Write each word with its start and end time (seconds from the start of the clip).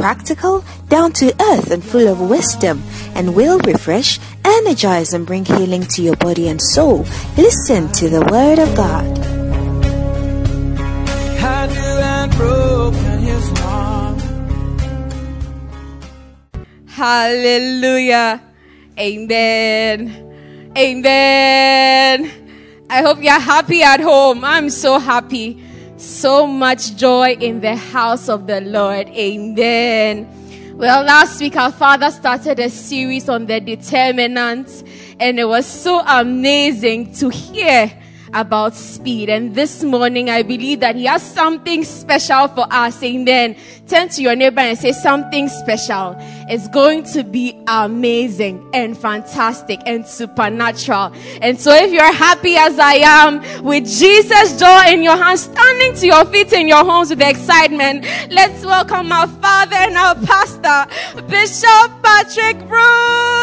practical, 0.00 0.64
down 0.88 1.12
to 1.12 1.26
earth, 1.52 1.70
and 1.70 1.84
full 1.84 2.08
of 2.08 2.20
wisdom, 2.20 2.82
and 3.14 3.34
will 3.36 3.58
refresh, 3.60 4.18
energize, 4.44 5.12
and 5.12 5.26
bring 5.26 5.44
healing 5.44 5.82
to 5.82 6.02
your 6.02 6.16
body 6.16 6.48
and 6.48 6.60
soul. 6.60 7.04
Listen 7.36 7.92
to 7.92 8.08
the 8.08 8.22
Word 8.32 8.58
of 8.58 8.74
God. 8.74 9.06
I 11.42 11.66
knew 11.66 11.96
I'd 12.16 12.30
broken 12.36 13.18
his 13.18 13.46
heart. 13.58 14.20
Hallelujah. 16.86 18.42
Amen. 18.98 20.72
Amen. 20.76 22.30
I 22.88 23.02
hope 23.02 23.22
you're 23.22 23.38
happy 23.38 23.82
at 23.82 24.00
home. 24.00 24.44
I'm 24.44 24.70
so 24.70 24.98
happy. 24.98 25.62
So 26.00 26.46
much 26.46 26.96
joy 26.96 27.36
in 27.38 27.60
the 27.60 27.76
house 27.76 28.30
of 28.30 28.46
the 28.46 28.62
Lord. 28.62 29.08
Amen. 29.10 30.74
Well, 30.74 31.04
last 31.04 31.38
week 31.42 31.56
our 31.56 31.70
father 31.70 32.10
started 32.10 32.58
a 32.58 32.70
series 32.70 33.28
on 33.28 33.44
the 33.44 33.60
determinants, 33.60 34.82
and 35.20 35.38
it 35.38 35.44
was 35.44 35.66
so 35.66 36.00
amazing 36.00 37.12
to 37.16 37.28
hear 37.28 37.92
about 38.34 38.74
speed. 38.74 39.28
And 39.28 39.54
this 39.54 39.82
morning, 39.82 40.30
I 40.30 40.42
believe 40.42 40.80
that 40.80 40.96
he 40.96 41.04
has 41.04 41.22
something 41.22 41.84
special 41.84 42.48
for 42.48 42.66
us. 42.70 43.02
Amen. 43.02 43.56
Turn 43.88 44.08
to 44.10 44.22
your 44.22 44.36
neighbor 44.36 44.60
and 44.60 44.78
say 44.78 44.92
something 44.92 45.48
special. 45.48 46.14
It's 46.48 46.68
going 46.68 47.04
to 47.12 47.24
be 47.24 47.60
amazing 47.66 48.68
and 48.72 48.96
fantastic 48.96 49.80
and 49.86 50.06
supernatural. 50.06 51.12
And 51.42 51.60
so 51.60 51.74
if 51.74 51.92
you're 51.92 52.12
happy 52.12 52.56
as 52.56 52.78
I 52.78 52.94
am 52.94 53.64
with 53.64 53.84
Jesus' 53.84 54.58
joy 54.58 54.92
in 54.92 55.02
your 55.02 55.16
hands, 55.16 55.42
standing 55.42 55.94
to 55.96 56.06
your 56.06 56.24
feet 56.26 56.52
in 56.52 56.68
your 56.68 56.84
homes 56.84 57.10
with 57.10 57.20
excitement, 57.20 58.04
let's 58.30 58.64
welcome 58.64 59.10
our 59.10 59.26
father 59.26 59.76
and 59.76 59.96
our 59.96 60.14
pastor, 60.14 60.86
Bishop 61.28 62.02
Patrick 62.02 62.58
Bruce. 62.68 63.39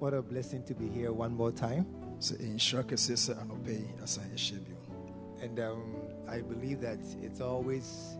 What 0.00 0.14
a 0.14 0.22
blessing 0.22 0.62
to 0.64 0.72
be 0.72 0.88
here 0.88 1.12
one 1.12 1.34
more 1.36 1.52
time. 1.52 1.84
sɛ 2.20 2.32
nhyira 2.40 2.84
kɛseɛ 2.84 3.16
sɛ 3.20 3.32
anɔpɛ 3.36 3.68
yi 3.68 3.84
asan 4.02 4.24
yɛhyɛ 4.32 4.58
bio 4.64 4.78
And 5.42 5.60
um, 5.60 5.94
I 6.26 6.40
believe 6.40 6.80
that 6.80 7.00
it's 7.22 7.42
always 7.42 8.16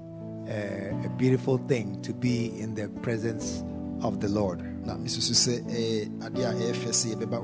uh, 0.47 1.06
a 1.06 1.08
beautiful 1.17 1.56
thing 1.56 2.03
to 2.03 2.12
be 2.12 2.61
in 2.61 2.75
the 2.75 2.89
presence 3.01 3.64
of 4.03 4.20
the 4.20 4.28
Lord. 4.28 4.61
na 4.84 4.95
mesusu 4.97 5.33
sɛ 5.33 5.64
ɛyɛ 5.64 6.20
adeɛ 6.20 6.45
a 6.45 6.53
ɛyɛ 6.53 6.73
fɛ 6.84 6.92
sɛ 6.92 7.14
yɛbɛba 7.17 7.41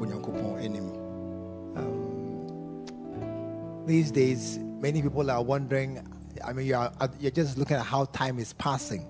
These 3.86 4.10
days, 4.10 4.58
many 4.58 5.00
people 5.00 5.30
are 5.30 5.42
wondering. 5.42 6.06
I 6.44 6.52
mean, 6.52 6.66
you're, 6.66 6.92
you're 7.20 7.30
just 7.30 7.56
looking 7.56 7.78
at 7.78 7.86
how 7.86 8.04
time 8.04 8.38
is 8.38 8.52
passing. 8.52 9.08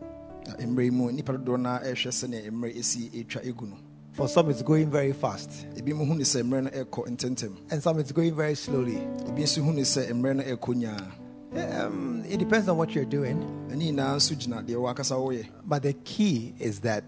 Na 4.19 4.25
mmerɛ 4.25 4.25
yi 4.25 4.25
mu 4.25 4.25
nnipa 4.25 4.25
dodoɔ 4.25 4.25
no 4.25 4.25
ɛrehwɛ 4.25 4.25
sɛnea 4.25 4.25
mmerɛ 4.25 4.25
ɛsi 4.25 4.25
ɛtwa 4.25 4.25
ɛgu 4.25 4.25
no 4.25 4.25
For 4.25 4.29
some, 4.29 4.51
it's 4.51 4.63
going 4.63 4.91
very 4.91 5.13
fast, 5.13 5.51
ebi 5.77 5.93
mu 5.95 6.05
hu 6.05 6.15
ne 6.15 6.25
sɛ 6.25 6.43
mmerɛ 6.43 6.63
no 6.65 6.71
ɛrekɔ 6.71 7.09
ntɛntɛm 7.09 7.57
and 7.71 7.83
some, 7.83 7.99
it's 7.99 8.13
going 8.13 8.35
very 8.35 8.55
slowly. 8.55 8.97
ebi 9.29 9.43
nso 9.43 9.63
hu 9.65 9.73
ne 9.73 9.83
sɛ 9.83 10.11
mmerɛ 10.11 10.37
no 10.37 10.43
ɛrekɔ 10.43 10.75
nyaa 10.75 11.13
Um, 11.57 12.23
it 12.29 12.37
depends 12.39 12.69
on 12.69 12.77
what 12.77 12.95
you're 12.95 13.05
doing. 13.07 13.39
ɛne 13.71 13.77
nyinaa 13.79 14.17
nso 14.17 14.35
gyina 14.35 14.63
deɛ 14.67 14.77
wakasa 14.77 15.17
woyɛ 15.17 15.47
But 15.65 15.83
the 15.83 15.93
key 15.95 16.55
is 16.59 16.81
that 16.81 17.05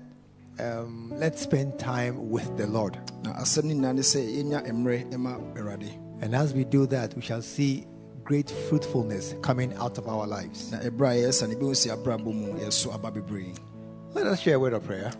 um, 0.58 1.12
let's 1.16 1.42
spend 1.42 1.78
time 1.78 2.30
with 2.30 2.56
the 2.56 2.66
Lord. 2.66 2.96
na 3.24 3.34
asɛm 3.34 3.64
no 3.64 3.74
nyinaa 3.74 3.94
ne 3.94 4.02
sɛ 4.02 4.20
yɛnya 4.44 4.66
mmerɛ 4.68 5.10
ɛma 5.12 5.54
awurade 5.54 5.90
And 6.20 6.34
as 6.34 6.52
we 6.54 6.64
do 6.64 6.84
that, 6.86 7.14
we 7.14 7.22
shall 7.22 7.42
see 7.42 7.86
great 8.24 8.50
fruitfulness 8.68 9.34
coming 9.42 9.72
out 9.74 9.98
of 9.98 10.08
our 10.08 10.26
lives. 10.26 10.70
na 10.72 10.78
ɛberɛ 10.78 11.24
a 11.24 11.28
yɛsa 11.28 11.48
no 11.48 11.54
ebi 11.54 11.60
hu 11.66 11.74
si 11.74 11.88
abrabɔ 11.90 12.24
mu 12.34 12.52
yɛso 12.58 12.94
aba 12.94 13.10
bebree 13.10 13.54
Let 14.14 14.26
us 14.26 14.40
share 14.40 14.56
a 14.56 14.58
word 14.58 14.72
of 14.72 14.84
prayer. 14.84 15.10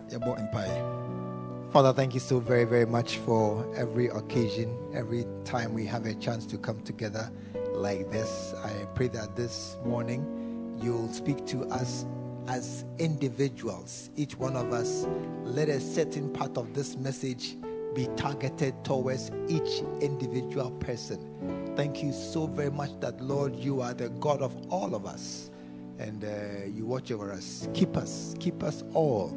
Father, 1.71 1.93
thank 1.93 2.15
you 2.15 2.19
so 2.19 2.39
very, 2.39 2.63
very 2.63 2.87
much 2.87 3.17
for 3.17 3.63
every 3.75 4.07
occasion, 4.07 4.75
every 4.91 5.27
time 5.45 5.71
we 5.71 5.85
have 5.85 6.07
a 6.07 6.15
chance 6.15 6.47
to 6.47 6.57
come 6.57 6.81
together 6.81 7.31
like 7.73 8.09
this. 8.09 8.55
I 8.63 8.87
pray 8.95 9.07
that 9.09 9.35
this 9.35 9.77
morning 9.85 10.79
you'll 10.81 11.13
speak 11.13 11.45
to 11.45 11.65
us 11.65 12.07
as 12.47 12.85
individuals, 12.97 14.09
each 14.15 14.35
one 14.35 14.55
of 14.55 14.73
us. 14.73 15.05
Let 15.43 15.69
a 15.69 15.79
certain 15.79 16.33
part 16.33 16.57
of 16.57 16.73
this 16.73 16.95
message 16.95 17.55
be 17.93 18.07
targeted 18.15 18.73
towards 18.83 19.29
each 19.47 19.83
individual 20.01 20.71
person. 20.71 21.73
Thank 21.75 22.01
you 22.01 22.13
so 22.13 22.47
very 22.47 22.71
much 22.71 22.99
that, 23.01 23.21
Lord, 23.21 23.55
you 23.55 23.79
are 23.81 23.93
the 23.93 24.09
God 24.09 24.41
of 24.41 24.55
all 24.71 24.95
of 24.95 25.05
us 25.05 25.51
and 25.99 26.25
uh, 26.25 26.65
you 26.65 26.87
watch 26.87 27.11
over 27.11 27.31
us. 27.31 27.69
Keep 27.75 27.95
us, 27.95 28.33
keep 28.39 28.63
us 28.63 28.83
all 28.95 29.29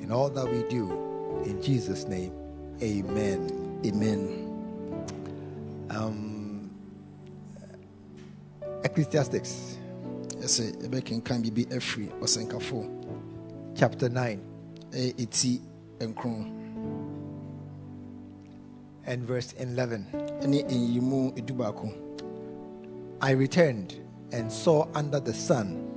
in 0.00 0.12
all 0.12 0.30
that 0.30 0.48
we 0.48 0.62
do. 0.68 1.09
In 1.44 1.62
Jesus' 1.62 2.06
name, 2.06 2.32
amen. 2.82 3.80
amen. 3.84 4.20
Um, 5.90 6.70
Ecclesiastes. 8.84 9.76
Ɛsɛ 10.40 10.72
yɛbɛkenkan 10.82 11.42
biribi 11.44 11.66
afiri 11.68 12.08
ɔsɛnkafo 12.20 12.88
chapter 13.74 14.08
9 14.08 14.40
ɛyɛ 14.92 15.14
ɛti 15.16 15.60
nkron 16.00 16.50
and 19.04 19.22
verse 19.24 19.52
11. 19.58 20.06
ɛne 20.40 20.64
nyiyimu 20.64 21.36
edu 21.36 21.54
I 23.20 23.32
returned 23.32 23.96
and 24.32 24.50
saw 24.50 24.86
under 24.94 25.20
the 25.20 25.34
sun 25.34 25.90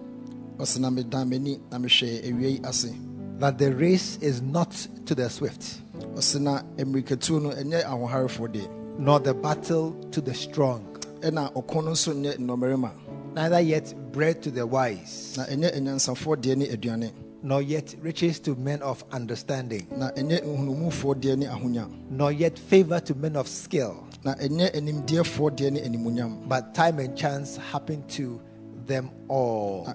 ɔsɛ 3.39 3.39
na 3.39 3.39
medan 3.39 3.39
m'ani 3.39 3.39
na 3.39 3.39
mehwɛ 3.39 3.39
awia 3.39 3.39
yi 3.39 3.39
ase 3.39 3.39
that 3.39 3.57
the 3.57 3.73
race 3.75 4.17
is 4.21 4.41
not 4.41 4.87
to 5.05 5.15
the 5.15 5.29
swift, 5.29 5.81
ɔsɛ 6.15 6.41
na 6.41 6.61
mmirikatuo 6.77 7.41
no 7.41 7.49
ɛnyɛ 7.51 7.83
ahoharefoɔ 7.85 8.47
deɛ. 8.53 8.69
nor 8.99 9.19
the 9.19 9.33
battle 9.33 9.93
to 10.11 10.21
the 10.21 10.33
strong, 10.33 10.83
ɛna 11.21 11.51
ɔko 11.53 11.83
no 11.83 11.91
nso 11.91 12.13
nyɛ 12.13 12.37
nnɔmmarima. 12.37 12.91
neither 13.35 13.59
yet 13.61 13.93
bread 14.11 14.41
to 14.41 14.51
the 14.51 14.65
wise, 14.65 15.35
na 15.37 15.45
ɛnyɛ 15.45 15.75
anyansafoɔ 15.77 16.37
deɛ 16.37 16.57
ne 16.57 16.67
aduane. 16.67 17.11
nor 17.41 17.61
yet 17.61 17.95
riches 18.01 18.39
to 18.39 18.55
men 18.55 18.81
of 18.81 19.03
understanding, 19.11 19.87
na 19.97 20.11
ɛnyɛ 20.11 20.43
nhunumufoɔ 20.45 21.15
deɛ 21.21 21.37
ne 21.37 21.45
ahonya. 21.47 21.87
nor 22.09 22.31
yet 22.31 22.57
favor 22.59 22.99
to 22.99 23.15
men 23.15 23.35
of 23.35 23.47
skill. 23.47 24.03
na 24.23 24.35
ɛnyɛ 24.35 24.71
animdeɛfoɔ 24.75 25.51
deɛ 25.57 25.71
ne 25.73 25.81
animuonyam. 25.81 26.47
But 26.47 26.73
time 26.73 26.99
and 26.99 27.15
chance 27.17 27.57
happened 27.57 28.07
to 28.09 28.39
them 28.85 29.09
all. 29.27 29.85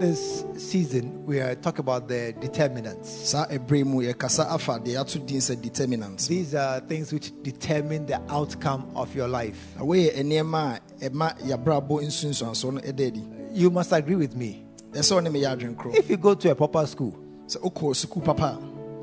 Na 0.00 0.06
ɛberɛ 0.06 0.16
ne 0.16 0.16
ɛsane 0.16 0.50
to 0.50 0.50
wɔn 0.50 0.50
nyinaa 0.50 0.54
This 0.56 0.70
season, 0.70 1.26
we 1.26 1.40
are 1.40 1.54
talking 1.54 1.80
about 1.80 2.08
the 2.08 2.32
determinants. 2.40 3.08
saa 3.30 3.46
ɛberɛ 3.46 3.76
yi 3.76 3.84
mu 3.84 4.02
yɛkasa 4.02 4.46
afa 4.50 4.72
deɛ 4.80 4.94
yɛato 4.96 5.26
din 5.26 5.38
sɛ 5.38 6.26
These 6.28 6.54
are 6.54 6.80
things 6.80 7.12
which 7.12 7.32
determine 7.42 8.06
the 8.06 8.20
outcome 8.28 8.86
of 8.94 9.14
your 9.14 9.28
life. 9.28 9.74
na 9.76 9.82
woyɛ 9.84 10.14
nneɛma 10.16 10.80
a 11.02 11.10
ɛma 11.10 11.38
yɛabrabɔ 11.40 12.02
nsunsuansoɔ 12.04 12.72
no 12.74 12.80
ɛda 12.80 13.06
adi 13.06 13.22
You 13.52 13.70
must 13.70 13.92
agree 13.92 14.16
with 14.16 14.36
me. 14.36 14.64
ɛsɛ 14.92 15.12
wo 15.12 15.20
ne 15.20 15.30
meyɛ 15.30 15.56
adwen 15.58 15.94
If 15.94 16.08
you 16.10 16.16
go 16.16 16.34
to 16.34 16.50
a 16.50 16.54
proper 16.54 16.86
school, 16.86 17.14
sɛ 17.46 17.60
wokɔ 17.62 17.94
sukuu 18.06 18.24
papa 18.24 18.58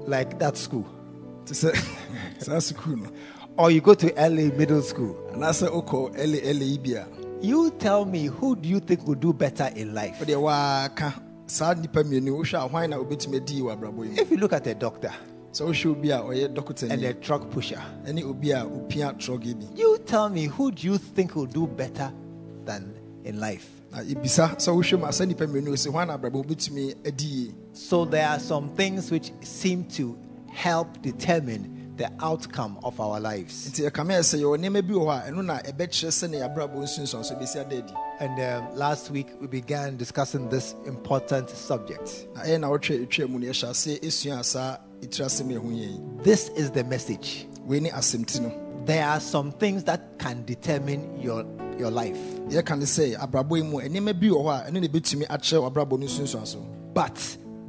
like 0.08 0.40
that 0.40 0.58
school, 0.58 0.86
a 1.44 1.46
te 1.46 1.54
sɛ 1.54 1.76
saa 2.40 2.58
sukuu 2.58 2.96
no 3.04 3.10
or 3.58 3.72
you 3.72 3.82
go 3.82 3.96
to 3.96 4.14
LA 4.16 4.56
Middle 4.56 4.84
School, 4.84 5.16
anaasɛ 7.42 7.44
wokɔ 7.44 7.44
ɛle 7.44 7.44
ɛle 7.44 7.44
yi 7.44 7.44
bi 7.44 7.44
a 7.44 7.46
you 7.46 7.72
tell 7.72 8.06
me 8.06 8.26
who 8.26 8.56
do 8.56 8.70
you 8.70 8.80
think 8.80 9.08
will 9.08 9.16
do 9.16 9.34
better 9.34 9.70
in 9.76 9.94
life? 9.94 10.20
wodeɛ 10.20 10.42
waaka 10.42 11.14
saa 11.46 11.74
nnipa 11.74 12.04
mmienu 12.04 12.32
wohwɛ 12.32 12.54
a 12.66 12.68
hwan 12.68 12.90
na 12.90 12.98
wobɛtumi 12.98 13.36
adi 13.38 13.62
wɔ 13.62 13.74
abrabɔ 13.78 14.04
yi 14.04 14.10
mu 14.12 14.22
If 14.22 14.32
you 14.32 14.38
look 14.38 14.54
at 14.54 14.68
a 14.68 14.74
doctor 14.76 15.12
so 15.52 15.66
wohwɛ 15.68 15.86
obi 15.92 16.10
a 16.12 16.20
ɔyɛ 16.20 16.92
and 16.92 17.04
a 17.04 17.14
truck 17.14 17.50
pusher, 17.52 17.82
ɛne 18.06 18.24
obi 18.24 18.52
a 18.52 18.64
opia 18.66 19.14
trɔge 19.18 19.60
bi 19.60 19.66
you 19.76 19.98
tell 20.06 20.30
me 20.30 20.46
who 20.46 20.72
do 20.72 20.88
you 20.88 20.98
think 20.98 21.36
will 21.36 21.46
do 21.46 21.68
better 21.68 22.12
than 22.66 22.94
in 23.24 23.40
life? 23.40 23.70
na 23.92 24.00
ebisa 24.00 24.56
sɛ 24.58 24.74
wohwɛ 24.76 25.00
mu 25.00 25.06
a 25.06 25.10
sɛ 25.10 25.26
nnipa 25.32 25.48
mmienu 25.48 25.70
sɛ 25.74 25.92
hwan 25.92 26.08
na 26.08 26.18
abrabɔ 26.18 26.44
wobɛtumi 26.46 26.96
adi 27.08 27.26
yie 27.26 27.54
So 27.74 28.06
there 28.06 28.28
are 28.28 28.40
some 28.40 28.70
things 28.70 29.12
which 29.12 29.32
seem 29.42 29.84
to 29.90 30.18
help 30.52 31.00
determine 31.04 31.77
the 31.98 32.12
outcome 32.22 32.78
of 32.84 33.00
our 33.00 33.20
lives. 33.20 33.70
nti 33.70 33.90
ɛkame 33.90 34.14
ɛ 34.14 34.20
sɛ 34.20 34.40
yɛwɔ 34.42 34.58
nneɛma 34.58 34.88
bi 34.88 34.94
wɔ 34.94 35.06
hɔ 35.06 35.28
a 35.28 35.32
ɛno 35.32 35.46
na 35.46 35.60
ɛbɛkyerɛ 35.60 36.12
sɛne 36.12 36.36
yɛabrabɔ 36.42 36.76
nsunsuanso 36.84 37.40
bɛsi 37.42 37.60
ada 37.66 37.78
adi 37.78 37.94
And 38.20 38.40
um, 38.40 38.76
last 38.76 39.12
week 39.12 39.28
we 39.42 39.48
began 39.48 39.98
discussing 39.98 40.48
this 40.50 40.76
important 40.86 41.50
subject. 41.50 42.28
na 42.36 42.42
ɛyɛ 42.42 42.60
na 42.60 42.70
wotwa 42.70 43.06
ɛtwa 43.08 43.30
mu 43.30 43.40
no 43.40 43.48
yɛhyɛ 43.48 43.70
ase 43.70 44.00
ɛsua 44.00 44.44
saa 44.46 44.78
ɛtiri 45.02 45.26
asɛm 45.26 45.50
a 45.56 45.60
ɛho 45.60 45.72
yɛ 45.72 45.88
yi 45.92 46.00
This 46.24 46.50
is 46.50 46.72
the 46.72 46.84
message. 46.84 47.48
wei 47.66 47.80
ne 47.80 47.90
asɛmti 47.90 48.42
no 48.42 48.64
There 48.86 49.04
are 49.06 49.20
some 49.20 49.52
things 49.52 49.84
that 49.84 50.18
can 50.18 50.46
determine 50.46 51.20
your 51.20 51.46
your 51.78 51.92
life, 51.92 52.18
yɛka 52.50 52.78
ne 52.78 52.86
sɛ 52.86 53.16
abrabɔ 53.18 53.58
yi 53.58 53.64
mu 53.64 53.78
nneɛma 53.80 54.20
bi 54.20 54.28
wɔ 54.28 54.44
hɔ 54.46 54.68
a 54.68 54.72
ɛno 54.72 54.82
na 54.82 54.88
ɛbɛtumi 54.88 55.28
akyerɛ 55.28 55.72
w'abrabɔ 55.74 56.00
no 56.00 56.06
nsunsuanso 56.06 56.66
but 56.94 57.16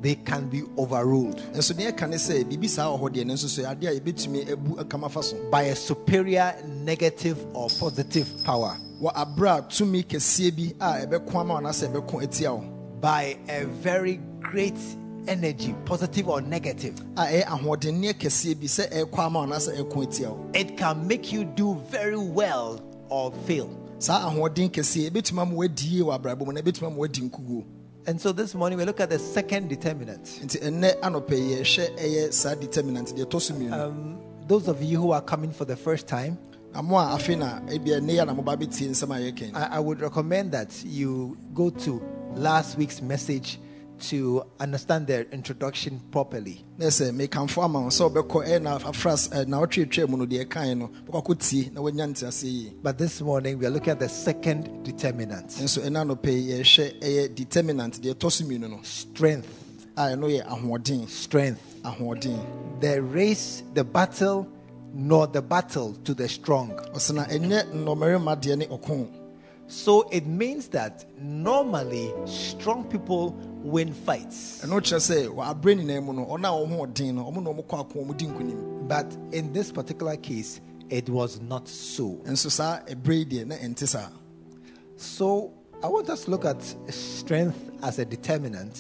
they 0.01 0.15
can 0.15 0.49
be 0.49 0.63
overruled. 0.77 1.39
Nso 1.53 1.75
deɛ 1.75 1.93
ɛka 1.93 2.09
ne 2.09 2.17
sɛ 2.17 2.45
biribi 2.45 2.69
saa 2.69 2.87
wɔ 2.89 3.01
hɔ 3.01 3.15
deɛ 3.15 3.27
no 3.27 3.35
nso 3.35 3.49
so 3.49 3.63
adeɛ 3.63 3.89
a 3.97 4.01
yɛbɛtumi 4.01 4.51
abu 4.53 4.77
akama 4.77 5.11
fa 5.11 5.23
so 5.23 5.37
by 5.51 5.63
a 5.63 5.77
superior 5.77 6.55
negative 6.85 7.39
or 7.55 7.69
positive 7.69 8.29
power, 8.45 8.77
wɔ 9.03 9.11
a 9.15 9.27
tumi 9.69 10.05
kɛseɛ 10.05 10.57
bi 10.57 10.75
a 10.87 11.07
ɛbɛko 11.07 11.35
ama 11.35 11.55
wo 11.55 11.61
anaasɛ 11.61 11.93
ɛbɛko 11.93 12.23
atia 12.23 12.55
wo 12.55 12.65
by 13.01 13.37
a 13.49 13.65
very 13.65 14.21
great 14.41 14.77
energy, 15.27 15.75
positive 15.85 16.29
or 16.29 16.41
negative. 16.41 16.95
a 17.17 17.23
ɛyɛ 17.23 17.45
ahoɔdenneɛ 17.45 18.15
kɛseɛ 18.15 18.61
bi 18.61 18.67
sɛ 18.67 18.91
ɛrekɔ 18.91 19.19
ama 19.19 19.41
wo 19.41 19.47
anaasɛ 19.47 19.77
ɛrekɔ 19.79 20.07
atia 20.07 20.31
wo 20.31 20.51
It 20.55 20.77
can 20.77 21.07
make 21.07 21.33
you 21.33 21.45
do 21.45 21.75
very 21.91 22.17
well 22.17 22.81
or 23.09 23.33
fail. 23.47 23.69
Saa 28.09 28.17
ahoɔden 28.17 28.17
kɛseɛ 28.17 28.17
ɛbɛtumi 28.17 28.17
ama 28.17 28.17
woadi 28.17 28.17
yie 28.17 28.17
wɔ 28.17 28.17
abrabɔ 28.17 28.17
mu 28.17 28.17
na 28.17 28.17
ɛbɛtumi 28.17 28.17
ama 28.17 28.17
woadi 28.17 28.17
nkuguo 28.17 28.17
And 28.17 28.21
so 28.21 28.33
this 28.33 28.55
morning 28.55 28.79
we 28.79 28.85
look 28.85 29.01
at 29.01 29.11
the 29.11 29.19
second 29.19 29.69
determinant. 29.69 30.25
nti 30.43 30.59
ɛnnɛ 30.63 31.01
anɔpɛ 31.01 31.33
yi 31.33 31.57
yɛhwɛ 31.57 31.99
ɛyɛ 31.99 32.33
saa 32.33 32.55
determinant 32.55 33.09
deɛ 33.15 33.25
ɛtɔ 33.25 33.41
so 33.41 33.55
mmienu 33.55 33.73
Um, 33.73 34.19
those 34.47 34.69
of 34.69 34.83
you 34.83 34.99
who 35.01 35.13
are 35.13 35.21
coming 35.23 35.51
for 35.53 35.67
the 35.67 35.77
first 35.77 36.07
time, 36.09 36.39
na 36.73 36.83
mo 36.83 36.97
a 36.97 37.17
afei 37.17 37.37
na 37.39 37.61
ebia 37.69 38.01
nnɛ 38.01 38.17
yɛ 38.17 38.27
na 38.27 38.35
moba 38.35 38.57
bɛtie 38.57 38.89
nsɛm 38.89 39.15
a 39.15 39.33
yɛkɛn 39.33 39.55
I, 39.55 39.77
I 39.77 39.79
would 39.81 40.01
recommend 40.01 40.53
that 40.53 40.71
you 40.85 41.37
go 41.55 41.71
to 41.71 42.03
last 42.35 42.79
week's 42.79 43.01
message 43.03 43.59
to 44.01 44.45
understand 44.61 45.07
their 45.07 45.23
introduction 45.33 46.01
properly. 46.11 46.65
na 46.79 46.87
sɛ 46.87 47.11
mekamfo 47.13 47.63
ama 47.65 47.81
wo 47.81 47.89
sɛ 47.89 48.11
wobɛkɔ 48.11 48.47
ɛyɛ 48.47 48.63
na 48.63 48.79
afras 48.79 49.29
eh, 49.35 49.45
na 49.47 49.61
wotwetwa 49.61 50.09
mu 50.09 50.17
no 50.19 50.27
deɛ 50.27 50.47
ɛkae 50.47 50.77
no 50.77 50.91
na 51.73 51.81
woanya 51.81 52.07
nteaseɛ 52.13 52.73
But 52.83 52.99
this 52.99 53.21
morning 53.21 53.59
we 53.59 53.67
are 53.67 53.71
looking 53.71 53.91
at 53.93 53.99
the 54.01 54.09
second 54.09 54.85
determinant 54.85 55.49
nso 55.49 55.83
ɛna 55.83 56.05
anɔpɛ 56.07 56.27
yi 56.31 56.53
yɛhwɛ 56.61 57.01
ɛyɛ 57.01 57.35
determinant 57.35 58.01
deɛ 58.01 58.15
ɛtɔ 58.15 58.59
no 58.71 58.81
strength. 58.83 59.65
yɛ 59.97 60.47
ahoɔden 60.47 61.09
Strength. 61.09 61.61
The 62.81 63.01
race, 63.03 63.63
the 63.75 63.85
battle, 63.85 64.49
nor 64.93 65.27
the 65.27 65.41
battle 65.43 65.95
to 66.05 66.15
the 66.15 66.29
strong. 66.29 66.71
Ɔsena 69.69 69.71
ɛnyɛ 69.71 69.71
nnɔmmarima 69.71 69.71
deɛ 69.71 69.73
ne 69.73 69.73
ɔko 69.73 69.73
So 69.73 70.03
it 70.11 70.27
means 70.27 70.69
that 70.69 71.05
normally 71.21 72.13
strong 72.27 72.85
people 72.85 73.31
win 73.63 73.93
fights. 73.93 74.61
ɛno 74.65 74.81
kyerɛ 74.81 74.99
sɛ 74.99 75.29
wɔ 75.29 75.45
aberɛ 75.55 75.77
nyinaa 75.85 76.05
mu 76.05 76.13
no 76.13 76.25
ɔno 76.27 76.47
a 76.47 76.67
wɔho 76.67 76.87
ɔden 76.87 77.15
no 77.15 77.25
ɔmo 77.31 77.43
na 77.43 77.51
ɔmo 77.51 77.65
kɔ 77.67 77.81
ako 77.81 77.99
ɔmo 78.05 78.17
di 78.17 78.27
nkonim 78.27 78.89
But 78.89 79.15
in 79.33 79.53
this 79.53 79.71
particular 79.71 80.17
case, 80.17 80.61
it 80.89 81.09
was 81.11 81.41
not 81.43 81.69
so. 81.69 82.19
nso 82.25 82.51
saa 82.51 82.81
ɛberɛ 82.87 83.19
yi 83.19 83.25
deɛ 83.27 83.47
na 83.47 83.57
ɛnte 83.57 83.87
saa 83.87 84.09
So 84.97 85.53
I 85.83 85.87
want 85.87 86.09
us 86.11 86.25
to 86.25 86.31
look 86.33 86.45
at 86.45 86.61
strength 86.93 87.71
as 87.83 87.99
a 88.01 88.05
determinant. 88.05 88.75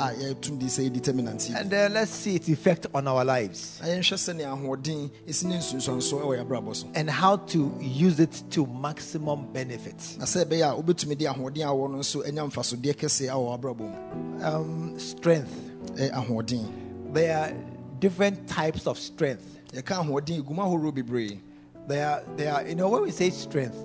Nti 0.00 0.16
yɛnhwɛ 0.16 0.16
ɛyɛ 0.16 0.30
ahoɔdenneɛ 0.30 0.30
a 0.30 0.34
yɛtum 0.34 0.58
de 0.58 0.66
sɛ 0.66 0.88
yɛ 0.88 0.92
determinant 0.92 1.48
yi 1.48 1.54
And 1.56 1.72
uh, 1.74 1.88
let's 1.90 2.10
see 2.10 2.36
its 2.36 2.48
effect 2.48 2.86
on 2.94 3.06
our 3.08 3.24
lives 3.24 3.78
na 3.82 3.88
yɛnhwɛ 3.88 4.16
sɛnea 4.16 4.56
ahoɔden 4.58 5.10
ɛsi 5.28 5.44
ne 5.44 5.56
nsunsuanso 5.56 6.20
ɛwɔ 6.22 6.38
yɛ 6.38 6.46
abrabɔ 6.46 6.76
so 6.76 6.86
and 6.94 7.10
how 7.10 7.36
to 7.36 7.72
use 7.80 8.20
it 8.20 8.42
to 8.50 8.66
maximum 8.66 9.52
benefit. 9.52 10.16
na 10.18 10.24
sɛ 10.24 10.44
ɛbɛyɛ 10.44 10.78
a 10.78 10.82
wobɛtumi 10.82 11.18
de 11.18 11.24
ahoɔden 11.26 11.62
a 11.62 11.72
wɔ 11.72 11.90
no 11.90 11.98
nso 11.98 12.26
anya 12.26 12.42
mfasodeɛ 12.42 12.94
kɛseɛ 12.94 13.28
awɔ 13.30 13.60
w'abrabɔ 13.60 13.78
mu 13.78 14.44
Um, 14.44 14.98
strength. 14.98 15.52
ɛyɛ 15.94 16.12
ahoɔden 16.12 17.12
There 17.12 17.36
are 17.36 17.52
different 17.98 18.46
types 18.48 18.86
of 18.86 18.98
strength. 18.98 19.44
yɛka 19.72 20.04
ahoɔden 20.04 20.42
ɛgu 20.42 20.50
mu 20.50 20.62
ahoroɔ 20.62 20.94
bebree 20.94 21.40
There 21.88 22.06
are, 22.06 22.22
there 22.36 22.52
are, 22.54 22.66
you 22.68 22.74
know, 22.76 22.88
when 22.88 23.02
we 23.02 23.10
say 23.10 23.30
strength, 23.30 23.84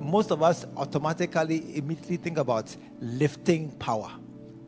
most 0.00 0.32
of 0.32 0.42
us 0.42 0.66
automatically 0.76 1.76
immediately 1.78 2.16
think 2.16 2.36
about 2.38 2.74
lifting 3.00 3.70
power. 3.78 4.10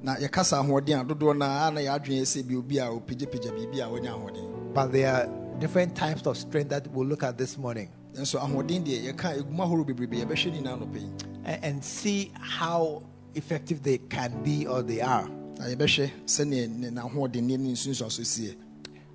Na 0.03 0.17
yɛka 0.17 0.45
sa 0.45 0.63
ahoɔden 0.63 1.01
a 1.01 1.05
dodoɔ 1.05 1.37
no 1.39 1.45
a 1.47 1.71
na 1.71 1.81
yɛadwene 1.81 2.23
sɛ 2.23 2.47
bi 2.47 2.55
obi 2.55 2.79
a 2.79 2.85
ɔpagyapagya 2.87 3.53
biribi 3.53 3.81
a 3.81 3.89
wɔnya 3.89 4.13
ahoɔden. 4.15 4.75
But 4.75 4.93
there 4.93 5.13
are 5.13 5.59
different 5.59 5.95
types 5.97 6.27
of 6.27 6.37
strength 6.37 6.71
that 6.71 6.87
we'll 6.93 7.07
look 7.07 7.23
at 7.23 7.39
this 7.39 7.57
morning. 7.57 7.89
Nso 8.15 8.39
ahoɔden 8.41 8.85
deɛ 8.85 9.13
yɛka 9.13 9.39
ɛgu 9.39 9.51
mu 9.51 9.63
ahoroɔ 9.63 9.87
bebrebe 9.87 10.25
yɛbɛhwɛ 10.25 10.53
ne 10.53 10.61
nyinaa 10.61 10.79
nɔpɛ 10.81 11.01
yi. 11.01 11.11
And, 11.45 11.85
see 11.85 12.33
how 12.41 13.03
effective 13.35 13.83
they 13.83 13.99
can 13.99 14.43
be 14.43 14.67
or 14.67 14.83
they 14.83 15.01
are. 15.01 15.29
na 15.59 15.67
yɛbɛhwɛ 15.67 16.11
sɛneɛ 16.27 16.69
ne 16.69 17.73
nsunsuaso 17.73 18.25
sie. 18.25 18.57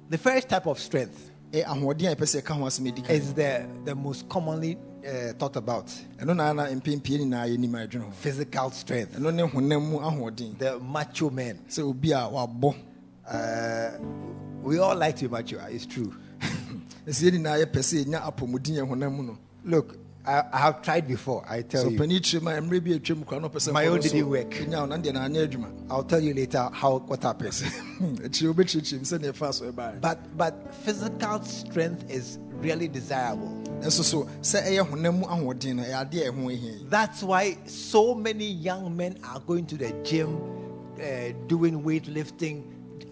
The 0.10 0.18
first 0.18 0.50
type 0.50 0.66
of 0.66 0.80
strength 0.80 1.32
ɛ 1.52 1.66
ahoɔden 1.66 2.12
a 2.12 2.16
yɛpɛ 2.16 2.26
sɛ 2.26 2.42
yɛka 2.42 2.56
ho 2.58 2.66
asɛm 2.66 2.88
adi 2.88 3.02
kan 3.02 3.16
is 3.16 3.34
the, 3.34 3.68
the 3.86 3.96
most 3.96 4.28
commonly 4.30 4.78
uh, 5.06 5.34
thought 5.38 5.56
about 5.56 5.88
ɛno 6.20 6.36
na 6.36 6.54
na 6.54 6.66
mpempie 6.68 7.18
nyinaa 7.20 7.48
yɛnim 7.48 7.74
a 7.76 7.88
ɛdwene 7.88 8.04
ho 8.06 8.12
physical 8.12 8.72
strength. 8.72 9.18
ɛno 9.18 9.34
ne 9.34 9.44
honam 9.44 9.82
mu 9.90 10.00
ahoɔden 10.00 10.58
The 10.58 10.80
macho 10.80 11.30
man. 11.30 11.60
sɛ 11.70 11.84
obi 11.88 12.12
a 12.12 12.18
wabɔ 12.30 12.76
Uh, 13.28 13.92
we 14.62 14.78
all 14.80 14.96
like 14.96 15.16
to 15.16 15.28
be 15.28 15.32
macho, 15.32 15.58
it's 15.70 15.86
true. 15.86 16.14
ɛsɛ 17.08 17.30
yɛ 17.30 17.32
nyinaa 17.38 17.64
yɛpɛ 17.66 17.80
sɛ 17.80 18.04
yɛnya 18.06 18.22
apɔmuden 18.24 18.78
yɛ 18.78 18.88
honam 18.90 19.16
mu 19.16 19.24
no 19.24 19.38
Look, 19.64 19.98
I, 20.26 20.44
I 20.54 20.58
have 20.60 20.82
tried 20.82 21.08
before, 21.08 21.44
I 21.48 21.62
tell 21.62 21.86
sɛ 21.86 21.92
you. 21.92 21.98
ɔpani 22.00 22.20
kyerɛ 22.20 22.42
mu 22.42 22.50
a 22.50 22.54
mmerɛ 22.80 22.84
bi 22.84 22.92
atwam 22.92 23.26
kora 23.26 23.42
na 23.42 23.48
ɔpɛ 23.50 23.56
sɛ 23.70 23.74
My 23.74 23.88
own 23.88 24.00
didn't 24.02 24.28
work. 24.30 24.50
ɛnya 24.52 24.80
wo 24.82 24.86
na 24.86 24.98
deɛ 24.98 25.14
na 25.14 25.28
anyɛ 25.28 25.48
adwuma 25.48 25.72
I'll 25.90 26.04
tell 26.04 26.20
you 26.20 26.34
later 26.34 26.70
how 26.74 26.98
what 27.00 27.24
happens. 27.24 27.62
akyire 28.02 28.54
wobɛkyerɛkyerɛ 28.54 28.94
m 28.94 29.04
sɛdeɛ 29.20 29.32
ɛfaa 29.34 29.54
so 29.54 29.72
ɛbaɛ 29.72 30.02
but 30.02 30.38
but 30.38 30.76
physical 30.84 31.44
strength 31.44 32.10
is 32.12 32.38
really 32.62 32.88
desirable. 32.88 33.50
ɛnso 33.82 34.04
so 34.04 34.28
sɛ 34.42 34.64
ɛyɛ 34.68 34.88
honam 34.90 35.20
mu 35.20 35.26
ahoɔden 35.26 35.76
no 35.78 35.84
ɛyɛ 35.84 36.06
adeɛ 36.10 36.28
a 36.28 36.32
ɛho 36.32 36.46
ahia 36.52 36.72
yi 36.80 36.86
That's 36.90 37.24
why 37.24 37.58
so 37.66 38.14
many 38.14 38.46
young 38.46 38.96
men 38.96 39.18
are 39.24 39.40
going 39.40 39.66
to 39.68 39.78
the 39.78 39.92
gym, 40.04 40.38
uh, 41.00 41.34
doing 41.48 41.82
weightlifting. 41.84 42.64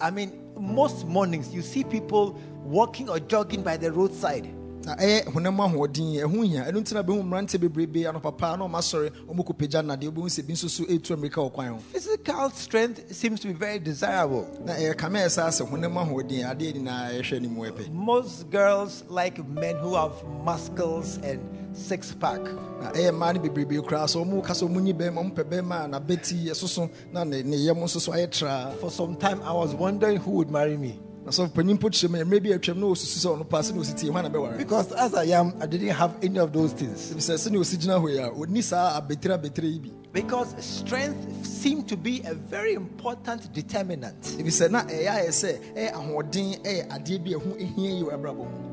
I 0.01 0.11
mean, 0.11 0.31
most 0.59 1.05
mornings 1.07 1.53
you 1.53 1.61
see 1.61 1.83
people 1.83 2.39
walking 2.63 3.09
or 3.09 3.19
jogging 3.19 3.63
by 3.63 3.77
the 3.77 3.91
roadside. 3.91 4.47
Na 4.85 4.95
ɛyɛ 4.95 5.25
honam 5.33 5.59
ahoɔden 5.59 6.23
ɛho 6.23 6.43
hia. 6.47 6.63
Ɛno 6.65 6.79
nti 6.81 6.93
na 6.93 7.03
bɛhu 7.03 7.23
mmeranteɛ 7.23 7.59
bebrebe 7.59 8.03
anɔpapa 8.05 8.57
na 8.57 8.65
ɔmasɔre 8.67 9.11
ɔmɔkɔpagya 9.27 9.81
nnadeɛ. 9.83 10.09
Wobɛhu 10.11 10.29
sɛ 10.29 10.47
bi 10.47 10.53
nso 10.53 10.69
so 10.69 10.83
ɛtu 10.85 11.15
mmirika 11.17 11.41
wɔ 11.41 11.51
kwan 11.53 11.67
ho. 11.73 11.77
Physical 11.91 12.49
strength 12.51 13.13
seems 13.15 13.39
to 13.39 13.47
be 13.47 13.53
very 13.53 13.79
desirable. 13.79 14.47
na 14.65 14.73
ɛyɛ 14.73 14.97
kame 14.97 15.15
a 15.15 15.19
ɛsaa 15.25 15.49
sɛ 15.49 15.69
honam 15.69 15.93
ahoɔden 15.97 16.45
adeɛ 16.49 16.73
nyinaa 16.75 17.19
yɛhwɛ 17.19 17.41
no 17.41 17.49
mu 17.49 17.61
ɛpɛ. 17.69 17.91
Most 17.91 18.49
girls 18.49 19.03
like 19.09 19.45
men 19.47 19.75
who 19.77 19.95
have 19.95 20.13
muscles 20.43 21.19
and 21.23 21.39
six 21.73 22.13
pack. 22.19 22.41
na 22.81 22.91
ɛyɛ 22.91 23.11
mmaa 23.13 23.33
no 23.35 23.41
bebrebe 23.41 23.81
koraa 23.83 24.05
sɛ 24.07 24.23
ɔmo 24.25 24.43
ka 24.43 24.53
sɛ 24.53 24.67
ɔmo 24.69 24.81
nyi 24.81 24.93
bɛrima 24.93 25.21
ɔmo 25.23 25.33
bɛrima 25.33 25.85
a 25.85 25.99
nabɛti 25.99 26.45
ɛsoso 26.45 26.89
na 27.11 27.23
ne 27.25 27.41
yam 27.57 27.77
nso 27.77 27.99
so 27.99 28.11
ayɛ 28.11 28.31
traa 28.31 28.71
For 28.79 28.89
some 28.89 29.15
time, 29.17 29.41
I 29.43 29.51
was 29.53 29.75
wondering 29.75 30.17
who 30.17 30.31
would 30.31 30.49
marry 30.49 30.77
me 30.77 30.99
na 31.25 31.31
sɛ 31.31 31.53
panin 31.53 31.77
mpo 31.77 31.89
kyerɛ 31.89 32.09
mu 32.09 32.17
mmerɛ 32.25 32.43
bi 32.43 32.49
atwam 32.53 32.77
na 32.79 32.85
ɔsusu 32.87 33.17
sɛ 33.25 33.27
ɔno 33.37 33.49
paa 33.49 33.59
sɛ 33.61 33.73
na 33.75 33.81
ɔsi 33.81 33.95
tie 33.97 34.09
hwan 34.09 34.23
na 34.23 34.29
bɛware 34.29 34.57
because 34.57 34.91
as 34.93 35.13
I 35.13 35.25
am, 35.25 35.53
I 35.59 35.65
didn't 35.65 35.89
have 35.89 36.15
any 36.23 36.39
of 36.39 36.51
those 36.53 36.71
things. 36.73 37.11
sɛ 37.13 37.35
sɛ 37.35 37.51
ne 37.51 37.57
ɔsi 37.59 37.77
gyina 37.77 37.99
hɔ 38.01 38.09
yi 38.11 38.17
a 38.17 38.29
ɔnni 38.31 38.63
saa 38.63 38.99
abɛtire 39.01 39.37
abɛtire 39.39 39.71
yi 39.73 39.79
bi 39.79 39.89
Because 40.11 40.55
strength 40.63 41.45
seemed 41.45 41.87
to 41.87 41.95
be 41.95 42.21
a 42.25 42.33
very 42.33 42.73
important 42.73 43.51
determinant. 43.53 44.19
ɛfiri 44.21 44.47
sɛ 44.47 44.71
na 44.71 44.81
ɛyɛ 44.83 45.07
ayɛ 45.07 45.29
sɛ 45.29 45.59
ɛyɛ 45.75 45.91
ahoɔden 45.93 46.61
ɛyɛ 46.63 46.87
adeɛ 46.89 47.23
bi 47.23 47.31
a 47.31 47.39
ɛho 47.39 47.75
hia 47.75 47.91
yi 47.91 48.03
wɔ 48.03 48.13
abrabɔ 48.13 48.37
mu 48.37 48.69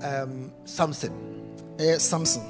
Um, 0.00 0.52
Samson. 0.64 1.12
samson 1.98 2.42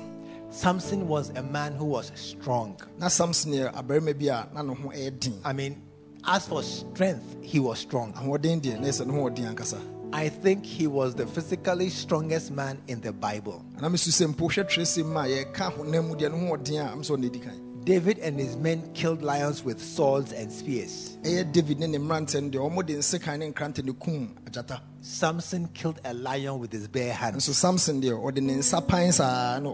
Samson 0.50 1.06
was 1.08 1.30
a 1.36 1.42
man 1.42 1.72
who 1.74 1.84
was 1.86 2.10
strong. 2.14 2.76
na 2.98 3.08
samson 3.08 3.52
yɛ 3.52 3.72
abarima 3.74 4.12
bi 4.18 4.26
a 4.26 4.46
na 4.52 4.60
ne 4.62 4.74
ho 4.74 4.88
ɛyɛ 4.90 5.18
den 5.20 5.34
I 5.44 5.52
mean, 5.54 5.80
as 6.24 6.46
for 6.46 6.62
strength, 6.62 7.36
he 7.42 7.60
was 7.60 7.78
strong. 7.78 8.12
I 10.12 10.30
think 10.30 10.64
he 10.64 10.86
was 10.86 11.14
the 11.14 11.26
physically 11.26 11.90
strongest 11.90 12.50
man 12.50 12.78
in 12.88 13.00
the 13.00 13.12
Bible. 13.12 13.62
David 17.84 18.18
and 18.18 18.38
his 18.38 18.56
men 18.56 18.82
killed 18.92 19.22
lions 19.22 19.64
with 19.64 19.80
swords 19.80 20.32
and 20.32 20.50
spears. 20.52 21.18
Ɛyɛ 24.98 25.22
david 25.22 25.30
ne 25.30 25.30
ne 25.30 25.30
mmeranteɛ 25.30 25.52
no 25.52 25.58
deɛ 25.58 25.58
ɔmo 25.58 25.58
de 25.58 25.58
nsekan 25.58 25.58
ne 25.58 25.58
nkrantɛ 25.58 25.58
ne 25.58 25.58
kum 25.58 25.58
agyata 25.58 25.58
Samson 25.58 25.68
killed 25.74 26.00
a 26.04 26.12
lion 26.12 26.58
with 26.58 26.72
his 26.72 26.88
bare 26.88 27.12
hands. 27.12 27.44
So 27.44 27.52
samson 27.52 28.02
deɛ 28.02 28.12
ɔde 28.12 28.42
ne 28.42 28.54
nsa 28.54 28.86
pan 28.86 29.12
saa 29.12 29.58
na 29.58 29.70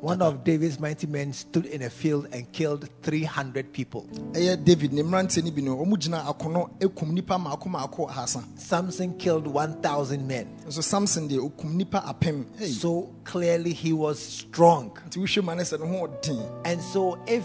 One 0.00 0.22
of 0.22 0.44
David's 0.44 0.80
mighty 0.80 1.06
men 1.06 1.32
stood 1.32 1.66
in 1.66 1.82
a 1.82 1.90
field 1.90 2.26
and 2.32 2.50
killed 2.52 2.88
300 3.02 3.72
people. 3.72 4.02
david 4.32 4.92
ne 4.92 5.02
mmeranteɛ 5.02 5.44
no 5.44 5.50
bi 5.50 5.60
no 5.62 5.76
ɔmo 5.76 5.96
gyina 5.96 6.24
akono 6.24 6.70
ekum 6.80 7.12
nipa 7.12 7.34
maako 7.38 7.66
maako 7.70 8.08
ahasa 8.08 8.42
Samson 8.58 9.14
killed 9.18 9.46
1,000 9.46 10.26
men. 10.26 10.48
So 10.68 10.80
samson 10.80 11.28
deɛ 11.28 11.38
okum 11.50 11.74
nipa 11.74 12.00
apem. 12.06 12.44
So 12.66 13.10
clearly 13.24 13.72
he 13.72 13.92
was 13.92 14.18
strong. 14.18 14.90
nti 15.08 15.18
wohwɛ 15.18 15.44
mu 15.44 15.50
a 15.52 15.54
ne 15.54 15.62
sɛ 15.62 15.80
ne 15.80 15.86
ho 15.86 16.06
ɔden 16.08 16.60
And 16.64 16.82
so 16.82 17.18
if 17.26 17.44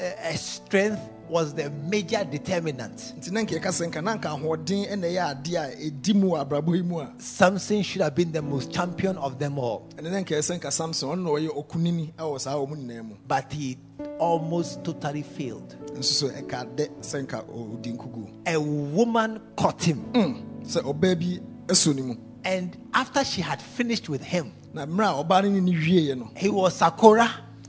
uh, 0.00 0.02
uh, 0.02 0.32
strength 0.34 1.00
was 1.30 1.54
the 1.54 1.70
major 1.70 2.24
determinant, 2.24 2.96
nti 3.18 3.30
na 3.32 3.40
nka 3.40 3.54
yɛka 3.58 3.70
sɛ 3.70 3.86
nka 3.90 4.02
na 4.02 4.14
nka 4.16 4.28
ahoɔden 4.36 4.88
ɛna 4.92 5.06
ɛyɛ 5.06 5.22
adeɛ 5.34 5.56
a 5.56 5.90
ɛdi 5.90 6.14
mu 6.14 6.28
wɔ 6.30 6.44
abrabɔ 6.48 6.76
yi 6.76 6.82
mu 6.82 7.00
a 7.00 7.12
Samson 7.18 7.82
should 7.82 8.02
have 8.02 8.14
been 8.14 8.32
the 8.32 8.42
most 8.42 8.72
champion 8.72 9.16
of 9.18 9.38
them 9.38 9.58
all. 9.58 9.86
ɛne 9.96 10.10
na 10.10 10.18
nka 10.20 10.36
yɛ 10.38 10.72
samson 10.72 11.08
ɔno 11.08 11.22
na 11.22 11.30
ɔyɛ 11.30 11.50
ɔkunini 11.56 12.12
ɛwɔ 12.14 12.40
saa 12.40 12.54
ɔmo 12.54 12.76
nyinaa 12.76 13.02
mu. 13.08 13.14
But 13.26 13.52
he 13.52 13.76
almost 14.18 14.84
totally 14.84 15.22
failed. 15.22 15.76
nso 15.94 16.02
so 16.02 16.28
ɛka 16.28 16.66
dɛ 16.76 16.88
sɛ 17.00 17.26
nka 17.26 17.44
ɔdi 17.46 17.96
nkugu. 17.96 18.28
A 18.46 18.56
woman 18.60 19.40
caught 19.56 19.82
him. 19.82 20.04
Mm, 20.12 20.42
sɛ 20.64 20.82
ɔbaa 20.82 21.14
bi 21.18 21.40
ɛso 21.66 21.94
ne 21.94 22.02
mu. 22.02 22.14
And 22.44 22.76
after 22.94 23.24
she 23.24 23.42
had 23.42 23.60
finished 23.60 24.08
with 24.08 24.22
him, 24.22 24.52
na 24.72 24.86
mmerɛ 24.86 25.20
a 25.20 25.24
ɔbaa 25.24 25.42
no 25.44 25.50
ne 25.50 25.60
ne 25.60 25.72
wieɛ 25.72 26.16
no 26.18 26.30
he 26.36 26.48
was 26.48 26.74
Sakura, 26.74 27.28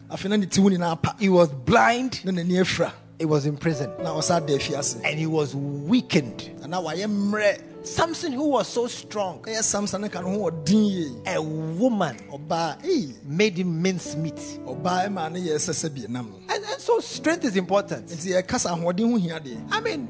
afei 0.10 0.30
na 0.30 0.36
ne 0.38 0.46
ti 0.46 0.62
wo 0.62 0.70
nyinaa 0.70 1.02
pa. 1.02 1.16
He 1.20 1.30
was 1.30 1.50
blind, 1.50 2.24
na 2.26 2.32
n'ani 2.32 2.60
afira 2.62 2.92
he 3.20 3.26
was 3.26 3.46
in 3.46 3.58
prison, 3.58 3.92
na 4.02 4.16
ɔsa 4.16 4.46
da 4.46 4.54
afiase 4.54 5.02
and 5.04 5.20
he 5.20 5.28
was 5.28 5.54
weakened. 5.54 6.50
na 6.68 6.82
wayɛ 6.82 7.06
mmerɛ. 7.06 7.62
Samson, 7.82 8.34
who 8.34 8.50
was 8.50 8.68
so 8.68 8.88
strong, 8.88 9.42
ɛyɛ 9.42 9.64
samson 9.64 10.02
ne 10.02 10.10
ka 10.10 10.22
ne 10.22 10.38
ho 10.38 10.48
a 10.48 11.42
woman 11.42 12.18
made 13.26 13.58
him 13.58 13.82
mince 13.82 14.16
meat. 14.16 14.36
ɔbaa 14.66 15.08
ɛma 15.08 15.32
ne 15.32 15.40
yɛ 15.42 15.56
sɛ 15.56 15.74
sɛ 15.74 15.94
bi 15.94 16.06
nam 16.12 16.30
no 16.30 16.54
And, 16.54 16.64
and 16.64 16.82
so 16.82 17.00
strength 17.00 17.46
is 17.46 17.56
important. 17.58 18.08
nti 18.08 18.32
yɛkasa 18.42 18.72
ahoɔden 18.78 19.12
ho 19.12 19.18
hia 19.18 19.40
deɛ. 19.40 19.68
I 19.72 19.80
mean, 19.82 20.08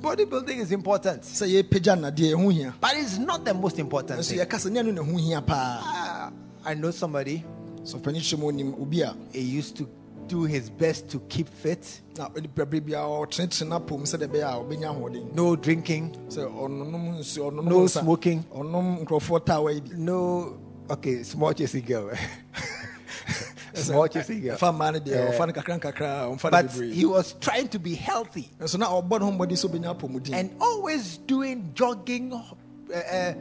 bodybuilding 0.00 0.58
is 0.58 0.70
important, 0.70 1.22
sɛ 1.22 1.62
yɛpagya 1.62 1.98
nnadeɛ 1.98 2.34
ɛho 2.36 2.52
hia. 2.52 2.74
But 2.80 2.92
it's 2.96 3.18
not 3.18 3.44
the 3.44 3.54
most 3.54 3.78
important 3.80 4.24
thing. 4.24 4.38
yɛkasa 4.38 4.70
ne 4.70 4.78
ano 4.80 4.92
na 4.92 5.02
ho 5.02 5.16
hia 5.16 5.40
paa. 5.40 5.80
Ah, 5.82 6.32
I 6.64 6.74
know 6.74 6.90
somebody, 6.92 7.44
sɔpani 7.82 8.18
hyɛ 8.18 8.38
mu 8.38 8.52
onim 8.52 8.80
obi 8.80 9.02
he 9.32 9.40
used 9.40 9.76
to 9.76 9.88
do 10.28 10.44
his 10.44 10.70
best 10.70 11.08
to 11.10 11.20
keep 11.28 11.48
fit, 11.48 12.00
na 12.16 12.28
nipaberɛ 12.28 12.80
biara 12.80 13.06
ɔtenetene 13.26 13.68
no 13.68 13.78
apom 13.80 14.02
sɛdeɛ 14.02 14.28
ɛbɛyɛ 14.28 14.42
a 14.42 14.62
ɔbɛnya 14.62 14.88
ahoɔden. 14.94 15.34
No 15.34 15.56
drinking, 15.56 16.10
sɛ 16.28 16.46
ɔnonom 16.50 17.18
nsuo 17.18 17.50
ɔnonom 17.50 17.64
No 17.64 17.86
smoking. 17.86 18.42
ɔnom 18.54 19.04
nkurɔfoɔ 19.04 19.44
tawa 19.44 19.72
yi 19.72 19.80
bi. 19.80 19.90
No, 19.96 20.56
okay, 20.90 21.22
small 21.22 21.52
chasing 21.52 21.82
girl. 21.84 22.10
small 23.74 24.08
chasing 24.08 24.40
girl. 24.42 24.56
ɛfa 24.56 24.72
mmaa 24.74 24.92
no 24.92 25.00
deɛ 25.00 25.12
Eh, 25.14 25.32
ɔfa 25.38 25.46
no 25.46 25.52
kakra 25.52 25.80
nkakra 25.80 26.24
a 26.24 26.36
ɔmfa 26.36 26.44
no 26.44 26.50
But 26.50 26.70
he 26.94 27.04
was 27.04 27.34
trying 27.40 27.68
to 27.68 27.78
be 27.78 27.94
healthy. 27.94 28.50
Nso 28.60 28.78
na 28.78 28.86
ɔbɔ 28.86 29.20
ne 29.20 29.24
ho 29.26 29.32
mmɔden 29.32 29.52
sɛ 29.56 29.68
ɔbɛnya 29.70 29.98
apɔmuden 29.98 30.32
and 30.34 30.50
always 30.60 31.18
doing 31.18 31.70
jogging, 31.74 32.32
uh, 32.32 33.32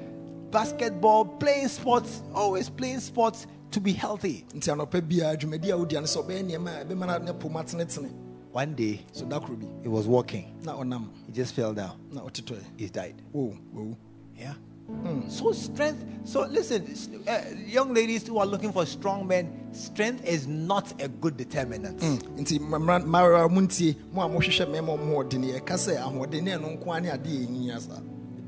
basketball, 0.51 1.25
playing 1.25 1.67
sports, 1.67 2.21
always 2.33 2.69
playing 2.69 2.99
sports 2.99 3.47
to 3.73 3.79
be 3.81 3.91
healthy. 3.93 4.45
nti 4.53 4.69
anɔpa 4.71 5.01
biara 5.01 5.35
dwumadi 5.37 5.69
a 5.71 5.77
wodia 5.77 5.99
no 6.01 6.07
sɛ 6.07 6.23
ɔbɛyɛ 6.23 6.43
nneɛma 6.43 6.81
a 6.81 6.85
ɛbɛma 6.85 7.07
no 7.07 7.17
ne 7.31 7.33
pom 7.39 7.53
atenetene 7.53 8.11
One 8.51 8.75
day, 8.75 9.03
so 9.11 9.25
da 9.25 9.39
koro 9.39 9.55
bi 9.55 9.65
he 9.81 9.87
was 9.89 10.05
walking, 10.07 10.53
he 11.25 11.31
just 11.31 11.55
fell 11.55 11.73
down, 11.73 11.97
he 12.77 12.87
died. 12.87 13.15
wo 13.31 13.55
wawu 13.75 13.95
Yeah. 14.37 14.53
So 15.29 15.53
strength. 15.53 16.03
So 16.25 16.41
listen, 16.41 16.85
uh, 17.27 17.39
young 17.65 17.93
ladies 17.93 18.27
who 18.27 18.37
are 18.37 18.45
looking 18.45 18.71
for 18.73 18.85
strong 18.85 19.25
men, 19.25 19.69
strength 19.73 20.25
is 20.25 20.45
not 20.45 20.93
a 21.01 21.07
good 21.07 21.35
determinant. 21.37 21.99
nti 22.37 22.59
mmara 22.59 23.49
mu 23.49 23.61
ntie 23.61 23.95
mo 24.11 24.21
a 24.21 24.29
mohwehwɛ 24.29 24.67
mmarima 24.67 24.97
ɔmo 24.99 25.23
ɔden 25.23 25.43
yɛka 25.59 25.75
sɛ 25.75 25.97
ahoɔden 25.97 26.43
ne 26.43 26.51
ɛno 26.51 26.77
nko 26.79 26.97
a 26.97 27.01
ne 27.01 27.09
adeɛ 27.09 27.47
ɛnyia 27.47 27.79
saa 27.79 28.01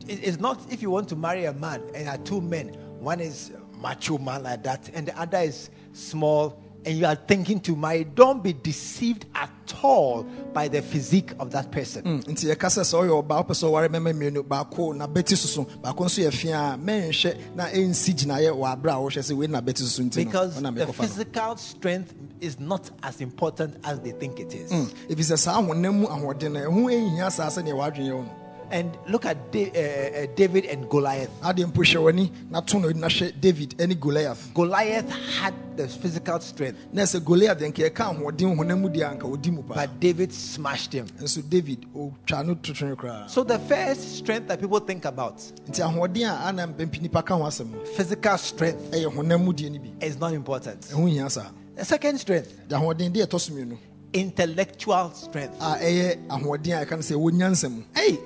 It- 0.07 0.19
It's 0.23 0.39
not 0.39 0.59
if 0.71 0.83
you 0.83 0.91
want 0.91 1.07
to 1.09 1.15
marry 1.15 1.45
a 1.45 1.53
man 1.53 1.81
and 1.95 2.07
are 2.09 2.17
two 2.19 2.41
men, 2.41 2.67
one 2.99 3.19
is 3.21 3.51
macho 3.81 4.17
man 4.17 4.43
like 4.43 4.63
that, 4.63 4.89
and 4.93 5.07
the 5.07 5.19
other 5.19 5.39
is 5.39 5.69
small, 5.93 6.61
and 6.85 6.97
you 6.97 7.05
are 7.05 7.15
thinking 7.15 7.59
to 7.61 7.75
marry. 7.75 8.03
Don't 8.03 8.43
be 8.43 8.53
deceived 8.53 9.25
at 9.33 9.49
all 9.83 10.23
by 10.53 10.67
the 10.67 10.81
physique 10.81 11.31
of 11.39 11.51
that 11.51 11.71
person. 11.71 12.03
Hmm, 12.03 12.19
nti 12.31 12.45
yɛka 12.51 12.67
sɛ 12.69 12.81
sɛ 12.83 12.95
ɔyɛ 13.01 13.23
ɔbaa 13.23 13.43
wopɛ 13.45 13.53
sɛ 13.53 13.65
ɔware 13.69 13.89
mɛma 13.89 14.13
mmienu 14.13 14.43
baako 14.47 14.95
na 14.95 15.07
bɛti 15.07 15.35
soso 15.35 15.65
baako 15.81 16.05
nso 16.05 16.21
yɛ 16.23 16.33
fia 16.33 16.57
a 16.73 16.77
mɛnhwɛ 16.77 17.55
na 17.55 17.65
ɛnsi 17.67 18.13
gyinaeɛ 18.13 18.51
wɔ 18.51 18.65
aberɛ 18.75 18.91
a 18.93 19.01
wohwɛ 19.01 19.21
sɛ 19.21 19.35
wei 19.35 19.47
na 19.47 19.61
bɛti 19.61 19.81
soso 19.81 20.03
nti 20.03 20.25
Because 20.25 20.61
the 20.61 20.93
physical 20.93 21.57
strength 21.57 22.13
is 22.41 22.59
not 22.59 22.89
as 23.03 23.21
important 23.21 23.77
as 23.83 23.99
they 24.01 24.11
think 24.11 24.39
it 24.39 24.53
is. 24.53 24.71
Hmm, 24.71 24.83
ɛfiri 25.09 25.31
sɛ 25.33 25.37
saa 25.39 25.61
honam 25.61 25.93
mu 26.01 26.07
ahoɔden 26.07 26.51
no 26.53 26.59
ɛho 26.69 26.85
ɛnhia 26.91 27.31
saa 27.31 27.47
sɛdeɛ 27.49 27.73
wɔadwene 27.73 28.13
wo 28.15 28.21
no 28.23 28.31
And 28.71 28.97
look 29.07 29.25
at 29.25 29.51
Da- 29.51 29.71
uh, 29.71 30.23
uh, 30.23 30.27
David 30.35 30.65
and 30.65 30.89
Goliath. 30.89 31.29
adeɛ 31.41 31.65
mpo 31.71 31.81
hwɛ 31.83 32.01
w'ani 32.03 32.31
na 32.49 32.61
to 32.61 32.79
na 32.79 33.07
david 33.39 33.75
ne 33.79 33.95
goliath 33.95 34.53
Goliath 34.53 35.09
had 35.39 35.53
the 35.77 35.87
physical 35.87 36.39
strength, 36.39 36.77
na 36.93 37.03
sɛ 37.03 37.23
goliath 37.23 37.59
yɛka 37.59 37.93
ahoɔden 38.15 38.55
honam 38.57 38.79
mu 38.81 38.89
deɛ 38.89 39.17
anka 39.19 39.51
mu 39.51 39.61
paa 39.63 39.75
but 39.75 39.99
David 39.99 40.33
smashed 40.33 40.93
him. 40.93 41.05
nso 41.19 41.41
david 41.49 41.85
ɔtwa 41.95 42.45
no 42.45 42.55
totwene 42.55 42.95
koraa 42.95 43.29
So 43.29 43.43
the 43.43 43.59
first 43.59 44.17
strength 44.17 44.47
that 44.47 44.59
people 44.59 44.79
think 44.79 45.05
about, 45.05 45.37
nti 45.69 45.79
a 45.81 46.47
ana 46.47 46.67
mpɛmpi 46.67 47.01
nipa 47.01 47.21
ka 47.23 47.35
ho 47.35 47.43
asɛm 47.43 47.87
physical 47.95 48.37
strength, 48.37 48.91
ɛyɛ 48.91 49.13
honam 49.13 49.43
mu 49.43 49.53
deɛ 49.53 49.71
no 49.71 49.79
bi 49.79 50.05
is 50.05 50.17
not 50.17 50.33
important. 50.33 50.83
saa 50.83 51.51
The 51.75 51.83
second 51.85 52.17
strength, 52.19 52.53
ahoɔden 52.69 53.11
deɛ 53.13 53.25
ɛtɔ 53.27 53.39
so 53.39 53.53
mmienu 53.53 53.77
intellectual 54.13 55.11
strength. 55.13 55.55
a 55.61 55.75
ɛyɛ 55.75 56.27
ahoɔden 56.29 56.81
a 56.81 56.85
ɛka 56.85 56.91
no 56.91 56.97
sɛ 56.97 57.15
ɛwɔ 57.15 57.31
nyansa 57.31 57.69
mu 57.71 57.83
Hey, 57.93 58.17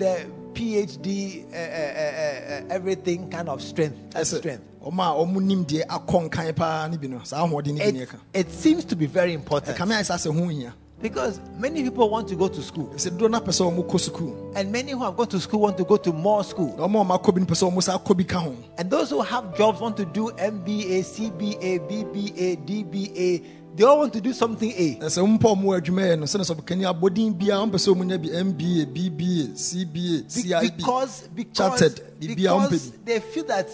the 0.00 0.26
PhD, 0.54 1.44
uh, 1.44 1.56
uh, 1.56 1.60
uh, 1.60 2.68
uh, 2.70 2.74
everything 2.74 3.30
kind 3.30 3.48
of 3.48 3.62
strength. 3.62 3.96
That's 4.10 4.36
strength. 4.36 4.64
ɔma 4.82 5.12
a 5.12 5.24
ɔmo 5.24 5.40
nim 5.42 5.64
deɛ 5.64 5.86
akɔ 5.86 6.28
nkan 6.30 6.56
paa 6.56 6.88
no 6.88 6.96
bi 6.96 7.06
no 7.06 7.20
saa 7.22 7.46
ahoɔden 7.46 7.74
no 7.76 7.84
bi 7.84 7.90
ne 7.90 8.00
It, 8.02 8.08
it 8.32 8.50
seems 8.50 8.84
to 8.86 8.96
be 8.96 9.06
very 9.06 9.34
important 9.34 9.76
ɛka 9.76 9.86
me 9.86 9.94
ayɛ 9.94 10.04
saa 10.06 10.16
sɛ 10.16 10.34
ho 10.34 10.48
hia 10.48 10.72
because 11.02 11.40
many 11.58 11.82
people 11.82 12.08
want 12.10 12.28
to 12.28 12.34
go 12.36 12.48
to 12.48 12.62
school, 12.62 12.86
ɛsɛ 12.94 13.10
dodo 13.10 13.28
no 13.28 13.40
apɛ 13.40 13.48
sɛ 13.48 13.70
ɔmo 13.70 14.56
and 14.56 14.72
many 14.72 14.92
who 14.92 15.00
have 15.02 15.16
gone 15.16 15.26
to 15.28 15.38
school 15.40 15.60
want 15.60 15.76
to 15.76 15.84
go 15.84 15.96
to 15.98 16.12
more 16.12 16.42
school. 16.44 16.74
na 16.78 16.86
ɔma 16.88 17.02
a 17.02 17.04
ɔma 17.04 17.20
akɔ 17.20 17.34
bi 17.34 17.40
no 17.40 17.46
pɛ 17.46 17.54
sɛ 17.60 17.70
ɔmo 17.72 17.82
saa 17.82 17.98
kɔ 17.98 18.16
bi 18.16 18.24
ka 18.24 18.38
ho 18.40 18.56
And 18.78 18.90
those 18.90 19.10
who 19.10 19.20
have 19.20 19.54
jobs 19.56 19.80
want 19.80 19.96
to 19.98 20.06
do 20.06 20.30
MBA, 20.38 21.00
CBA, 21.04 21.78
BBA, 21.88 22.56
DBA. 22.66 23.44
They 23.76 23.84
all 23.84 23.98
want 23.98 24.12
to 24.14 24.20
do 24.20 24.32
something 24.32 24.70
A. 24.72 24.96
ɛsɛ 25.06 25.22
mpa 25.38 25.48
ɔmo 25.54 25.64
wɔ 25.70 25.80
adwuma 25.80 26.02
yɛ 26.02 26.18
no 26.18 26.24
sɛne 26.26 26.44
sɛ 26.44 26.54
ɔbɛkani 26.56 26.84
abɔden 26.92 27.34
biara 27.38 27.62
ɔmpɛ 27.66 27.78
sɛ 27.78 27.94
ɔmo 27.94 28.20
bi 28.20 28.28
mba 28.28 28.86
bba 28.86 29.54
cba 29.54 30.30
cib 30.30 30.76
because 30.76 31.28
because, 31.34 31.56
chartered 31.56 32.00
because 32.18 32.90
they 33.04 33.20
feel 33.20 33.44
that 33.44 33.68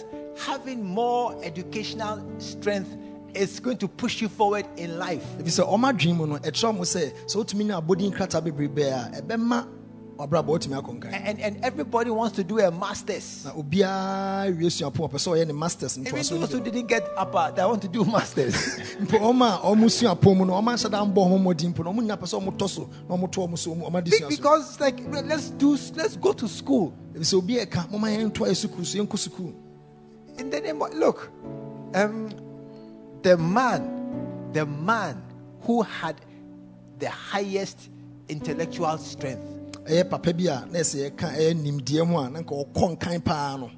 having 0.45 0.83
more 0.83 1.35
educational 1.43 2.23
strength 2.37 2.95
is 3.33 3.59
going 3.59 3.77
to 3.77 3.87
push 3.87 4.21
you 4.21 4.29
forward 4.29 4.65
in 4.77 4.97
life. 4.99 5.23
ɛfiri 5.39 5.49
sɛ 5.59 5.67
ɔma 5.67 5.93
adwene 5.93 6.15
mu 6.15 6.27
no 6.27 6.35
ɛkyerɛ 6.37 6.75
mo 6.75 6.81
sɛ 6.83 7.11
sɛ 7.25 7.35
wotumi 7.43 7.65
nya 7.65 7.81
abɔden 7.81 8.11
krataa 8.13 8.41
bebrebe 8.43 8.83
a 8.83 9.21
ɛbɛma 9.21 9.65
wabrabɔ 10.17 10.45
wotumi 10.47 10.75
akɔ 10.81 10.99
nkan 10.99 11.13
And, 11.13 11.39
and 11.39 11.63
everybody 11.63 12.09
wants 12.09 12.35
to 12.37 12.43
do 12.43 12.59
a 12.59 12.71
master's. 12.71 13.45
na 13.45 13.51
obiara 13.51 14.57
wie 14.57 14.67
suapɔn 14.67 15.09
ɔpɛ 15.09 15.13
sɛ 15.17 15.31
ɔyɛ 15.37 15.47
ne 15.47 15.53
masters 15.53 15.97
Even 15.97 16.15
those 16.15 16.51
who 16.51 16.59
didn't 16.59 16.87
get 16.87 17.07
upper, 17.15 17.53
they 17.55 17.63
want 17.63 17.81
to 17.81 17.87
do 17.87 18.03
masters. 18.17 18.53
mpo 19.01 19.19
ɔma 19.19 19.55
a 19.57 19.67
ɔmo 19.67 19.85
suapɔn 19.85 20.37
mu 20.37 20.45
no 20.45 20.53
ɔma 20.53 20.73
nhyɛ 20.75 20.89
da 20.91 21.05
mbɔ 21.05 21.15
ɔmo 21.15 21.37
mmɔden 21.43 21.73
mpo 21.73 21.83
no 21.85 21.93
ɔmo 21.93 22.01
nya 22.05 22.17
pɛ 22.17 22.23
sɛ 22.25 22.41
ɔmo 22.41 22.51
tɔ 22.57 22.69
so 22.69 22.89
na 23.07 23.15
ɔmo 23.15 23.31
to 23.31 23.39
ɔmo 23.41 23.57
so 23.57 23.71
ɔmo 23.75 23.89
ɔma 23.89 24.03
de 24.03 24.11
Be- 24.11 24.17
sua 24.17 24.29
so 24.31 24.35
because 24.35 24.79
like 24.79 24.99
let's 25.25 25.49
do 25.51 25.77
let's 25.95 26.15
go 26.17 26.33
to 26.33 26.47
school. 26.47 26.93
ɛfiri 27.13 27.19
sɛ 27.21 27.33
obi 27.37 27.55
ɛka 27.65 27.89
moma 27.91 28.07
yɛn 28.07 28.31
ntoa 28.31 28.47
yɛ 28.49 28.67
sukuu 28.67 28.85
so 28.85 28.97
yɛnkɔ 28.99 29.17
sukuu 29.29 29.53
In 30.39 30.49
the 30.51 30.61
name 30.61 30.79
of 30.81 30.93
look, 30.93 31.31
um, 31.95 32.29
the 33.23 33.35
man, 33.37 34.49
the 34.53 34.65
man 34.67 35.19
who 35.61 35.81
had 35.81 36.21
the 36.99 37.09
highest 37.09 37.89
intellectual 38.29 38.97
strength 38.99 39.41
ɛyɛ 39.89 40.09
papa 40.09 40.33
bi 40.33 40.47
a 40.47 40.65
na 40.71 40.79
ɛsɛ 40.79 41.09
yɛka 41.11 41.27
ɛyɛ 41.37 41.53
nimdeɛ 41.55 42.01
a 42.25 42.29
na 42.29 42.39
nka 42.41 42.53
ɔkɔ 42.65 42.97
nkan 42.97 43.23
paa 43.23 43.57
no 43.57 43.69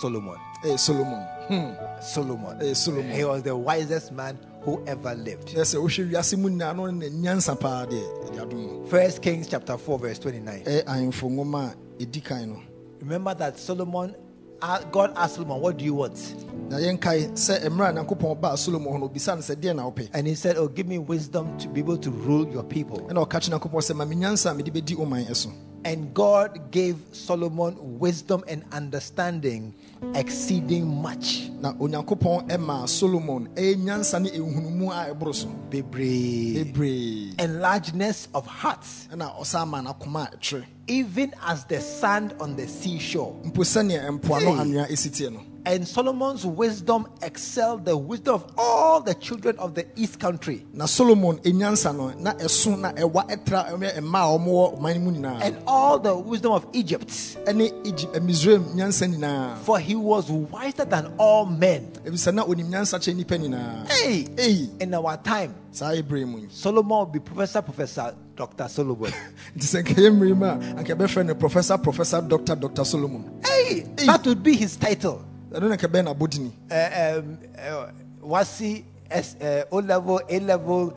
Solomon. 0.00 0.36
ɛyɛ 0.64 0.78
solomon 0.78 1.26
Hmm. 1.48 1.72
Solomon. 2.02 2.60
Eh, 2.60 2.74
Solomon. 2.74 3.10
He 3.10 3.24
was 3.24 3.42
the 3.42 3.56
wisest 3.56 4.12
man 4.12 4.38
who 4.62 4.84
ever 4.86 5.14
lived. 5.14 5.54
na 5.56 5.62
sɛ 5.62 5.76
wohwɛ 5.80 6.10
wiase 6.10 6.36
mu 6.38 6.50
nyinaa 6.50 6.76
no 6.76 6.86
ne 6.90 7.08
nyansa 7.08 7.58
paa 7.58 7.86
deɛ 7.86 8.02
ɛde 8.28 8.38
adom 8.38 8.80
no 8.82 8.86
First 8.86 9.22
Kings 9.22 9.46
chapter 9.48 9.78
4, 9.78 9.98
verse 9.98 10.18
29. 10.18 10.64
ɛyɛ 10.64 10.84
ahemfo 10.84 11.30
nwoma 11.30 11.72
a 11.72 12.02
ɛdi 12.04 12.22
kan 12.24 12.48
no 12.50 12.60
Remember 13.00 13.32
that 13.34 13.58
Solomon, 13.58 14.14
Ah, 14.60 14.80
God 14.90 15.12
asked 15.16 15.36
Solomon, 15.36 15.60
What 15.60 15.76
do 15.78 15.84
you 15.84 15.94
want? 15.94 16.34
na 16.68 16.76
yɛnkae 16.76 17.32
sɛ 17.32 17.64
mmerɛ 17.68 17.88
a 17.88 17.92
nyankopɔn 18.04 18.40
baa 18.40 18.54
solomon 18.56 18.92
hɔ 18.92 19.00
no 19.00 19.08
obisa 19.08 19.34
no 19.34 19.40
sɛ 19.40 19.56
deɛ 19.56 19.74
na 19.76 19.84
wopɛ 19.90 20.10
And 20.12 20.26
he 20.26 20.34
said, 20.34 20.56
Oh, 20.58 20.68
give 20.68 20.86
me 20.86 20.98
wisdom 20.98 21.56
to 21.58 21.68
be 21.68 21.80
able 21.80 21.96
to 21.96 22.10
rule 22.10 22.46
your 22.48 22.62
people. 22.64 22.98
ɛna 23.08 23.24
ɔka 23.26 23.40
kyerɛ 23.40 23.58
nyankopɔn 23.58 23.80
sɛ 23.82 23.96
ma 23.96 24.04
me 24.04 24.16
nyansa 24.16 24.50
a 24.50 24.54
mede 24.54 24.66
bɛdi 24.74 24.94
ɔman 24.96 25.52
And 25.84 26.12
God 26.12 26.70
gave 26.72 26.96
Solomon 27.12 27.76
wisdom 27.98 28.42
and 28.48 28.64
understanding 28.72 29.72
exceeding 30.14 30.86
much. 31.00 31.48
na 31.62 31.72
onyankopɔn 31.72 32.48
ɛmaa 32.50 32.86
solomon 32.88 33.48
ɛyɛ 33.54 33.76
nyansa 33.76 34.20
ne 34.20 34.28
ehunumu 34.30 34.90
a 34.90 35.14
ɛboro 35.14 35.34
so 35.34 35.46
Bebree. 35.70 36.54
bebree 36.74 37.34
And 37.38 37.62
largeness 37.62 38.28
of 38.34 38.44
heart, 38.46 38.84
ɛna 40.88 40.96
ɔsan 40.96 40.96
ma 40.96 40.96
n'akoma 40.96 41.28
a 41.28 41.28
ɛtrɛ 41.28 41.28
even 41.28 41.34
as 41.46 41.64
the 41.64 41.80
sand 41.80 42.34
on 42.40 42.56
the 42.56 42.66
seashore. 42.66 43.34
Mpo 45.68 45.76
sɛnea 45.76 45.76
mpoano 45.76 45.76
Hey. 45.76 45.76
anwea 45.76 45.76
esi 45.76 45.76
tie 45.76 45.76
no 45.76 45.78
And 45.78 45.86
Solomon's 45.88 46.46
wisdom 46.46 47.06
excelled 47.22 47.84
the 47.84 47.96
wisdom 47.96 48.34
of 48.34 48.44
all 48.56 49.00
the 49.00 49.14
children 49.14 49.56
of 49.58 49.74
the 49.74 49.86
east 49.96 50.18
country. 50.18 50.64
na 50.72 50.86
solomon 50.86 51.38
enyansa 51.38 51.94
no 51.96 52.08
na 52.18 52.32
ɛso 52.34 52.78
na 52.78 52.92
ɛwa 52.92 53.28
ɛtra 53.28 53.70
ɛmɛ 53.72 54.00
mmaa 54.00 54.34
a 54.34 54.38
wɔwɔ 54.38 54.78
ɔman 54.78 55.00
mu 55.02 55.10
nyinaa 55.12 55.40
And 55.42 55.56
all 55.66 55.98
the 55.98 56.14
wisdom 56.16 56.52
of 56.52 56.66
Egypt. 56.72 57.08
ɛne 57.08 57.86
egypt 57.86 58.14
misraim 58.22 58.64
nyansa 58.74 59.06
nyinaa 59.12 59.58
For 59.58 59.78
he 59.78 59.94
was 59.94 60.30
wiser 60.30 60.84
than 60.84 61.12
all 61.18 61.46
men. 61.46 61.92
ebisɛ 62.04 62.34
na 62.34 62.44
onim 62.44 62.68
nyansa 62.70 62.98
kyɛ 62.98 63.16
nipa 63.16 63.34
nyinaa 63.36 63.88
Hey, 63.90 64.26
ei 64.38 64.70
in 64.80 64.94
our 64.94 65.16
time, 65.18 65.54
saa 65.72 65.92
ebere 65.92 66.26
mu 66.26 66.46
Solomon 66.50 66.98
will 66.98 67.06
be 67.06 67.18
Professor, 67.20 67.62
Professor, 67.62 68.14
Dr. 68.36 68.68
Solomon. 68.68 69.12
nti 69.56 69.66
sɛ 69.66 69.82
nkɛyɛ 69.82 70.10
mmiri 70.16 70.36
mu 70.36 70.44
a 70.46 70.56
anka 70.80 70.94
bɛfrɛ 70.96 71.38
professor 71.38 71.76
professor 71.78 72.20
doctor 72.22 72.54
dr 72.54 72.84
solomon 72.84 73.40
hey, 73.44 73.80
that 74.06 74.24
would 74.26 74.42
be 74.42 74.54
his 74.54 74.76
title. 74.76 75.22
Ɛno 75.52 75.68
na 75.68 75.76
nkɛbɛn 75.76 76.04
n'abɔdini 76.04 76.50
Uh, 76.70 77.18
um, 77.18 77.38
uh, 77.58 77.86
Wasi, 78.22 78.84
S, 79.10 79.36
uh, 79.40 79.64
O 79.72 79.78
level, 79.78 80.20
A 80.28 80.38
level, 80.40 80.92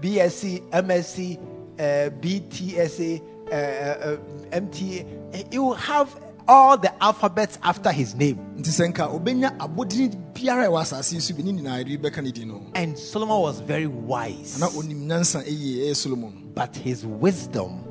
BSc, 0.00 0.60
MSc, 0.72 1.38
uh, 1.78 2.10
BTSA, 2.20 3.20
uh, 3.50 3.54
uh, 3.54 4.16
MTA. 4.52 5.52
You 5.52 5.72
have 5.74 6.16
all 6.48 6.76
the 6.76 6.90
alphabets 7.02 7.58
after 7.62 7.92
his 7.92 8.14
name. 8.14 8.36
nti 8.58 8.70
sɛ 8.70 8.88
nka 8.92 9.06
obɛnya 9.14 9.56
abɔdini 9.58 10.08
biara 10.34 10.64
a 10.66 10.68
ɛwɔ 10.68 10.80
asase 10.82 11.12
yi 11.12 11.20
so 11.20 11.34
bi 11.34 11.42
ne 11.42 11.52
nyinaa 11.52 11.84
yɛde 11.84 11.98
bɛka 12.00 12.22
ne 12.24 12.32
din 12.32 12.48
no 12.48 12.62
And 12.74 12.98
Solomon 12.98 13.40
was 13.40 13.60
very 13.60 13.86
wise, 13.86 14.58
na 14.58 14.66
onim 14.68 15.06
nyansa 15.06 15.44
ɛyie 15.46 15.86
ɛyɛ 15.86 15.94
solomon 15.96 16.50
but 16.54 16.74
his 16.76 17.06
wisdom 17.06 17.84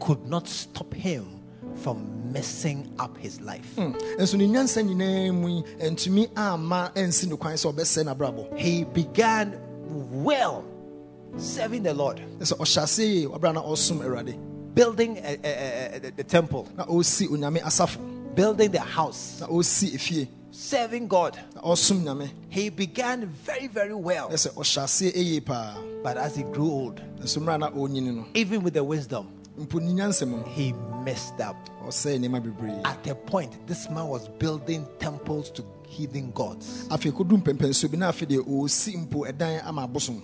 could 0.00 0.26
not 0.26 0.48
stop 0.48 0.92
him 0.92 1.24
from 1.76 2.15
messing 2.36 2.86
up 2.98 3.16
his 3.16 3.40
life. 3.40 3.76
nso 4.18 4.36
ne 4.36 4.46
nyansa 4.46 4.82
nyinaa 4.82 5.32
mu 5.32 5.48
yi 5.48 5.62
ɛntumi 5.80 6.28
amma 6.36 6.92
ɛnsi 6.94 7.28
no 7.28 7.36
kwan 7.36 7.54
sɛ 7.54 7.72
ɔbɛsɛe 7.72 8.04
n'abrabɔ. 8.04 8.56
He 8.58 8.84
began 8.84 9.58
well 10.22 10.62
serving 11.38 11.82
the 11.82 11.94
Lord, 11.94 12.20
sɛ 12.40 12.56
ɔhyɛ 12.58 12.82
ase 12.82 12.98
yie 12.98 13.26
ɔbra 13.26 13.54
na 13.54 13.62
ɔsom 13.62 13.98
awurade. 14.04 14.36
Building 14.74 15.18
uh, 15.18 15.36
uh, 15.42 15.48
uh, 15.48 16.10
the- 16.16 16.24
temple, 16.24 16.68
na 16.76 16.84
ɔresi 16.84 17.26
onyame 17.28 17.60
asafo. 17.62 17.98
Building 18.34 18.70
the 18.70 18.80
house, 18.80 19.42
serving 20.50 21.08
God. 21.08 21.38
He 22.50 22.68
began 22.68 23.26
very, 23.26 23.66
very 23.68 23.94
well. 23.94 24.28
ɛsɛ 24.28 24.52
ɔhyɛ 24.52 24.84
ase 24.84 25.02
yie 25.16 25.40
paa 25.40 25.74
But 26.02 26.18
as 26.18 26.36
he 26.36 26.42
grew 26.42 26.70
old, 26.70 27.00
nso 27.18 27.38
mmerɛ 27.42 27.54
a 27.54 27.58
na 27.58 27.70
ɔnyini 27.70 28.14
no. 28.14 28.26
even 28.34 28.62
with 28.62 28.74
the 28.74 28.84
wisdom, 28.84 29.28
mpo 29.58 29.80
ne 29.80 29.92
nyansa 29.94 30.28
mu 30.28 30.36
no. 30.36 30.42
he 30.44 30.74
messed 31.02 31.40
up. 31.40 31.56
Ɔsɛe 31.86 32.18
nneɛma 32.18 32.42
bebree 32.42 32.80
At 32.84 33.06
a 33.06 33.14
point, 33.14 33.66
this 33.66 33.88
man 33.90 34.06
was 34.08 34.28
building 34.38 34.86
temples 34.98 35.50
to 35.52 35.64
heathen 35.88 36.30
gods. 36.32 36.86
afei 36.90 37.12
kɔdu 37.12 37.42
mpɛmpɛnsuo 37.42 37.90
bi 37.90 37.96
na 37.98 38.10
afei 38.12 38.26
deɛ 38.26 38.46
ɔresi 38.46 38.96
mpo 39.06 39.26
ɛdan 39.30 39.64
ama 39.66 39.86
abosom. 39.88 40.20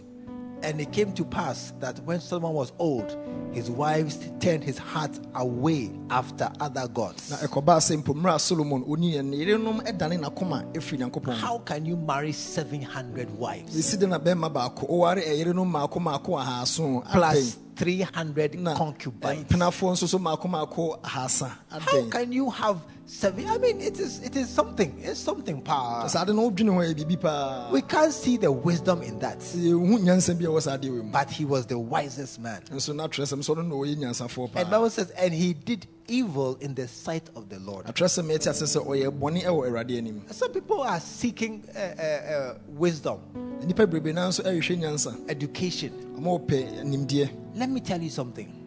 And 0.64 0.80
it 0.80 0.92
came 0.92 1.12
to 1.14 1.24
pass 1.24 1.72
that 1.80 1.98
when 2.04 2.20
Solomon 2.20 2.52
was 2.54 2.70
old, 2.78 3.18
his 3.50 3.68
wives 3.68 4.16
turned 4.38 4.62
his 4.62 4.78
heart 4.78 5.10
away 5.34 5.90
after 6.08 6.48
other 6.60 6.86
gods. 6.86 7.32
ɛkɔbaa 7.32 7.78
sɛ 7.80 8.00
mpo 8.02 8.14
mmerɛ 8.14 8.36
a 8.36 8.38
solomon 8.38 8.84
ɔnyiɛ 8.84 9.24
no 9.24 9.36
yerenom 9.36 9.80
ɛdane 9.84 10.20
n'akoma 10.20 10.64
ɛfiri 10.72 10.98
nyankopɔn. 11.00 11.32
Ho 11.34 11.46
How 11.46 11.58
can 11.58 11.84
you 11.84 11.96
marry 11.96 12.30
700 12.30 13.28
wives? 13.36 13.74
Ɛsi 13.76 13.98
de 13.98 14.06
na 14.06 14.18
bɛrima 14.20 14.52
baako 14.52 14.88
ɔware 14.88 15.24
ɛyerenom 15.26 15.68
maako 15.68 15.98
maako 16.00 16.38
ahaaso 16.40 17.02
plus 17.12 17.56
300 17.76 18.54
na 18.60 18.74
concubines? 18.76 19.44
mpenafoɔ 19.46 19.92
nso 19.92 20.06
so 20.08 20.18
maako 20.18 20.48
maako 20.48 20.98
ahasa 21.02 21.50
How 21.70 22.08
can 22.08 22.32
you 22.32 22.50
have 22.50 22.78
seven? 23.06 23.46
I 23.48 23.58
mean, 23.58 23.80
it 23.80 23.98
is 23.98 24.22
it 24.22 24.36
is 24.36 24.48
something. 24.48 24.94
It's 25.02 25.20
something 25.20 25.60
power. 25.62 26.08
saa 26.08 26.24
de 26.24 26.32
no 26.32 26.50
wodwene 26.50 26.72
ho 26.72 26.80
yɛ 26.80 26.94
biribi 26.94 27.20
paa 27.20 27.70
We 27.72 27.82
can't 27.82 28.12
see 28.12 28.36
the 28.36 28.50
wisdom 28.52 29.02
in 29.02 29.18
that. 29.20 29.38
yɛhu 29.40 29.98
nyansa 30.00 30.38
bi 30.38 30.44
a 30.44 30.48
ɛwɔ 30.48 30.62
saa 30.62 30.76
adeɛ 30.76 30.90
wɔ 30.90 31.04
mu 31.04 31.10
But 31.12 31.30
he 31.30 31.44
was 31.44 31.66
the 31.66 31.78
wisest 31.78 32.38
man. 32.40 32.62
nso 32.70 32.94
na 32.94 33.08
atwerɛ 33.08 33.26
sɛm 33.32 33.40
sɛ 33.40 33.56
ɔno 33.56 33.66
na 33.68 33.74
ɔyɛ 33.74 33.96
nyansafoɔ 33.96 34.50
And 34.56 34.70
Bible 34.70 34.90
says, 34.90 35.10
and 35.10 35.32
he 35.34 35.52
did 35.54 35.86
evil 36.12 36.56
in 36.60 36.74
the 36.74 36.86
sight 36.86 37.30
of 37.34 37.48
the 37.48 37.58
Lord. 37.60 37.86
atwerɛ 37.86 38.08
sɛm 38.08 38.28
ɛte 38.36 38.46
ase 38.50 38.62
sɛ 38.76 38.84
ɔyɛ 38.86 39.08
bɔne 39.18 39.42
ɛwɔ 39.44 39.68
awurade 39.68 39.96
anim 39.98 40.22
Some 40.30 40.52
people 40.52 40.82
are 40.82 41.00
seeking 41.00 41.64
uh, 41.74 41.78
uh, 41.78 42.02
uh, 42.04 42.54
wisdom, 42.68 43.20
nnipa 43.60 43.86
bebrebe 43.86 44.12
naa 44.14 44.28
nso 44.28 44.42
ɛrehwɛ 44.44 44.78
nyansa 44.78 45.16
education. 45.30 45.92
ɔma 46.18 46.38
wɔpɛ 46.46 46.84
nimdeɛ 46.84 47.30
Let 47.56 47.70
me 47.70 47.80
tell 47.80 48.00
you 48.02 48.10
something. 48.10 48.58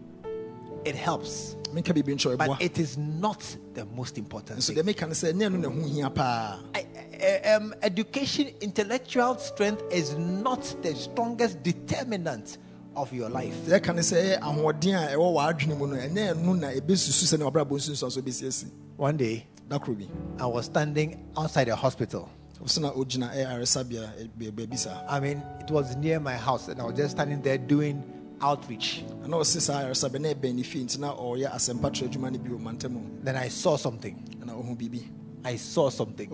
It 0.85 0.95
helps, 0.95 1.55
menka 1.73 1.93
biribi 1.93 2.13
nkyɛ 2.15 2.37
but 2.37 2.61
it 2.61 2.77
is 2.79 2.97
not 2.97 3.41
the 3.73 3.85
most 3.85 4.17
important 4.17 4.63
thing. 4.63 4.75
deɛ 4.75 4.83
meka 4.83 5.01
no 5.07 5.13
sɛ 5.13 5.33
ɛnyɛ 5.33 5.51
no 5.53 5.57
na 5.57 5.69
ho 5.69 5.87
hia 5.87 6.09
paa 6.09 6.59
I- 6.73 6.85
I- 7.21 7.53
um, 7.53 7.73
education, 7.81 8.47
intellectual 8.61 9.37
strength 9.37 9.81
is 9.91 10.15
not 10.15 10.61
the 10.81 10.93
strongest 10.95 11.61
determinant 11.63 12.57
of 12.95 13.13
your 13.13 13.29
life. 13.29 13.53
deɛ 13.67 13.79
ɛka 13.79 13.93
ne 13.95 14.01
eh, 14.19 14.39
ahoɔden 14.39 14.95
a 14.95 15.15
ɛwɔ 15.15 15.33
w'adwene 15.35 15.77
mu 15.77 15.87
no 15.87 15.95
ɛnyɛ 15.95 16.33
ɛno 16.35 16.59
na 16.59 16.67
ɛbɛsusu 16.71 17.25
sɛ 17.33 17.39
ne 17.39 17.45
wabrabɔ 17.45 17.71
nsunsuan 17.77 18.11
so 18.11 18.21
bɛsiesi 18.21 18.65
One 18.97 19.17
day, 19.17 19.45
da 19.69 19.77
koro 19.79 19.95
bi 19.95 20.07
I 20.39 20.45
was 20.45 20.65
standing 20.65 21.25
outside 21.37 21.67
a 21.69 21.75
hospital. 21.75 22.29
so 22.65 22.81
ogyina 22.81 23.33
ɛyɛ 23.33 23.47
aresabea 23.59 24.09
eh, 24.19 24.27
ɛ, 24.39 24.77
saa 24.77 25.03
I 25.09 25.19
mean, 25.19 25.43
it 25.59 25.69
was 25.71 25.95
near 25.97 26.19
my 26.19 26.35
house, 26.35 26.67
and 26.69 26.79
I 26.81 26.85
was 26.85 26.95
just 26.95 27.11
standing 27.11 27.41
there 27.41 27.57
doing 27.57 28.03
outreach. 28.41 29.03
ɛna 29.23 29.39
ɔse 29.39 29.59
saa 29.61 29.81
aresabea 29.83 30.21
na 30.21 30.29
ɛbɛn 30.33 30.55
ne 30.55 30.63
fie 30.63 30.83
nti 30.83 30.99
na 30.99 31.13
ɔyɛ 31.15 31.51
asɛmpa 31.51 31.91
adwuma 31.91 32.31
no 32.31 32.37
bi 32.39 32.49
wɔ 32.49 32.59
mantam 32.61 33.23
Then 33.23 33.35
I 33.35 33.49
saw 33.49 33.75
something. 33.75 34.15
ɛna 34.41 34.51
ɔhu 34.51 34.77
biribi 34.77 35.03
I 35.43 35.57
saw 35.57 35.89
something. 35.89 36.29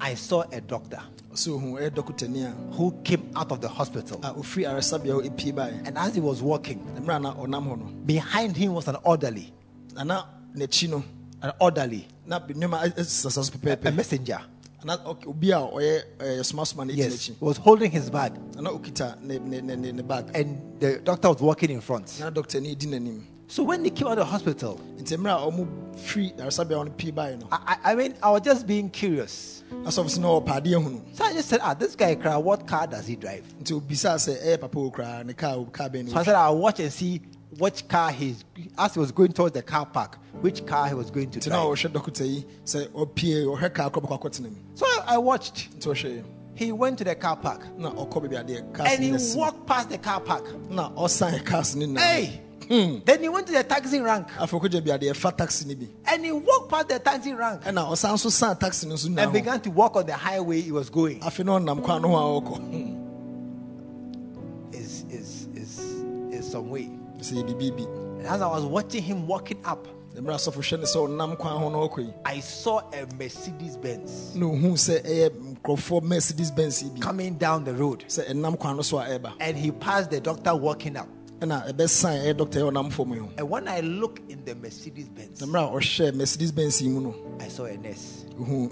I 0.00 0.14
saw 0.14 0.42
a 0.52 0.60
doctor 0.60 1.00
ɔsɛ 1.32 1.48
ɔhu 1.50 1.78
ɛyɛ 1.80 1.90
dɔkotani 1.90 2.44
a? 2.46 2.50
who 2.74 2.92
came 3.04 3.30
out 3.36 3.50
of 3.52 3.60
the 3.60 3.68
hospital, 3.68 4.18
ah, 4.22 4.30
a 4.30 4.34
ɔfiri 4.34 4.64
aresabea 4.66 5.12
hɔ 5.14 5.28
ɛpie 5.30 5.52
baeɛ 5.54 5.86
and 5.86 5.98
as 5.98 6.14
he 6.14 6.20
was 6.20 6.42
walking, 6.42 6.80
na 6.94 7.00
mmerɛ 7.00 7.16
a 7.16 7.20
na 7.20 7.34
ɔnam 7.34 7.66
hɔ 7.66 7.78
no 7.78 7.84
behind 8.06 8.56
him 8.56 8.74
was 8.74 8.88
an 8.88 8.96
orderly, 9.04 9.52
na 9.94 10.02
na 10.04 10.24
n'akyi 10.56 11.02
an 11.42 11.52
orderly, 11.60 12.06
na 12.26 12.40
nneɛma 12.40 12.84
ɛ- 12.84 12.94
ɛsesa 12.96 13.30
so 13.30 13.42
a 13.88 13.92
messenger. 13.92 14.40
na 14.84 14.96
ɔk- 14.98 15.26
obi 15.26 15.50
a 15.50 15.56
ɔyɛ 15.56 16.02
ɛɛ, 16.18 16.40
somasoma 16.52 16.86
no 16.86 16.92
ɛgyina 16.94 16.96
Yes, 16.96 17.30
was 17.40 17.56
holding 17.56 17.90
his 17.90 18.08
bag. 18.10 18.32
And 20.34 20.80
the 20.80 21.00
doctor 21.04 21.28
was 21.28 21.40
walking 21.40 21.70
in 21.70 21.80
front. 21.80 22.06
Na 23.48 23.54
dɔkotani 23.54 23.54
di 23.54 23.54
n'anim 23.54 23.54
So 23.56 23.62
when 23.62 23.82
they 23.82 23.90
came 23.90 24.08
out 24.08 24.12
of 24.12 24.18
the 24.18 24.24
hospital, 24.24 24.80
nti 24.98 25.16
mmerɛ 25.16 25.36
a 25.36 25.50
ɔmo 25.50 25.68
firi 25.96 26.34
aresabea 26.36 26.76
hɔ 26.76 26.84
no 26.86 26.90
pie 26.92 27.10
baeɛ 27.12 27.40
no 27.40 27.48
I, 27.52 27.76
I 27.84 27.92
I 27.92 27.94
mean, 27.94 28.14
I 28.22 28.30
was 28.30 28.42
just 28.42 28.66
being 28.66 28.90
curious. 28.90 29.62
so 29.88 30.02
na 30.02 30.08
ɔwɔ 30.08 30.46
paadeɛ 30.46 30.84
hunu 30.84 31.00
So 31.16 31.24
I 31.24 31.32
just 31.32 31.48
said, 31.48 31.60
ah, 31.62 31.74
this 31.74 31.94
guy, 31.96 32.14
what 32.14 32.66
car 32.66 32.86
does 32.86 33.06
he 33.06 33.16
drive? 33.16 33.44
nti 33.62 33.80
obisaa 33.80 34.16
sɛ 34.16 34.42
ɛyɛ 34.42 34.60
papa 34.60 34.78
wɔ 34.78 34.92
koraa 34.92 35.24
ne 35.24 35.32
kaa 35.32 35.62
kaa 35.72 35.88
bɛn 35.88 36.10
So 36.10 36.16
I 36.18 36.22
said, 36.24 36.34
I'll 36.34 36.58
watch 36.58 36.80
and 36.80 36.92
see 36.92 37.20
which 37.58 37.88
car 37.88 38.10
he's, 38.10 38.44
as 38.76 38.94
he 38.94 39.00
was 39.00 39.12
going 39.12 39.32
towards 39.32 39.54
the 39.54 39.62
car 39.62 39.86
park, 39.86 40.18
which 40.40 40.66
car 40.66 40.88
he 40.88 40.94
was 40.94 41.10
going 41.10 41.30
to 41.30 41.40
drive. 41.40 41.58
ɔhwɛ 41.58 41.92
dɔkota 41.92 42.26
yi 42.28 42.44
sɛ 42.64 42.88
ɔpie 42.88 43.44
ɔhwɛ 43.46 43.72
kaa 43.74 43.88
kɔ 43.90 44.02
bɛkɔ 44.02 44.20
akɔtena 44.20 44.50
mu 44.50 44.56
So 44.74 44.86
I, 45.06 45.18
watched. 45.18 45.68
He 46.54 46.72
went 46.72 46.96
to 46.98 47.04
the 47.04 47.14
car 47.14 47.36
park 47.36 47.62
na 47.78 47.90
ɔkɔ 47.92 48.28
baabi 48.28 48.44
adeɛ 48.44 48.74
cars 48.74 48.88
and 48.92 49.04
he 49.04 49.36
walked 49.38 49.66
past 49.66 49.90
the 49.90 49.98
car 49.98 50.20
park. 50.20 50.44
na 50.70 50.90
ɔsan 52.68 52.70
cars 52.70 52.70
no 52.70 52.74
nyinaa 52.74 52.96
Hey! 52.96 53.02
Then 53.04 53.22
he 53.22 53.28
went 53.28 53.46
to 53.46 53.52
the 53.52 53.64
taxi 53.64 54.00
rank. 54.00 54.28
Afei 54.38 54.60
ɔkɔgya 54.60 54.84
bi 54.84 55.30
taxi 55.36 55.66
no 55.66 55.86
and 56.06 56.24
he 56.24 56.32
walked 56.32 56.70
past 56.70 56.88
the 56.88 56.98
taxi 56.98 57.32
rank. 57.32 57.62
Ɛna 57.62 57.86
ɔsan 57.90 58.12
nso 58.14 58.30
san 58.30 58.56
taxi 58.56 58.86
no 58.88 58.96
and 59.22 59.32
began 59.32 59.60
to 59.60 59.70
walk 59.70 59.96
on 59.96 60.06
the 60.06 60.14
highway 60.14 60.60
he 60.60 60.72
was 60.72 60.90
going. 60.90 61.20
afei 61.20 61.44
na 61.44 61.58
ɔnam 61.58 61.82
kwan 61.82 62.02
no 62.02 62.08
ho 62.08 62.40
hmm. 62.40 62.46
a 62.46 62.50
ɔkɔ 62.50 62.96
Is 64.74 65.04
is 65.10 65.48
is 65.54 65.78
is 66.32 66.50
some 66.50 66.70
way. 66.70 66.88
sɛ 67.18 67.42
yɛ 67.42 67.44
biribi 67.54 67.76
bi. 67.76 67.84
And 68.18 68.26
as 68.26 68.40
I 68.42 68.46
was 68.48 68.64
watching 68.64 69.02
him 69.02 69.26
walking 69.26 69.58
up, 69.64 69.86
mmerɛ 70.20 70.34
asɔfo 70.36 70.58
hwɛ 70.62 70.78
no 70.80 70.84
sɛ 70.84 71.08
ɔnam 71.08 71.38
kwan 71.38 71.58
ho 71.58 71.68
na 71.68 71.78
ɔkɔ 71.78 71.98
yi 72.06 72.14
I 72.24 72.40
saw 72.40 72.78
a 72.92 73.06
Mercedes 73.18 73.76
Benz 73.76 74.32
ohuu 74.36 74.72
sɛ 74.72 75.02
ɛyɛ 75.04 75.26
eh, 75.26 75.28
nkurɔfoɔ 75.54 76.02
mercedes 76.02 76.50
benz 76.50 76.84
coming 77.00 77.34
down 77.36 77.64
the 77.64 77.74
road. 77.74 78.04
sɛ 78.08 78.26
ɛnam 78.30 78.58
kwan 78.58 78.76
no 78.76 78.82
so 78.82 78.98
a 78.98 79.04
ɛreba 79.04 79.34
And 79.40 79.56
he 79.56 79.70
passed 79.70 80.10
the 80.10 80.20
doctor 80.20 80.54
walking 80.56 80.96
up. 80.96 81.08
Ɛna 81.40 81.66
ɛbɛsan 81.70 82.16
ɛyɛ 82.24 82.34
dɔkta 82.34 82.58
yɛ 82.60 82.70
ɔnam 82.72 82.90
fam 82.92 83.12
yi 83.12 83.18
ho 83.20 83.28
And 83.36 83.50
when 83.50 83.68
I 83.68 83.80
look 83.80 84.20
in 84.28 84.44
the 84.44 84.54
Mercedes 84.54 85.08
Benz, 85.08 85.40
na 85.40 85.46
mmerɛ 85.46 85.68
a 85.68 85.76
ɔhwɛ 85.80 86.14
mercedes 86.14 86.52
benz 86.52 86.80
yi 86.82 86.88
mu 86.88 87.12
I 87.40 87.48
saw 87.48 87.64
a 87.66 87.76
nurse. 87.76 88.24
ohuu 88.40 88.68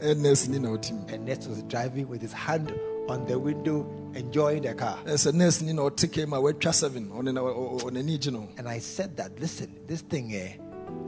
ɛyɛ 0.00 0.16
nurse 0.18 0.48
ni 0.48 0.58
na 0.58 0.68
ɔtim 0.70 1.12
A 1.12 1.18
nurse 1.18 1.46
was 1.46 1.62
driving 1.64 2.08
with 2.08 2.22
his 2.22 2.32
hand 2.32 2.72
on 3.08 3.24
the 3.26 3.38
window 3.38 3.86
enjoying 4.14 4.62
the 4.62 4.74
car. 4.74 4.98
ɛsɛ 5.04 5.34
nurse 5.34 5.60
ni 5.62 5.72
na 5.72 5.82
ɔte 5.82 6.10
ka 6.12 6.26
mu 6.26 6.36
a 6.36 6.40
watwa 6.52 6.72
seven 6.74 7.08
ɔne 7.10 7.34
na- 7.34 7.40
ɔ- 7.42 7.80
ɔ- 7.80 7.82
ɔn'ani 7.82 8.18
gye 8.20 8.30
no 8.32 8.48
And 8.56 8.68
I 8.68 8.78
said 8.78 9.16
that, 9.18 9.38
listen, 9.40 9.68
this 9.86 10.00
thing, 10.02 10.32
eh, 10.34 10.52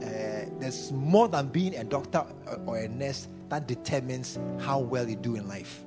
uh, 0.02 0.48
there's 0.58 0.92
more 0.92 1.28
than 1.28 1.48
being 1.48 1.74
a 1.76 1.84
doctor 1.84 2.24
or- 2.46 2.60
or 2.66 2.76
a 2.78 2.88
nurse 2.88 3.26
that 3.48 3.66
determines 3.66 4.38
how 4.58 4.78
well 4.78 5.08
you 5.08 5.16
do 5.16 5.34
in 5.34 5.48
life. 5.48 5.82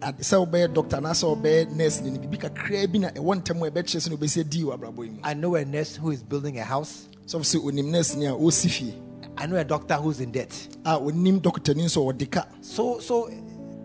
Na 0.00 0.12
ɔka 0.12 0.18
sɛ 0.20 0.34
ade- 0.36 0.50
wobɛyɛ 0.50 0.74
doctor 0.74 0.96
anaasɛ 0.98 1.24
wobɛyɛ 1.36 1.76
nurse 1.76 2.00
ni 2.00 2.10
no 2.10 2.18
biribi 2.20 2.38
kakraa 2.40 2.86
bi 2.92 2.98
na 2.98 3.08
ɛwɔ 3.10 3.42
ntɛm 3.42 3.66
a 3.66 3.70
ɛbɛkyerɛ 3.70 4.00
sɛ 4.00 4.10
ne 4.10 4.16
wobɛsɛ 4.16 4.44
dii 4.44 4.62
wɔ 4.64 4.78
abrabɔ 4.78 5.04
yi 5.04 5.10
mu 5.10 5.18
I 5.22 5.34
know 5.34 5.54
a 5.54 5.64
nurse 5.64 5.96
who 5.96 6.10
is 6.10 6.22
building 6.22 6.58
a 6.58 6.64
house. 6.64 7.08
sɛ 7.26 7.38
sɛ 7.40 7.62
onim 7.64 7.90
nurse 7.90 8.14
ni 8.16 8.26
a 8.26 8.32
ɔsi 8.32 8.70
fie 8.70 8.94
I 9.36 9.46
know 9.46 9.56
a 9.56 9.64
doctor 9.64 9.94
who's 9.94 10.20
in 10.20 10.32
debt. 10.32 10.50
a 10.84 10.98
onim 10.98 11.40
doctor 11.40 11.74
ni 11.74 11.84
nso 11.84 12.12
ɔde 12.12 12.30
ka 12.30 12.44
So, 12.60 12.98
so 12.98 13.30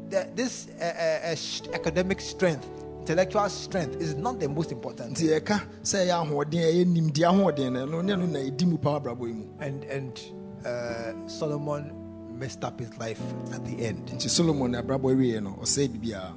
the, 0.09 0.27
this 0.35 0.67
uh, 0.81 0.83
uh, 1.31 1.35
sh- 1.35 1.61
academic 1.73 2.21
strength, 2.21 2.67
intellectual 2.99 3.47
strength, 3.49 3.99
is 4.01 4.15
not 4.15 4.39
the 4.39 4.47
most 4.49 4.71
important. 4.71 5.15
nti 5.15 5.27
yɛka 5.39 5.61
sɛ 5.83 6.07
ɛyɛ 6.07 6.25
ahoɔden 6.27 6.59
a 6.63 6.73
ɛyɛ 6.73 6.85
nimdeɛ 6.85 7.23
ahoɔden 7.33 7.73
no 7.73 7.85
ɛno 7.87 8.03
ne 8.05 8.13
ɛno 8.13 8.29
na 8.31 8.39
ɛdi 8.39 8.65
mu 8.67 8.77
pa 8.77 8.99
wɔ 8.99 9.03
abrabɔ 9.03 9.27
yi 9.27 9.33
mu 9.33 9.45
And 9.59 9.83
and 9.85 10.19
uh, 10.65 11.27
Solomon 11.27 11.91
messed 12.37 12.63
up 12.63 12.79
his 12.79 12.95
life 12.97 13.21
at 13.53 13.63
the 13.65 13.85
end. 13.85 14.07
nti 14.07 14.29
solomon 14.29 14.71
abrabɔ 14.73 15.15
wieɛ 15.15 15.43
no 15.43 15.51
ɔsɛe 15.61 15.87
biribiara. 15.89 16.33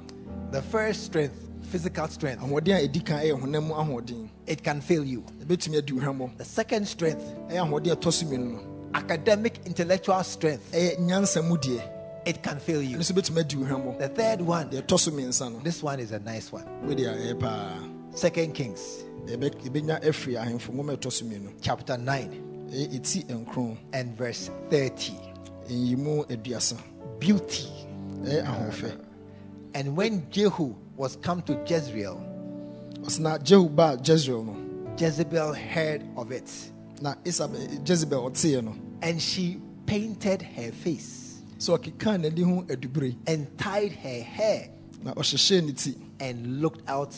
The 0.51 0.61
first 0.63 1.03
strength, 1.05 1.47
physical 1.61 2.07
strength, 2.07 2.41
ahoɔden 2.41 2.83
a 2.83 2.87
ɛdi 2.87 3.05
kan 3.05 3.19
ɛyɛ 3.23 3.39
honam 3.41 4.29
it 4.47 4.63
can 4.63 4.81
fail 4.81 5.03
you. 5.03 5.21
ɛbɛtumi 5.45 5.77
adi 5.77 5.93
hwammɔ 5.93 6.37
The 6.37 6.45
second 6.45 6.87
strength, 6.87 7.23
ɛyɛ 7.49 7.67
ahoɔden 7.67 7.91
a 7.91 7.95
ɛtɔ 7.95 8.13
so 8.13 8.25
mmienu 8.25 8.51
no. 8.53 8.59
academic 8.93 9.59
intellectual 9.65 10.23
strength, 10.23 10.71
ɛyɛ 10.71 10.99
nyansa 10.99 11.47
mu 11.47 11.57
deɛ. 11.57 11.81
it 12.25 12.41
can 12.43 12.59
fail 12.59 12.81
you. 12.81 12.97
ɛno 12.97 13.01
nso 13.01 13.13
bɛtumi 13.13 13.39
adi 13.39 13.55
hwammɔ 13.57 13.99
The 13.99 14.09
third 14.09 14.41
one, 14.41 14.69
deɛ 14.69 14.81
ɛtɔ 14.83 14.99
so 14.99 15.59
this 15.63 15.83
one 15.83 15.99
is 15.99 16.11
a 16.11 16.19
nice 16.19 16.51
one. 16.51 16.65
wede 16.87 17.01
a 17.01 17.15
ɛyɛ 17.15 17.39
paa 17.39 17.79
Second 18.15 18.53
Kings. 18.55 18.79
Yɛbɛ- 19.27 19.61
yɛbɛnya 19.61 20.01
afiri 20.03 20.35
ahemfo 20.43 20.73
nwoma 20.73 20.93
a 20.93 20.97
ɛtɔ 20.97 21.11
so 21.11 21.25
mmienu. 21.25 21.51
Chapter 21.61 21.97
9 21.97 22.31
ɛyɛ 22.71 22.99
ɛti 22.99 23.25
nkron. 23.45 23.77
and 23.93 24.17
verse 24.17 24.49
30. 24.71 25.13
Nyimu 25.75 26.25
aduasa. 26.29 26.77
Beauty. 27.19 27.67
Eh, 28.25 28.41
ɛyɛ 28.41 28.45
ahoɔfɛ 28.45 28.97
And 29.73 29.95
when 29.95 30.25
Jehu 30.31 30.75
was 30.97 31.15
come 31.17 31.41
to 31.43 31.53
Jezreel, 31.65 32.19
ɔsena 33.01 33.41
jehu 33.43 33.69
baa 33.69 33.95
jezreel 33.97 34.43
no. 34.45 34.55
Jezebel 34.97 35.53
heard 35.53 36.03
of 36.17 36.31
it, 36.31 36.49
na 37.01 37.15
isabel 37.23 37.61
eh, 37.61 37.77
jezebel 37.83 38.29
ɔteeɛ 38.31 38.63
no. 38.63 38.75
And 39.01 39.21
she 39.21 39.61
painted 39.85 40.41
her 40.41 40.71
face 40.71 41.29
sɛ 41.59 41.77
ɔkekaa 41.77 42.17
n'ani 42.17 42.43
ho 42.43 42.65
and 43.27 43.57
tied 43.57 43.91
her 43.91 44.21
hair 44.23 44.69
na 45.03 45.13
ɔhyehyɛɛ 45.13 45.65
ne 45.65 45.71
ti. 45.73 45.95
and 46.21 46.61
looked 46.61 46.87
out 46.89 47.13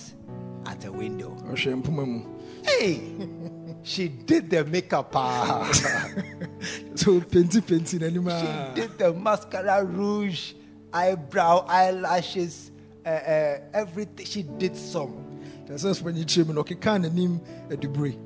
at 0.65 0.83
a 0.85 0.91
window. 0.91 1.29
ɔhwɛ 1.45 1.81
mpoma 1.83 2.05
mu. 2.07 2.21
Hey, 2.63 3.01
she 3.84 4.08
did 4.08 4.50
the 4.50 4.63
makeup. 4.65 5.12
ah. 5.15 5.70
so 6.96 7.20
penti 7.22 7.62
penti 7.62 8.00
n'anim 8.00 8.30
she 8.76 8.82
did 8.82 8.98
the 8.98 9.13
mascara, 9.13 9.84
rouge, 9.84 10.54
eyebrow, 10.94 11.65
eyelashes, 11.67 12.72
uh, 13.06 13.10
uh, 13.10 13.58
everything. 13.74 14.26
She 14.26 14.44
did 14.44 14.76
some. 14.76 15.32
kyerɛ 15.67 15.78
sɛ 15.78 15.94
sopani 15.96 16.26
kyerɛ 16.26 16.48
mu 16.48 16.54
na 16.54 16.62
ɔkekaa 16.62 17.00
n'anim 17.02 17.39
adubere 17.70 18.17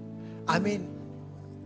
I 0.48 0.60
mean, 0.60 0.88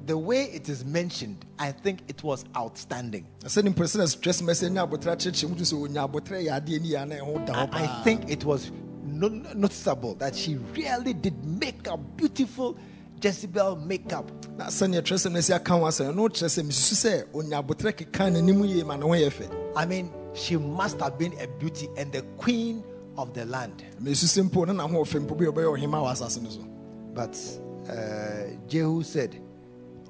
the 0.06 0.18
way 0.18 0.44
it 0.54 0.70
is 0.70 0.86
mentioned, 0.86 1.46
I 1.58 1.74
think 1.74 2.00
it 2.08 2.24
was 2.24 2.46
outstanding. 2.56 3.26
na 3.44 3.50
sɛ 3.50 3.64
nipa 3.64 3.84
sɛ 3.84 3.98
na 3.98 4.04
twerɛ 4.06 4.34
sɛ 4.34 4.44
mɛsɛ 4.44 4.72
ne 4.72 4.80
abotra 4.80 5.16
kyerɛkyerɛ 5.16 5.50
mu 5.50 5.56
to 5.56 5.64
sɛ 5.64 5.88
ɔnya 5.88 6.10
abotrɛ 6.10 6.44
yɛ 6.46 6.62
adeɛ 6.62 7.02
a 7.02 7.06
na 7.06 7.16
ɛho 7.16 7.46
da 7.46 7.54
hɔ 7.54 7.74
I, 7.74 7.84
I 7.84 8.04
think 8.04 8.30
it 8.30 8.44
was 8.46 8.72
noticeable 9.06 10.16
that 10.16 10.36
she 10.36 10.56
really 10.76 11.14
did 11.14 11.44
makeup, 11.46 12.00
beautiful 12.16 12.78
Jezebel 13.20 13.76
makeup. 13.86 14.32
na 14.58 14.66
sɛneɛ 14.68 15.02
twerɛ 15.02 15.18
sɛ 15.28 15.32
no 15.32 15.38
asi 15.40 15.54
aka 15.54 15.74
ho 15.74 15.80
asɛ 15.86 16.16
no 16.16 16.28
kyerɛ 16.30 16.48
sɛ 16.50 16.64
mesusu 16.64 16.96
sɛ 16.96 17.24
ɔnya 17.34 17.64
abotrɛ 17.64 17.92
kekaa 17.96 18.30
n'anim 18.32 18.66
yie 18.68 18.84
ma 18.84 18.96
ne 18.96 19.04
ho 19.04 19.10
yɛ 19.10 19.30
fɛ 19.30 19.50
I 19.76 19.86
mean, 19.86 20.12
she 20.34 20.58
must 20.58 21.00
have 21.00 21.18
been 21.18 21.34
a 21.40 21.48
beauty 21.60 21.88
and 21.98 22.12
the 22.12 22.22
queen 22.38 22.84
of 23.18 23.34
the 23.34 23.46
land. 23.46 23.84
mesusu 24.02 24.50
mpo 24.50 24.68
na 24.68 24.74
nahoɔfɛ 24.88 25.26
mpo 25.26 25.38
bi 25.38 25.46
a 25.46 25.52
ɔbɛyɛ 25.52 25.78
ɔhema 25.80 26.02
wɔ 26.04 26.12
asase 26.12 26.42
no 26.42 26.50
so 26.50 26.62
But 27.14 27.38
uh, 27.90 28.52
Jehu 28.68 29.04
said, 29.04 29.42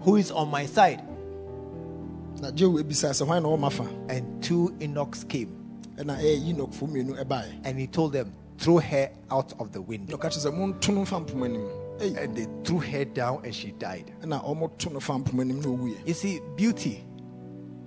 Who 0.01 0.15
is 0.17 0.31
on 0.31 0.49
my 0.49 0.65
side? 0.65 1.01
na 2.41 2.51
jehu 2.51 2.79
ebisa 2.81 3.09
sɛ 3.11 3.25
hwan 3.25 3.43
na 3.43 4.13
And 4.13 4.41
two 4.43 4.75
eunuchs 4.79 5.23
came, 5.25 5.55
ɛna 5.97 6.17
ɛyɛ 6.19 6.53
yinokfo 6.53 6.87
mmienu 6.89 7.23
ɛbaeɛ 7.23 7.61
and 7.65 7.79
he 7.79 7.87
told 7.87 8.13
them, 8.13 8.33
Throw 8.57 8.77
her 8.79 9.09
out 9.31 9.53
of 9.59 9.71
the 9.71 9.81
window. 9.81 10.17
Ɔka 11.99 12.13
kyerɛ 12.13 12.19
sɛ 12.19 12.19
monto 12.19 12.19
no 12.19 12.19
mfa 12.19 12.19
mpoma 12.19 12.21
anim 12.21 12.21
Ei, 12.21 12.23
And 12.23 12.35
they 12.35 12.47
threw 12.63 12.79
her 12.79 13.05
down, 13.05 13.41
and 13.43 13.53
she 13.53 13.71
died. 13.71 14.11
ɛna 14.21 14.43
ɔmoto 14.43 14.91
no 14.93 14.99
fa 14.99 15.13
mpoma 15.13 15.41
anim 15.41 15.59
na 15.61 15.67
ɔwuiɛ 15.67 16.07
You 16.07 16.13
see, 16.13 16.39
beauty. 16.55 17.03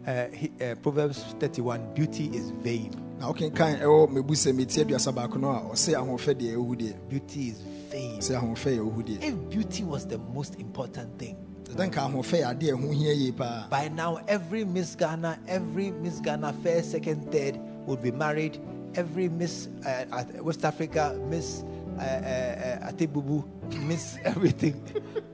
Uh, 0.07 0.27
he, 0.33 0.51
uh, 0.61 0.75
Proverbs 0.77 1.23
31 1.39 1.95
beauty 1.95 2.27
is 2.37 2.51
vain. 2.51 2.91
na 3.21 3.33
wokenkan 3.33 3.81
ɛwɔ 3.81 4.09
mabu 4.11 4.35
sɛ 4.35 4.53
meti 4.53 4.85
aduasa 4.85 5.15
baako 5.15 5.37
no 5.41 5.51
a 5.51 5.61
ɔse 5.73 5.95
ahoɔfɛ 5.95 6.35
deɛ 6.35 6.57
ɛwɔhu 6.57 6.77
deɛ 6.77 7.09
Beauty 7.09 7.49
is 7.49 7.61
vain. 7.91 8.19
sɛ 8.19 8.41
ahoɔfɛ 8.41 8.77
yɛ 8.77 8.81
ɛwɔhu 8.81 9.03
deɛ 9.07 9.23
If 9.23 9.49
beauty 9.51 9.85
was 9.85 10.05
the 10.07 10.19
most 10.19 10.57
important 10.59 11.17
thing, 11.21 11.37
ɛdɛ 11.67 11.89
nka 11.93 12.11
ahoɔfɛ 12.11 12.41
yɛ 12.43 12.59
adeɛ 12.59 12.69
a 12.73 12.77
ɛho 12.77 12.93
hia 12.95 13.13
yie 13.15 13.31
paa 13.33 13.69
by 13.71 13.89
now 13.89 14.17
every 14.27 14.65
Miss 14.65 14.97
Ghana, 14.97 15.39
every 15.47 15.93
Miss 15.93 16.19
Ghana, 16.19 16.53
first, 16.65 16.91
second, 16.91 17.31
third 17.31 17.59
would 17.87 18.03
be 18.03 18.11
married. 18.11 18.59
Every 18.97 19.29
Miss 19.29 19.69
uh, 19.87 20.05
West 20.43 20.65
Africa, 20.65 21.17
Miss 21.31 21.63
uh, 21.99 22.03
uh, 22.03 22.91
Atebubu, 22.93 23.45
Miss 23.87 24.19
everything, 24.25 24.83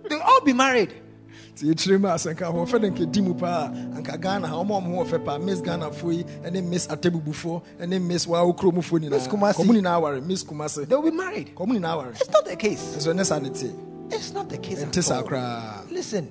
they'll 0.08 0.20
all 0.20 0.40
be 0.42 0.52
married. 0.52 0.92
nti 1.54 1.66
yɛkyerɛ 1.74 2.00
mu 2.00 2.08
a 2.08 2.14
sɛ 2.14 2.34
nka 2.34 2.44
ahoɔfɛ 2.52 2.80
no 2.80 2.88
nkɛdi 2.90 3.22
mu 3.24 3.34
paa 3.34 3.68
anka 3.96 4.16
ghana 4.20 4.46
ha 4.46 4.54
ɔma 4.54 4.78
ɔmo 4.78 5.02
hoɔfɛ 5.02 5.24
paa 5.24 5.38
miss 5.38 5.60
ghanafoɔ 5.60 6.12
yi 6.14 6.24
ɛne 6.46 6.62
miss 6.64 6.86
atebubufoɔ 6.86 7.62
ɛne 7.80 8.00
miss 8.00 8.26
wawo 8.26 8.52
kuromufoɔ 8.56 9.10
Miss 9.10 9.26
Kumasi. 9.26 9.54
nyinaa 9.58 9.64
kɔmo 9.64 9.72
nyinaa 9.74 9.96
aware 9.96 10.20
miss 10.20 10.44
kumase 10.44 10.86
They'll 10.88 11.02
be 11.02 11.10
married. 11.10 11.54
kɔmo 11.56 11.72
nyinaa 11.78 11.94
aware 11.94 12.10
It's 12.10 12.30
not 12.30 12.44
the 12.44 12.54
case. 12.56 12.80
saa 13.02 13.38
ne 13.40 13.48
tie 13.50 13.72
It's 14.10 14.32
not 14.32 14.48
the 14.48 14.58
case. 14.58 14.84
ɛnte 14.84 15.02
saa 15.02 15.22
koraa 15.22 15.90
Listen, 15.90 16.28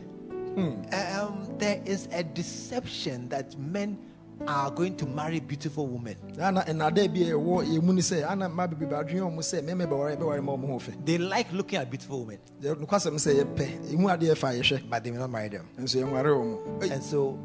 um, 0.58 1.48
there 1.58 1.82
is 1.86 2.08
a 2.14 2.24
deception 2.24 3.28
that 3.30 3.58
men 3.60 3.98
are 4.46 4.70
going 4.72 4.96
to 4.98 5.06
marry 5.06 5.40
beautiful 5.40 5.88
women. 5.88 6.16
ana 6.40 6.62
ɛnada 6.62 7.08
bi 7.14 7.22
a 7.22 7.34
ɛwɔ 7.34 7.66
yɛ 7.66 7.82
mu 7.82 7.94
ni 7.94 8.02
sɛ 8.02 8.30
ana 8.30 8.48
mma 8.50 8.68
bebrebe 8.68 8.92
adwene 8.94 9.22
ɔmo 9.22 9.40
sɛ 9.40 9.62
mɛmɛ 9.64 9.88
bɛware 9.90 10.18
bɛware 10.18 10.44
ma 10.44 10.52
ɔmo 10.54 10.68
hoɔfɛ 10.78 11.06
They 11.06 11.18
like 11.18 11.52
looking 11.52 11.80
at 11.80 11.90
beautiful 11.90 12.20
women, 12.22 12.40
nokwasɛm 12.62 13.16
sɛ 13.16 13.44
yɛpɛ 13.44 13.92
ɛhu 13.92 14.06
adeɛ 14.18 14.34
ɛfa 14.36 14.60
yɛhwɛ. 14.60 14.90
But 14.90 15.04
they 15.04 15.12
will 15.12 15.20
not 15.20 15.30
marry 15.32 15.50
them. 15.50 15.66
nso 15.80 15.96
yɛnware 16.04 16.26
ɔmo. 16.26 16.84
Ei, 16.84 16.90
And 16.92 17.04
so, 17.04 17.38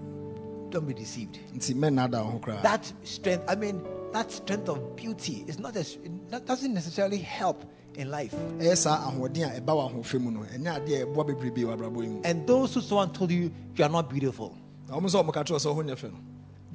don't 0.70 0.86
be 0.86 0.94
deceived. 0.94 1.38
nti 1.54 1.74
mɛnada 1.74 2.24
wo 2.24 2.30
ho 2.32 2.38
koraa. 2.38 2.62
That 2.62 2.92
strength, 3.04 3.44
I 3.48 3.54
mean, 3.54 3.82
that 4.12 4.30
strength 4.30 4.68
of 4.68 4.94
beauty 4.96 5.44
is 5.46 5.58
not 5.58 5.74
a, 5.76 5.86
that 6.30 6.44
doesn't 6.46 6.72
necessarily 6.74 7.18
help 7.18 7.64
in 7.94 8.10
life. 8.10 8.34
ɛyɛ 8.58 8.76
saa 8.76 9.10
ahoɔden 9.10 9.56
a 9.56 9.60
ɛba 9.60 9.66
wɔ 9.72 9.90
ahoɔfɛ 9.92 10.20
mu 10.20 10.30
no 10.30 10.40
ɛnyɛ 10.40 10.86
adeɛ 10.86 11.02
a 11.02 11.06
ɛboa 11.06 11.26
bebrebe 11.26 11.64
wɔ 11.64 11.76
abrabɔ 11.76 12.02
yi 12.02 12.08
mu. 12.08 12.20
And 12.24 12.46
those 12.46 12.74
who 12.74 12.80
someone 12.80 13.12
told 13.12 13.30
you 13.30 13.50
you 13.76 13.84
are 13.84 13.88
not 13.90 14.08
beautiful, 14.10 14.54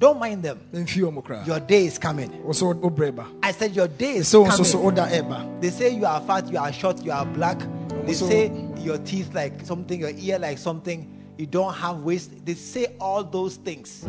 na 0.00 0.08
ɔmo 0.08 0.20
sɛ 0.20 0.30
ɔmo 0.30 0.34
ka 0.34 0.38
kyerɛ 0.38 0.38
sɛ 0.38 0.38
ɔho 0.38 0.38
nyɛ 0.38 0.38
fɛ 0.38 0.38
no 0.38 0.38
don't 0.38 0.38
mind 0.38 0.42
them. 0.42 0.58
memfi 0.72 1.00
ɔmo 1.02 1.24
koraa 1.24 1.46
Your 1.46 1.60
day 1.60 1.86
is 1.86 1.98
coming. 1.98 2.30
wo 2.44 2.52
sɛ 2.52 2.76
wo 2.80 2.90
brɛ 2.90 3.14
ba 3.14 3.26
I 3.42 3.52
said 3.52 3.74
your 3.76 3.88
day 3.88 4.16
is 4.16 4.32
coming. 4.32 5.60
They 5.60 5.70
say 5.70 5.90
you 5.90 6.06
are 6.06 6.20
fat, 6.20 6.48
you 6.50 6.58
are 6.58 6.72
short, 6.72 7.02
you 7.02 7.12
are 7.12 7.26
black. 7.26 7.60
They 8.06 8.12
say 8.14 8.52
your 8.78 8.98
teeth 8.98 9.34
like 9.34 9.64
something, 9.64 10.00
your 10.00 10.10
ear 10.10 10.38
like 10.38 10.58
something. 10.58 11.17
You 11.38 11.46
don't 11.46 11.72
have 11.72 12.02
waist. 12.02 12.32
They 12.44 12.54
say 12.54 12.86
all 13.00 13.22
those 13.22 13.54
things. 13.56 14.04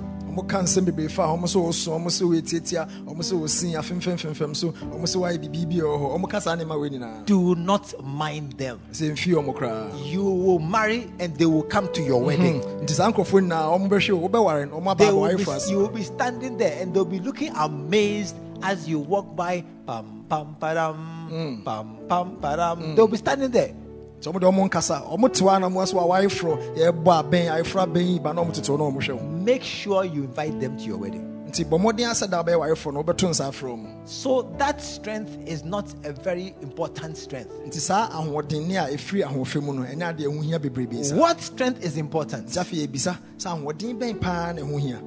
Do 7.28 7.56
not 7.56 7.94
mind 8.04 8.54
them. 8.54 8.80
sɛ 8.92 9.12
mfi 9.14 9.34
ɔmo 9.36 9.54
koraa 9.56 10.12
You 10.12 10.24
will 10.24 10.58
marry 10.58 11.08
and 11.20 11.36
they 11.38 11.46
will 11.46 11.62
come 11.64 11.88
to 11.94 12.02
your 12.02 12.20
wedding. 12.24 12.62
nti 12.82 12.90
saa 12.94 13.12
nkurɔfoɔ 13.12 13.42
nyinaa 13.46 13.78
ɔmo 13.78 13.88
bɛhwɛ 13.90 14.12
wo 14.18 14.28
wobɛware 14.28 14.70
no 14.72 14.80
ɔmo 14.80 14.92
aba 14.92 15.06
They 15.06 15.12
will 15.12 15.38
be, 15.38 15.72
you 15.72 15.78
will 15.78 15.90
be 15.90 16.04
standing 16.04 16.58
there 16.58 16.82
and 16.82 16.96
they'll 16.96 17.06
be 17.06 17.20
looking 17.20 17.54
amazed 17.56 18.36
as 18.64 18.88
you 18.90 18.98
walk 19.00 19.36
by. 19.36 19.64
Pam 19.86 20.26
pam 20.30 20.56
padam, 20.60 21.64
pam 21.64 21.98
pam 22.08 22.38
padam. 22.42 22.96
They'll 22.96 23.08
be 23.08 23.18
standing 23.18 23.52
there. 23.52 23.74
Sɛ 24.22 24.32
ɔmo 24.34 24.40
de 24.40 24.46
ɔmo 24.48 24.70
nkasa 24.70 25.02
ɔmo 25.10 25.32
te 25.34 25.44
hɔ 25.44 25.56
a 25.56 25.60
na 25.60 25.70
mo 25.70 25.82
aso 25.82 25.98
a 26.00 26.04
wayeforɔ 26.06 26.76
yɛbɔ 26.78 27.24
abɛn 27.24 27.52
ayeforo 27.52 27.86
abɛn 27.88 28.08
yi 28.14 28.20
ba 28.20 28.34
na 28.34 28.44
ɔmo 28.44 28.54
tete 28.54 28.68
hɔ 28.68 28.78
na 28.78 28.84
ɔmo 28.86 28.98
hwɛ 29.02 29.14
wo 29.22 29.24
Make 29.40 29.64
sure 29.64 30.04
you 30.04 30.24
invite 30.24 30.60
them 30.60 30.78
to 30.78 30.84
your 30.84 30.98
wedding. 30.98 31.26
nti 31.50 31.66
bɔ 31.66 31.80
asɛ 32.06 32.30
da 32.30 32.44
wobɛyɛ 32.44 32.60
wayeforɔ 32.60 32.94
no 32.94 33.04
wobɛto 33.04 33.30
nsa 33.30 33.50
afrɛ 33.50 33.78
mu 33.78 33.88
So 34.06 34.44
that 34.58 34.82
strength 34.82 35.38
is 35.48 35.64
not 35.64 35.86
a 36.04 36.12
very 36.12 36.54
important 36.62 37.18
strength. 37.18 37.52
nti 37.66 37.80
saa 37.80 38.10
ahoɔdenne 38.10 38.76
a 38.78 38.94
ɛfiri 38.96 39.24
ahoɔfɛ 39.26 39.62
mu 39.64 39.74
no 39.74 39.82
ɛnyɛ 39.84 40.16
adeɛ 40.18 40.26
ɛho 40.28 40.44
hia 40.44 40.60
bebrebe 40.60 41.04
sa 41.04 41.16
What 41.16 41.42
strength 41.42 41.84
is 41.84 41.98
important? 41.98 42.48
nti 42.48 42.58
afei 42.60 42.86
yɛbisa 42.88 43.18
sɛ 43.38 43.58
ahoɔden 43.64 43.98
bɛn 44.00 44.20
paa 44.22 44.52
na 44.54 44.62
ɛho 44.62 44.80
hia 44.80 45.00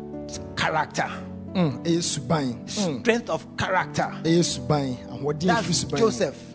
Character. 0.56 1.10
Mm, 1.54 1.84
ɛyɛ 1.84 1.98
suban 2.02 2.54
Mm, 2.64 3.00
strength 3.00 3.28
of 3.30 3.46
character. 3.58 4.10
ɛyɛ 4.24 4.42
suban 4.42 4.96
ahoɔden 5.10 5.46
That's 5.46 5.84
suban 5.84 5.98
Joseph. 5.98 6.34
joseph 6.34 6.36
deɛ 6.36 6.40
no 6.42 6.50
bi 6.50 6.51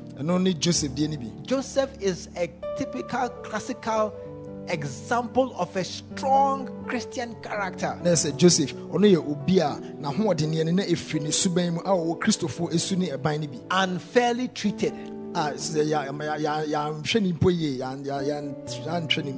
Joseph 0.60 0.91
DNB. 0.93 1.45
Joseph 1.45 1.89
is 2.01 2.30
a 2.36 2.49
typical 2.77 3.30
classical 3.43 4.13
example 4.69 5.56
of 5.58 5.75
a 5.75 5.84
strong 5.84 6.67
Christian 6.88 7.36
character. 7.41 7.97
joseph 8.38 8.73
ɔno 8.75 9.08
yɛ 9.08 9.17
obi 9.30 9.60
a 9.60 9.80
n'ahoɔdenneɛ 10.01 10.65
no 10.65 10.71
na 10.71 10.84
ɛfiri 10.84 11.21
ne 11.21 11.30
suban 11.30 11.73
mu 11.73 11.80
a 11.82 11.89
ɔwɔ 11.89 12.19
kristofoɔ 12.19 12.71
ɛsu 12.73 12.97
ne 12.97 13.10
ɛban 13.10 13.49
bi. 13.51 13.60
Unfairly 13.71 14.47
treated, 14.49 14.93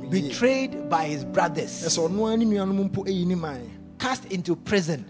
betrayed 0.10 0.89
by 0.89 1.06
his 1.06 1.26
brothers, 1.26 1.84
ɛsɛ 1.86 2.10
ɔno 2.10 2.28
ara 2.28 2.38
ne 2.38 2.46
mpo 2.89 3.06
ɛyi 3.06 3.26
ne 3.26 3.36
man. 3.36 3.70
Cast 4.00 4.26
into 4.32 4.56
prison, 4.56 5.06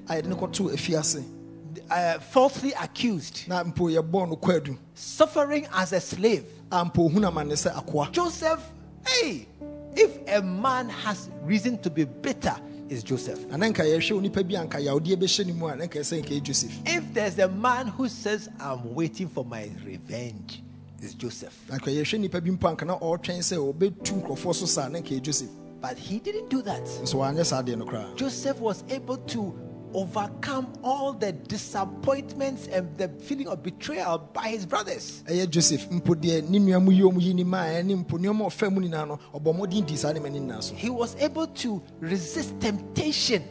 uh, 1.89 2.19
falsely 2.19 2.73
accused, 2.73 3.47
na 3.47 3.63
mpo 3.63 3.89
yɛbɔɔ 3.89 4.29
no 4.29 4.35
kwaadu 4.35 4.77
suffering 4.93 5.67
as 5.73 5.93
a 5.93 5.99
slave. 5.99 6.45
a 6.71 6.85
mpo 6.85 7.09
ohun 7.09 7.23
amane 7.25 8.11
Joseph, 8.11 8.61
hey, 9.07 9.47
if 9.95 10.17
a 10.27 10.41
man 10.41 10.89
has 10.89 11.29
reason 11.43 11.77
to 11.79 11.89
be 11.89 12.03
bitter, 12.05 12.55
is 12.89 13.03
Joseph. 13.03 13.45
na 13.49 13.57
na 13.57 13.67
nka 13.67 13.83
yɛhwɛ 13.85 14.11
onipa 14.19 14.43
bi 14.47 14.55
a 14.55 14.65
nka 14.65 14.79
yawdeɛ 14.83 15.15
bɛhyɛ 15.15 15.45
ne 15.45 15.53
mu 15.53 15.67
a 15.67 15.75
na 15.75 15.85
nka 15.85 15.99
ɛsɛ 15.99 16.21
nka 16.23 16.29
yɛ 16.39 16.43
joseph 16.43 16.71
If 16.85 17.13
there's 17.13 17.37
a 17.37 17.47
man 17.47 17.87
who 17.87 18.07
says, 18.09 18.49
I'm 18.59 18.95
waiting 18.95 19.27
for 19.27 19.45
my 19.45 19.69
revenge, 19.85 20.63
is 21.01 21.13
Joseph. 21.13 21.55
na 21.69 21.77
nka 21.77 21.91
yɛhwɛ 21.95 22.19
nipa 22.19 22.41
bi 22.41 22.49
mpo 22.49 22.75
anka 22.75 22.85
na 22.87 22.97
ɔretwɛn 22.97 23.39
sɛ 23.39 23.57
ɔbɛtu 23.73 24.21
nkurɔfoɔ 24.23 24.55
so 24.55 24.65
saa 24.65 24.87
na 24.89 24.99
nka 24.99 25.09
yɛ 25.19 25.21
joseph 25.21 25.49
But 25.81 25.97
he 25.97 26.19
didn't 26.19 26.49
do 26.49 26.61
that. 26.63 26.83
nso 27.03 27.15
wanyɛ 27.19 27.45
saa 27.45 27.61
deɛ 27.61 27.77
no 27.77 27.85
koraa 27.85 28.15
Joseph 28.15 28.59
was 28.59 28.83
able 28.89 29.17
to 29.17 29.53
overcome 29.93 30.71
all 30.83 31.13
the 31.13 31.31
disappointments 31.31 32.67
and 32.67 32.97
the 32.97 33.07
feeling 33.23 33.47
of 33.47 33.63
betrayal 33.63 34.19
by 34.33 34.49
his 34.49 34.65
brothers. 34.65 35.23
joseph 35.49 35.87
mpo 35.89 36.15
deɛ 36.15 36.49
ne 36.49 36.59
nua 36.59 36.81
mu 36.83 36.91
yi 36.91 37.01
ɔmu 37.01 37.21
yi 37.21 37.33
ne 37.33 37.43
mpo 37.43 38.17
nneɛma 38.17 38.45
a 38.45 38.49
ɔfa 38.49 38.71
mu 38.71 38.81
nyinaa 38.81 39.07
no 39.07 39.19
ɔbɔ 39.33 39.53
mmɔden 39.55 39.85
di 39.85 39.95
saa 39.95 40.11
nneɛma 40.13 40.31
no 40.31 40.39
nyinaa 40.39 40.63
so 40.63 40.75
He 40.75 40.89
was 40.89 41.15
able 41.19 41.47
to 41.47 41.81
resist 41.99 42.59
temptation 42.59 43.43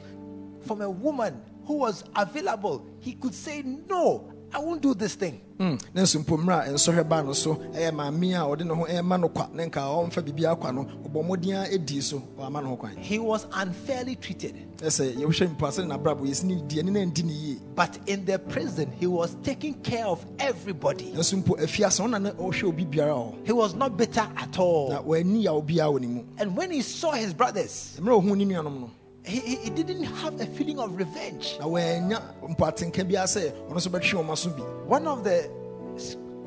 from 0.60 0.82
a 0.82 0.90
woman 0.90 1.40
who 1.68 1.74
was 1.74 2.02
available. 2.16 2.86
He 3.00 3.12
could 3.12 3.34
say, 3.34 3.62
No, 3.62 4.32
I 4.52 4.58
won't 4.60 4.80
do 4.80 4.94
this 4.94 5.14
thing. 5.14 5.40
Mm, 5.58 5.78
na 5.92 6.02
nso 6.02 6.18
mpo 6.20 6.36
mmerɛ 6.38 6.68
a 6.68 6.72
nsɔhwɛ 6.72 7.08
baa 7.08 7.22
no 7.22 7.32
so 7.32 7.56
ɛyɛ 7.74 7.90
maame 7.92 8.32
a 8.32 8.46
ɔde 8.46 8.64
ne 8.64 8.72
ho 8.74 8.84
ɛma 8.86 9.20
no 9.20 9.28
kwa 9.28 9.48
na 9.52 9.64
nka 9.64 9.80
ɔmfa 9.80 10.22
biribi 10.22 10.44
akwa 10.56 10.72
no 10.72 10.84
ɔbɔ 10.84 11.26
mmɔden 11.26 11.64
a 11.66 11.76
ɛdii 11.78 12.00
so 12.02 12.22
ɔama 12.38 12.62
no 12.62 12.68
ho 12.70 12.76
kwan 12.76 12.96
He 12.96 13.18
was 13.18 13.44
unfairly 13.52 14.14
treated. 14.14 14.54
ɛsɛ 14.78 15.16
yɛwohwɛ 15.16 15.56
mpo 15.56 15.66
asɛ 15.66 15.86
ne 15.86 15.94
nabrabɔ 15.96 16.20
yɛsi 16.28 16.44
ne 16.44 16.54
deɛ 16.62 16.84
ne 16.84 16.90
na 16.92 17.00
ndi 17.10 17.24
ne 17.24 17.32
yie 17.32 17.56
But 17.74 17.98
in 18.06 18.24
the 18.24 18.38
prison, 18.38 18.92
he 19.00 19.06
was 19.08 19.36
taking 19.42 19.74
care 19.82 20.06
of 20.06 20.24
everybody. 20.38 21.12
nso 21.12 21.42
mpo 21.42 21.58
afiase 21.58 22.00
ɔna 22.00 22.22
na 22.22 22.30
ɔhwɛ 22.30 22.64
obi 22.68 22.84
biara 22.84 23.10
hɔ 23.12 23.44
He 23.44 23.52
was 23.52 23.74
not 23.74 23.96
bitter 23.96 24.20
at 24.36 24.56
na 24.56 24.62
all. 24.62 24.90
wɔani 25.04 25.42
yaw 25.42 25.60
biara 25.60 25.90
wɔ 25.92 26.00
ne 26.00 26.06
mu 26.06 26.22
And 26.38 26.56
when 26.56 26.70
he 26.70 26.82
saw 26.82 27.10
his 27.12 27.34
brothers, 27.34 27.98
mmerɛ 28.00 28.22
ɔhu 28.22 28.36
ne 28.36 28.44
nuanom 28.44 28.80
no 28.80 28.90
he, 29.28 29.56
he, 29.56 29.70
didn't 29.70 30.04
have 30.04 30.40
a 30.40 30.46
feeling 30.46 30.78
of 30.78 30.96
revenge. 30.96 31.56
na 31.60 31.66
wɔanya 31.66 32.22
mpo 32.48 32.66
atenka 32.66 33.04
biara 33.04 33.26
sɛ 33.26 33.52
ɔno 33.68 33.76
nso 33.76 33.90
bɛtwe 33.90 34.14
wɔn 34.24 34.30
aso 34.32 34.50
bi 34.50 34.62
One 34.86 35.06
of 35.06 35.24
the 35.24 35.50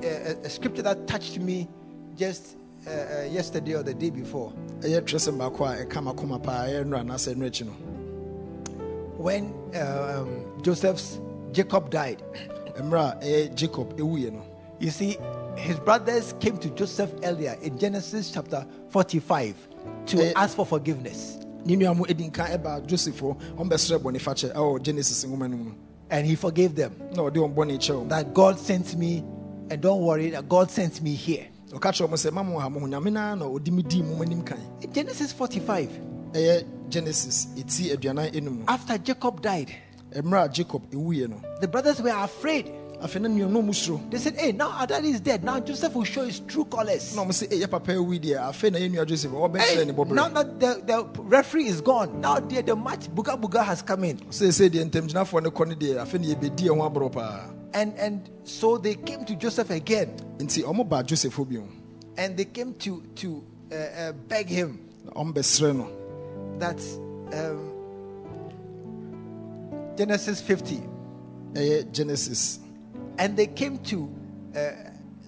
uh, 0.03 0.49
scripture 0.49 0.81
that 0.81 1.07
touched 1.07 1.39
me 1.39 1.67
just 2.17 2.57
uh, 2.87 2.89
uh, 2.89 3.23
yesterday 3.29 3.75
or 3.75 3.83
the 3.83 3.93
day 3.93 4.09
before, 4.09 4.51
ɛyɛ 4.81 5.01
twerɛsɛm 5.01 5.37
baako 5.37 5.65
a 5.65 5.85
ɛka 5.85 6.01
makoma 6.03 6.41
paa 6.41 6.65
ɛyɛ 6.65 6.83
nnora 6.85 7.01
anaasɛ 7.05 7.35
ɛno 7.35 7.47
akyi 7.49 7.65
no 7.67 7.73
when 9.17 9.53
um, 9.79 10.61
Joseph's 10.63 11.19
Jacob 11.51 11.91
died, 11.91 12.23
mmerɛ 12.77 13.53
jacob 13.53 13.95
ɛwuiɛ 13.97 14.33
no 14.33 14.41
you 14.81 14.89
see, 14.89 15.17
his 15.55 15.79
brothers 15.79 16.33
came 16.39 16.57
to 16.57 16.69
Joseph 16.71 17.11
earlier 17.23 17.55
in 17.61 17.77
Genesis 17.77 18.31
chapter 18.31 18.65
45 18.89 19.55
to 20.07 20.35
ask 20.37 20.55
for 20.55 20.65
forgiveness. 20.65 21.37
Ne 21.65 21.75
nua 21.75 21.95
mo 21.95 22.05
ɛdi 22.05 22.31
nka 22.31 22.57
ɛbaa 22.57 22.85
joseph 22.87 23.19
hɔ 23.21 23.35
ɔmbɛsrɛ 23.57 23.97
bɔne 23.99 24.19
fakyɛ 24.19 24.53
ɛwɔ 24.53 24.81
genesis 24.81 25.25
nwoma 25.25 25.49
no 25.49 25.57
mu 25.57 25.63
no 25.65 25.71
And 26.09 26.27
he 26.27 26.35
forgave 26.35 26.75
them. 26.75 26.93
na 27.15 27.23
ɔde 27.23 27.35
wɔn 27.37 27.53
bɔne 27.55 27.77
kyɛ 27.79 27.95
wɔn 27.95 28.09
That 28.09 28.33
God 28.33 28.59
sent 28.59 28.97
me, 28.97 29.23
and 29.69 29.81
don't 29.81 30.01
worry, 30.01 30.29
that 30.31 30.49
God 30.49 30.69
sent 30.69 31.01
me 31.01 31.13
here. 31.13 31.47
ɔka 31.71 31.91
kyerɛ 31.93 32.33
mama 32.33 32.59
ha 32.59 32.67
mo 32.69 32.79
ho 32.81 32.85
nyame 32.87 33.11
naa 33.13 33.35
na 33.35 33.45
ɔde 33.45 33.71
me 33.71 33.81
dii 33.83 34.03
mo 34.03 34.21
anim 34.21 34.41
kan 34.43 34.57
In 34.81 34.91
Genesis 34.91 35.31
45, 35.31 35.89
ɛyɛ 36.33 36.65
genesis 36.89 37.47
ɛti 37.55 37.95
aduanan 37.95 38.29
enum 38.33 38.63
after 38.67 38.97
Jacob 38.97 39.41
died, 39.41 39.71
mmerɛ 40.13 40.51
jacob 40.51 40.81
ɛwuiɛ 40.91 41.29
no 41.29 41.41
the 41.61 41.67
brothers 41.69 42.01
were 42.01 42.09
afraid. 42.09 42.69
Afei 43.01 43.21
na 43.21 43.27
nnuanom 43.29 43.51
no 43.51 43.61
mu 43.61 43.73
suro 43.73 43.99
They 44.09 44.17
said, 44.19 44.35
Hey, 44.37 44.51
now 44.51 44.69
our 44.71 44.87
daddy 44.87 45.09
is 45.09 45.19
dead. 45.19 45.43
Now 45.43 45.59
Joseph 45.59 45.93
will 45.95 46.03
show 46.03 46.25
his 46.25 46.39
true 46.41 46.65
colors. 46.65 47.15
na 47.15 47.23
ɔmo 47.23 47.31
sɛ 47.31 47.47
ɛyɛ 47.49 47.69
papa 47.69 47.91
ɛwui 47.93 48.19
deɛ 48.19 48.37
afei 48.49 48.71
na 48.71 48.79
yɛ 48.79 48.91
nua 48.91 49.05
joseph 49.07 49.31
ɔbɛkyerɛ 49.31 49.85
Hey, 49.85 50.13
now 50.13 50.27
that 50.29 50.59
the, 50.59 50.81
the 50.85 51.21
referee 51.23 51.67
is 51.67 51.81
gone, 51.81 52.21
now 52.21 52.39
the, 52.39 52.61
the 52.61 52.75
match 52.75 53.07
Buga 53.09 53.39
Buga 53.39 53.63
has 53.63 53.81
come 53.81 54.03
in. 54.03 54.17
seesei 54.29 54.69
deɛ 54.69 54.89
ntamgyinafoɔ 54.89 55.43
no 55.43 55.51
kɔ 55.51 55.67
no 55.69 55.75
deɛ 55.75 55.97
afei 56.05 56.19
na 56.21 56.27
yɛbɛdi 56.35 56.67
ɛho 56.69 56.91
aborɔ 56.93 57.11
paa 57.11 57.49
And 57.73 57.93
and 57.97 58.29
so 58.43 58.77
they 58.77 58.95
came 58.95 59.23
to 59.25 59.35
Joseph 59.35 59.69
again. 59.69 60.09
Nti 60.37 60.63
ɔmo 60.63 60.87
baa 60.87 61.03
joseph 61.03 61.35
hɔ 61.35 61.49
bio 61.49 61.63
and 62.17 62.35
they 62.37 62.45
came 62.45 62.73
to 62.75 63.01
to 63.15 63.41
uh, 63.71 63.75
uh, 63.75 64.11
beg 64.27 64.47
him. 64.49 64.79
Na 65.05 65.11
ɔmo 65.13 65.33
bɛsrɛ 65.33 65.75
no. 65.75 65.87
That 66.59 66.79
um, 67.33 67.71
Genesis 69.97 70.41
50. 70.41 70.81
ɛyɛ 71.53 71.91
genesis 71.91 72.59
And 73.21 73.37
they 73.37 73.45
came 73.45 73.77
to, 73.93 74.09
uh, 74.55 74.71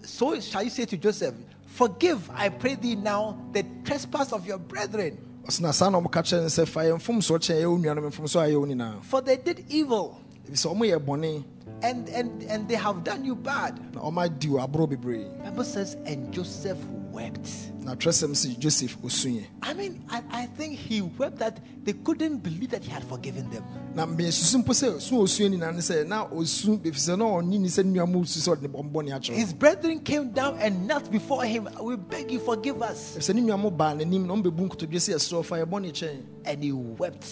so 0.01 0.39
shall 0.39 0.63
you 0.63 0.71
say 0.71 0.85
to 0.85 0.97
Joseph, 0.97 1.35
Forgive, 1.67 2.27
I 2.31 2.49
pray 2.49 2.73
thee 2.73 2.95
now, 2.95 3.39
the 3.51 3.63
trespass 3.85 4.33
of 4.33 4.47
your 4.47 4.57
brethren, 4.57 5.19
ɔsena 5.45 5.71
saa 5.73 5.89
na 5.89 5.99
ɔmo 5.99 6.09
ka 6.11 6.21
kyerɛ 6.23 6.41
no 6.41 6.47
sɛ 6.47 6.67
fa 6.67 6.79
yɛ 6.81 6.97
mfomsoɔ 6.97 7.37
kyɛn 7.37 7.61
ɛyɛ 7.61 7.69
wo 7.69 7.77
nuanom 7.77 8.09
mfomsoɔ 8.09 8.41
a 8.41 8.49
ɛyɛ 8.49 8.59
wo 8.59 8.65
nyinaa. 8.65 9.03
For 9.03 9.21
they 9.21 9.37
did 9.37 9.65
evil, 9.69 10.19
ɛfisɛ 10.49 10.73
ɔmo 10.73 10.89
yɛ 10.89 10.97
bɔne. 11.05 11.43
And 11.83 12.09
and 12.09 12.43
and 12.43 12.67
they 12.67 12.75
have 12.75 13.03
done 13.03 13.23
you 13.25 13.35
bad. 13.35 13.77
na 13.93 14.01
ɔmo 14.01 14.23
adi 14.25 14.47
wɔ 14.47 14.67
aborɔ 14.67 14.89
bebree. 14.89 15.43
Bible 15.43 15.63
says, 15.63 15.95
and 16.05 16.31
Joseph 16.33 16.79
wept. 17.11 17.47
Na 17.83 17.95
twerɛsɛm 17.95 18.31
sɛ 18.33 18.57
joseph 18.59 18.97
osuiɛ 19.03 19.45
I 19.61 19.73
mean, 19.73 20.03
I, 20.09 20.21
I 20.31 20.45
think 20.45 20.77
he 20.77 21.01
wept 21.01 21.37
that 21.39 21.59
they 21.83 21.93
couldn't 21.93 22.37
believe 22.43 22.69
that 22.71 22.83
he 22.83 22.91
had 22.91 23.03
forgiven 23.03 23.49
them. 23.49 23.63
na 23.95 24.05
mesusu 24.05 24.57
mpo 24.63 24.71
sɛ 24.73 25.01
so 25.01 25.17
osua 25.23 25.49
nyinaa 25.49 25.73
ne 25.73 25.79
sɛ 25.79 26.07
na 26.07 26.25
osu 26.27 26.77
ɛfisɛ 26.79 27.17
na 27.17 27.25
ɔnyi 27.25 27.59
ni 27.59 27.67
sɛ 27.69 27.83
nnua 27.83 28.07
mu 28.09 28.25
su 28.25 28.39
sɛ 28.39 28.55
ɔde 28.57 28.61
ne 28.63 28.67
bɔmbɔne 28.67 29.23
His 29.33 29.53
brethren 29.53 29.99
came 29.99 30.31
down 30.31 30.57
and 30.59 30.87
knelt 30.87 31.11
before 31.11 31.43
him. 31.45 31.67
We 31.81 31.95
beg 31.95 32.31
you, 32.31 32.39
forgive 32.39 32.81
us. 32.81 33.15
ɛfisɛ 33.17 33.35
ne 33.35 33.41
nua 33.41 33.59
mo 33.59 33.69
baa 33.69 33.93
n'anim 33.93 34.25
na 34.25 34.33
ɔmbɛbu 34.35 34.67
nkotodwe 34.69 34.95
sɛ 34.99 35.13
yɛserɛ 35.15 35.45
fa 35.45 35.55
yɛbɔne 35.57 35.91
kyɛn 35.91 36.21
And 36.45 36.61
he 36.61 36.73
wept. 36.73 37.23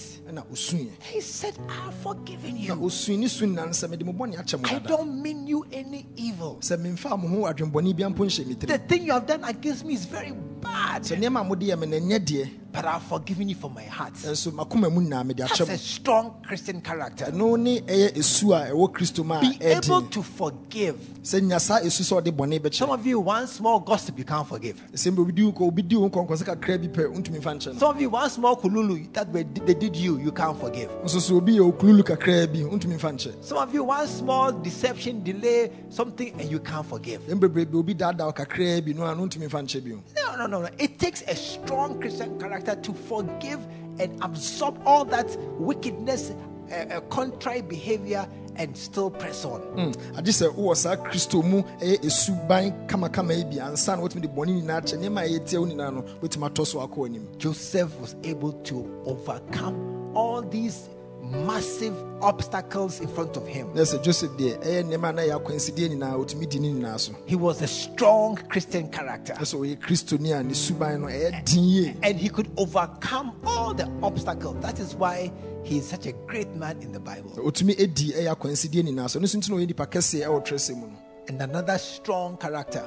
He 1.01 1.19
said, 1.19 1.53
I 1.67 1.73
have 1.73 1.93
forgiven 1.95 2.55
you. 2.55 2.73
osui 2.75 3.17
ne 3.17 3.27
su 3.27 3.45
nyinaa 3.45 3.65
ne 3.65 3.71
sɛ 3.71 3.89
mede 3.89 4.05
mo 4.05 4.13
bɔne 4.13 4.37
akyɛ 4.37 4.61
mo 4.61 4.75
I 4.75 4.79
don't 4.79 5.21
mean 5.21 5.47
you 5.47 5.65
any 5.71 6.05
evil. 6.15 6.57
sɛ 6.61 6.77
memfaa 6.79 7.19
mo 7.19 7.27
ho 7.27 7.51
adwembɔne 7.53 7.95
bia 7.95 8.09
mpo 8.09 8.25
nhyɛ 8.25 8.45
me 8.47 8.53
The 8.53 8.77
thing 8.77 9.03
you 9.05 9.11
have 9.13 9.25
done 9.25 9.43
against 9.43 9.83
me 9.85 9.93
is 9.93 10.05
very 10.05 10.31
bad. 10.61 11.01
sɛ 11.03 11.15
nneɛma 11.15 11.39
a 11.41 11.43
mode 11.43 11.65
yɛ 11.65 11.75
me 11.79 11.85
na 11.87 11.97
ɛnyɛ 11.97 12.17
deɛ 12.27 12.45
But 12.71 12.85
I've 12.85 13.03
forgiven 13.03 13.49
you 13.49 13.55
from 13.55 13.73
my 13.73 13.83
heart. 13.83 14.13
ɛnso 14.13 14.51
makoma 14.51 14.89
mu 14.91 15.01
nyinaa 15.01 15.25
mede 15.25 15.37
That's 15.39 15.59
a 15.59 15.77
strong 15.77 16.35
Christian 16.47 16.79
character. 16.81 17.25
ɛno 17.25 17.59
ne 17.59 17.81
ɛyɛ 17.81 18.15
a 18.15 18.71
ɛwɔ 18.71 18.91
kristo 18.93 19.25
mu 19.25 19.33
a 19.35 19.41
Be 19.41 19.57
able 19.65 20.03
to 20.03 20.23
forgive. 20.23 20.95
sɛ 21.21 21.41
nya 21.41 21.59
saa 21.59 21.79
esu 21.81 22.01
sɛ 22.03 22.21
ɔde 22.21 22.31
bɔne 22.31 22.73
Some 22.73 22.89
of 22.91 23.05
you, 23.05 23.19
one 23.19 23.45
small 23.47 23.79
gossip, 23.81 24.17
you 24.17 24.23
can't 24.23 24.47
forgive. 24.47 24.81
sɛ 24.93 25.17
obi 25.19 25.31
di 25.33 25.43
wo 25.43 25.51
kɔ 25.51 25.67
obi 25.67 25.81
di 25.81 25.95
wo 25.97 26.09
nkɔnkɔ 26.09 26.37
sɛ 26.37 26.43
kakra 26.45 26.77
bi 26.81 26.87
pɛ 26.87 27.13
wontumi 27.13 27.41
fa 27.43 27.49
nkyɛ 27.51 27.73
no 27.73 27.79
Some 27.79 27.95
of 27.95 28.01
you, 28.01 28.09
one 28.09 28.29
small 28.29 28.55
kululu 28.55 29.11
that 29.13 29.33
they 29.33 29.43
they 29.43 29.73
did 29.73 29.95
you, 29.95 30.17
you 30.19 30.31
can't 30.31 30.57
forgive. 30.59 30.89
nso 31.03 31.19
so 31.19 31.35
obi 31.37 31.57
yɛ 31.57 31.71
okululu 31.73 32.03
kakraa 32.03 32.47
bi 32.47 32.59
wontumi 32.59 32.97
fa 32.99 33.07
nkyɛ 33.11 33.43
Some 33.43 33.57
of 33.57 33.73
you, 33.73 33.83
one 33.83 34.07
small 34.07 34.51
deception, 34.53 35.23
delay, 35.23 35.71
something, 35.89 36.33
and 36.39 36.49
you 36.49 36.59
can't 36.59 36.85
forgive. 36.85 37.21
ɛm 37.27 37.37
bebrebe 37.39 37.75
obi 37.75 37.93
daadaa 37.95 38.27
wo 38.27 38.31
kakraa 38.31 38.79
bi 38.85 38.93
no 38.93 39.03
a 39.05 39.13
no 39.13 39.23
wontumi 39.27 39.49
fa 39.49 39.57
nkyɛ 39.57 39.83
bio 39.83 40.01
No, 40.15 40.35
no, 40.37 40.47
no, 40.47 40.61
no. 40.61 40.69
It 40.79 40.97
takes 40.97 41.21
a 41.27 41.35
strong 41.35 41.99
Christian 41.99 42.39
character 42.39 42.60
to 42.61 42.93
forgive 42.93 43.59
and 43.99 44.17
absorb 44.23 44.79
all 44.85 45.05
that 45.05 45.27
wickedness, 45.59 46.31
uh, 46.71 46.75
uh, 46.75 47.01
contrary 47.01 47.61
behavior, 47.61 48.27
and 48.55 48.75
still 48.75 49.09
press 49.09 49.45
on. 49.45 49.61
Mm, 49.75 49.95
agye 50.17 50.31
sɛ 50.31 50.49
wowɔ 50.55 50.75
saa 50.75 50.95
kristo 50.95 51.43
mu 51.43 51.61
ɛyɛ 51.79 52.03
esu 52.03 52.47
ban 52.47 52.71
kamakama 52.87 53.33
yi 53.37 53.43
bi. 53.43 53.63
Ansa 53.63 53.95
na 53.95 54.03
wotumi 54.03 54.21
de 54.21 54.27
bɔne 54.27 54.61
nyinaa 54.61 54.81
kyɛ 54.81 54.97
nneɛma 54.97 55.21
a 55.23 55.29
ɛyɛtia 55.29 55.59
wo 55.59 55.65
nyinaa 55.65 55.93
no 55.93 56.01
wotumi 56.21 56.49
atɔ 56.49 56.65
so 56.65 56.79
akɔ 56.79 57.05
anim. 57.07 57.27
Joseph 57.37 57.99
was 57.99 58.15
able 58.23 58.53
to 58.63 59.03
overcome 59.05 60.11
all 60.15 60.41
these 60.41 60.89
massive 61.21 61.93
obstacles 62.21 62.99
in 62.99 63.07
front 63.07 63.35
of 63.37 63.45
him. 63.47 63.67
na 63.73 63.81
sɛ 63.81 64.01
joseph 64.03 64.31
deɛ 64.31 64.57
ɛyɛ 64.63 64.83
nneɛma 64.83 65.09
a 65.09 65.13
na 65.13 65.21
ɛyɛ 65.21 65.39
akwansideɛ 65.39 65.89
nyinaa 65.89 66.13
ɔtumi 66.17 66.49
di 66.49 66.59
ne 66.59 66.71
nyinaa 66.73 66.99
so 66.99 67.13
He 67.25 67.35
was 67.35 67.61
a 67.61 67.67
strong 67.67 68.35
Christian 68.49 68.89
character. 68.89 69.33
na 69.33 69.41
sɛ 69.41 69.55
ɔyɛ 69.59 69.79
kristoni 69.79 70.37
a 70.37 70.43
ne 70.43 70.53
suban 70.53 71.01
no 71.01 71.07
ɛyɛ 71.07 71.45
din 71.45 71.63
yie 71.63 71.95
And 72.03 72.17
he 72.19 72.29
could 72.29 72.49
overcome 72.57 73.33
all 73.45 73.73
the 73.73 73.89
obstacles. 74.03 74.57
That 74.61 74.79
is 74.79 74.95
why 74.95 75.31
he 75.63 75.77
is 75.77 75.87
such 75.87 76.05
a 76.07 76.11
great 76.27 76.53
man 76.55 76.81
in 76.81 76.91
the 76.91 76.99
Bible. 76.99 77.31
ɔtumi 77.37 77.75
ɛdi 77.77 78.13
ɛyɛ 78.15 78.35
akwansideɛ 78.35 78.83
nyinaa 78.83 79.09
so 79.09 79.19
ɛno 79.19 79.23
nso 79.23 79.37
nti 79.37 79.49
na 79.49 79.55
ɔyɛ 79.57 79.67
nipa 79.67 79.85
kɛseɛ 79.85 80.25
ɛwɔ 80.27 80.45
twerɛsɛ 80.45 80.75
mu 80.75 80.87
no 80.87 80.97
And 81.27 81.39
another 81.41 81.77
strong 81.77 82.35
character 82.37 82.83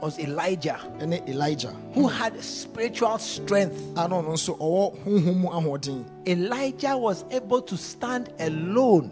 was 0.00 0.18
Elijah, 0.18 0.80
elijah. 1.28 1.74
Who 1.94 2.08
had 2.08 2.42
spiritual 2.42 3.18
strength. 3.18 3.80
a 3.96 4.08
na 4.08 4.22
ɔno 4.22 4.32
nso 4.32 4.58
ɔwɔ 4.58 5.04
honhom 5.04 5.36
mu 5.36 5.48
ahoɔden. 5.48 6.04
Elijah 6.26 6.96
was 6.96 7.24
able 7.30 7.62
to 7.62 7.76
stand 7.76 8.30
alone. 8.38 9.10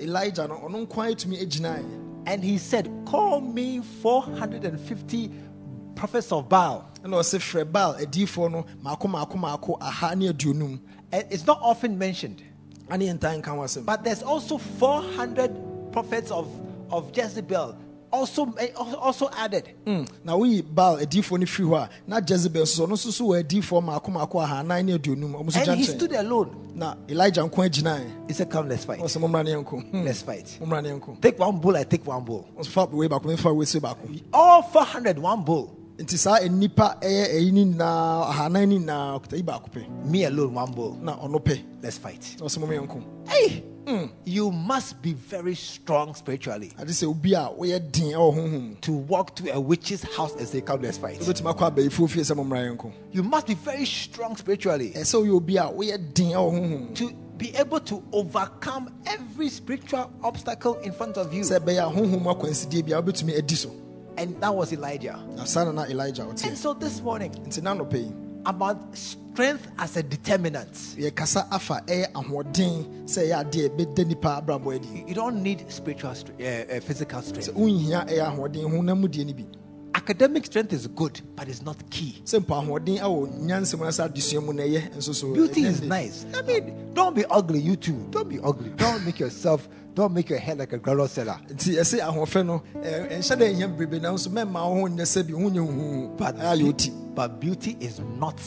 elijah 0.00 0.48
no 0.48 0.56
ɔno 0.56 0.86
nkwa 0.86 1.14
atumi 1.14 1.42
agyinae 1.42 2.02
And 2.26 2.44
he 2.44 2.58
said, 2.58 2.88
Call 3.06 3.40
me 3.40 3.80
450 3.80 5.30
prophets 5.94 6.32
of 6.32 6.48
Baal. 6.48 6.88
And 7.02 7.12
it's 11.30 11.46
not 11.46 11.58
often 11.60 11.98
mentioned, 11.98 12.42
ane 12.90 13.00
yɛntaa 13.00 13.42
nka 13.42 13.46
ho 13.46 13.58
asɛm. 13.58 13.84
But 13.84 14.04
there's 14.04 14.22
also 14.22 14.56
400 14.58 15.92
prophets 15.92 16.30
of, 16.30 16.48
of 16.92 17.12
Jezebel 17.12 17.76
also, 18.12 18.44
also 19.00 19.30
added. 19.38 19.70
Mm, 19.86 20.06
na 20.22 20.34
woyi 20.36 20.62
baal 20.62 20.98
adiifoɔ 20.98 21.38
no 21.40 21.46
firi 21.46 21.66
hɔ 21.68 21.76
a 21.84 21.88
na 22.06 22.20
jezebel 22.20 22.66
so 22.66 22.86
ɔno 22.86 22.92
nso 22.92 23.10
so 23.10 23.24
wɔ 23.28 23.42
adiifoɔ 23.42 23.82
maako 23.82 24.08
maako 24.12 24.42
aha 24.42 24.58
anan 24.60 24.84
ne 24.84 24.98
aduonum 24.98 25.32
ɔmo 25.32 25.46
nso 25.46 25.64
gya 25.64 25.72
And 25.72 25.78
he 25.80 25.84
stood 25.86 26.12
alone. 26.12 26.54
na 26.74 26.94
elijah 27.08 27.40
nko 27.42 27.64
agyinae 27.70 28.28
He 28.28 28.34
said, 28.34 28.50
Come, 28.50 28.68
let's 28.68 28.84
fight. 28.84 29.00
ɔsɛ 29.00 29.18
mommra 29.18 29.42
ne 29.42 29.52
yɛnko 29.52 29.90
Hmm, 29.90 30.04
Let's 30.04 30.20
fight. 30.20 30.58
mommra 30.60 30.82
ne 30.82 30.90
yɛnko 30.90 31.20
Take 31.22 31.38
one 31.38 31.58
bull, 31.58 31.74
I 31.76 31.84
take 31.84 32.06
one 32.06 32.22
bull. 32.22 32.46
ɔsɛ 32.58 32.66
fa 32.66 32.84
wei 32.92 33.08
baako 33.08 33.22
memfa 33.34 33.54
wei 33.56 33.64
se 33.64 33.80
baako 33.80 34.20
All 34.34 34.60
400, 34.62 35.18
one 35.18 35.42
bull. 35.42 35.74
nti 35.96 36.18
saa 36.18 36.38
nnipa 36.40 37.00
ɛyɛ 37.00 37.34
ɛyi 37.34 37.52
ne 37.52 37.64
nyinaa 37.64 38.28
ahanan 38.28 38.68
ne 38.68 38.78
nyinaa 38.78 39.18
ɔkuta 39.20 39.36
yi 39.38 39.42
baako 39.42 39.70
pɛ 39.70 40.04
Me 40.04 40.24
alone, 40.24 40.52
one 40.52 40.70
bull. 40.72 40.98
na 41.00 41.16
ɔno 41.16 41.40
pɛ 41.42 41.62
Let's 41.82 41.96
fight. 41.96 42.36
na 42.38 42.44
ɔsɛ 42.46 42.58
mom 42.60 42.68
yɛnko 42.70 43.02
Hey, 43.28 43.64
Mm. 43.86 44.10
you 44.24 44.50
must 44.52 45.02
be 45.02 45.12
very 45.12 45.54
strong 45.56 46.14
spiritually 46.14 46.70
ade 46.78 46.88
sɛ 46.90 47.08
obi 47.08 47.34
a 47.34 47.48
woyɛ 47.50 47.80
den 47.90 48.12
ɛwɔ 48.12 48.34
honhom 48.36 48.50
mu 48.68 48.74
to 48.80 48.92
walk 48.92 49.34
to 49.34 49.52
a 49.52 49.58
witch's 49.60 50.02
house 50.16 50.34
and 50.36 50.46
say, 50.46 50.60
Come, 50.60 50.82
let's 50.82 50.98
fight. 50.98 51.18
wobɛtumi 51.18 51.52
akɔ 51.56 51.70
abayifoɔ 51.74 52.08
fie 52.10 52.20
sɛ 52.20 52.36
mommra 52.36 52.60
yɛnko 52.76 52.92
You 53.12 53.22
must 53.24 53.46
be 53.48 53.54
very 53.54 53.84
strong 53.84 54.36
spiritually 54.36 54.92
ɛsɛ 54.94 55.22
woyɛ 55.24 55.34
obi 55.34 55.56
a 55.56 55.62
woyɛ 55.64 56.14
den 56.14 56.26
ɛwɔ 56.30 56.52
honhom 56.52 56.94
to 56.94 57.10
be 57.38 57.56
able 57.56 57.80
to 57.80 58.00
overcome 58.12 58.88
every 59.06 59.48
spiritual 59.48 60.08
obstacle 60.22 60.74
in 60.80 60.92
front 60.92 61.16
of 61.16 61.34
you. 61.34 61.42
sɛ 61.42 61.58
ɛbɛyɛ 61.58 61.78
a 61.90 61.92
honhom 61.96 62.22
mu 62.22 62.30
akwansidie 62.32 62.84
bia 62.84 63.02
wobɛtumi 63.02 63.36
adi 63.36 63.54
so 63.56 63.70
And 64.16 64.38
that 64.42 64.54
was 64.54 64.72
Elijah. 64.72 65.18
na 65.34 65.44
saa 65.44 65.64
na 65.64 65.72
na 65.72 65.84
elijah 65.84 66.28
And 66.28 66.38
so 66.58 66.74
this 66.74 67.00
morning, 67.00 67.32
nti 68.42 68.58
na 68.58 68.74
nɔpɛ 68.74 68.76
yi 68.76 68.82
about 68.92 68.96
strength 68.96 69.68
as 69.78 69.96
a 69.96 70.02
determinant. 70.02 70.72
yɛkasa 70.98 71.46
afa 71.50 71.82
ɛyɛ 71.86 72.12
ahoɔden 72.12 73.06
sɛ 73.06 73.22
ɛyɛ 73.28 73.44
adeɛ 73.44 73.68
ɛbɛda 73.70 74.06
nipa 74.06 74.42
abrabɔ 74.42 74.74
adi 74.76 75.04
You 75.08 75.14
don't 75.14 75.42
need 75.42 75.64
spiritual, 75.70 76.10
uh, 76.10 76.44
uh, 76.44 76.80
physical 76.80 77.22
strength. 77.22 77.54
wonhia 77.54 78.06
ɛyɛ 78.08 78.36
ahoɔden 78.36 78.70
honam 78.70 79.00
mu 79.00 79.08
deɛ 79.08 79.26
no 79.26 79.32
bi 79.34 79.44
Academic 79.94 80.46
strength 80.46 80.72
is 80.72 80.86
good, 80.86 81.20
but 81.36 81.48
it's 81.48 81.60
not 81.62 81.76
key. 81.90 82.22
sɛ 82.24 82.40
mpo 82.44 82.62
ahoɔden 82.66 82.98
awɔ 83.00 83.40
nyansɛm 83.42 83.80
no 83.80 83.86
sɛ 83.86 84.08
adesua 84.10 84.42
mu 84.44 84.52
na 84.52 84.62
ɛyɛ 84.62 84.90
nso 84.96 85.14
so 85.14 85.32
Beauty 85.32 85.64
is 85.64 85.82
nice. 85.82 86.24
I 86.34 86.40
mean, 86.42 86.92
don't 86.94 87.14
be 87.14 87.24
ugly, 87.30 87.60
you 87.60 87.76
too. 87.76 88.06
Don't 88.10 88.28
be 88.28 88.38
ugly. 88.42 88.70
Don't 88.76 89.04
make 89.04 89.20
yourself, 89.20 89.68
don't 89.94 90.12
make 90.14 90.30
your 90.30 90.38
head 90.38 90.58
like 90.58 90.72
a 90.72 90.78
granola 90.78 91.08
seller. 91.08 91.38
nti 91.48 91.76
ɛsɛ 91.78 92.00
ahoɔfɛ 92.00 92.46
no 92.46 92.62
ɛ- 92.74 93.10
ɛnhyɛ 93.18 93.36
dɛ 93.36 93.54
ɛnyɛ 93.54 93.76
bebrebe 93.76 94.00
nanso 94.00 94.28
mɛma 94.28 94.68
wo 94.68 94.80
ho 94.80 94.88
nyɛ 94.88 95.02
sɛ 95.04 95.26
bi 95.26 95.32
ho 95.32 95.50
nyɛ 95.50 95.60
huhu 95.66 96.16
But, 96.16 96.36
ayɛ 96.36 97.14
but 97.14 97.40
beauty 97.40 97.76
is 97.80 98.00
not 98.18 98.40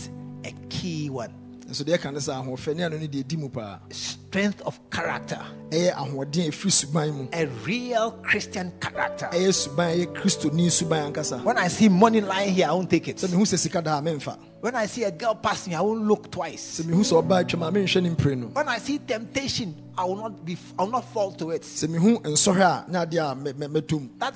a 0.43 0.51
key 0.69 1.09
one. 1.09 1.31
Nso 1.67 1.83
deɛ 1.83 1.97
ɛka 1.97 2.11
ne 2.13 2.19
sɛ 2.19 2.33
ahoɔfɛ 2.43 2.75
ne 2.75 2.83
ano 2.83 2.97
no 2.97 3.05
deɛ 3.07 3.23
ɛdi 3.23 3.37
mu 3.37 3.49
paa 3.49 3.79
Strength 3.89 4.61
of 4.63 4.79
character, 4.89 5.39
a 5.71 5.91
ɛfiri 5.93 6.71
suban 6.71 7.13
mu 7.13 7.27
a 7.31 7.45
real 7.65 8.11
Christian 8.23 8.71
character. 8.81 9.29
ɛyɛ 9.31 9.53
suban 9.53 9.95
ɛyɛ 9.95 10.05
kristoni 10.13 10.67
suban 10.69 11.11
ankasa 11.13 11.41
When 11.43 11.57
I 11.57 11.67
see 11.69 11.87
money 11.89 12.21
lying 12.21 12.53
here, 12.53 12.67
I 12.67 12.71
won't 12.73 12.89
take 12.89 13.07
it. 13.07 13.17
sɛ 13.17 13.27
mehu 13.29 13.43
sɛ 13.43 13.57
sika 13.57 13.81
daa 13.81 14.01
memfa 14.01 14.37
When 14.61 14.75
I 14.75 14.85
see 14.87 15.03
a 15.03 15.11
girl 15.11 15.35
pass 15.35 15.67
me, 15.67 15.75
I 15.75 15.81
won't 15.81 16.03
look 16.03 16.29
twice. 16.31 16.81
sɛ 16.81 16.85
mehu 16.85 17.01
sɛ 17.01 17.23
ɔbaa 17.23 17.43
atwam 17.45 17.67
a 17.67 17.71
menhwɛ 17.71 18.03
ne 18.03 18.09
mpire 18.09 18.35
no 18.37 18.47
When 18.47 18.67
I 18.67 18.77
see 18.77 18.97
temptation, 18.99 19.75
I 19.97 20.03
will 20.03 20.17
not 20.17 20.43
be, 20.45 20.57
I 20.77 20.83
will 20.83 20.91
not 20.91 21.05
fall 21.13 21.31
to 21.33 21.51
it. 21.51 21.61
That's 21.61 21.83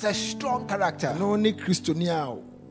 a 0.05 0.13
strong 0.13 0.67
character. 0.67 1.13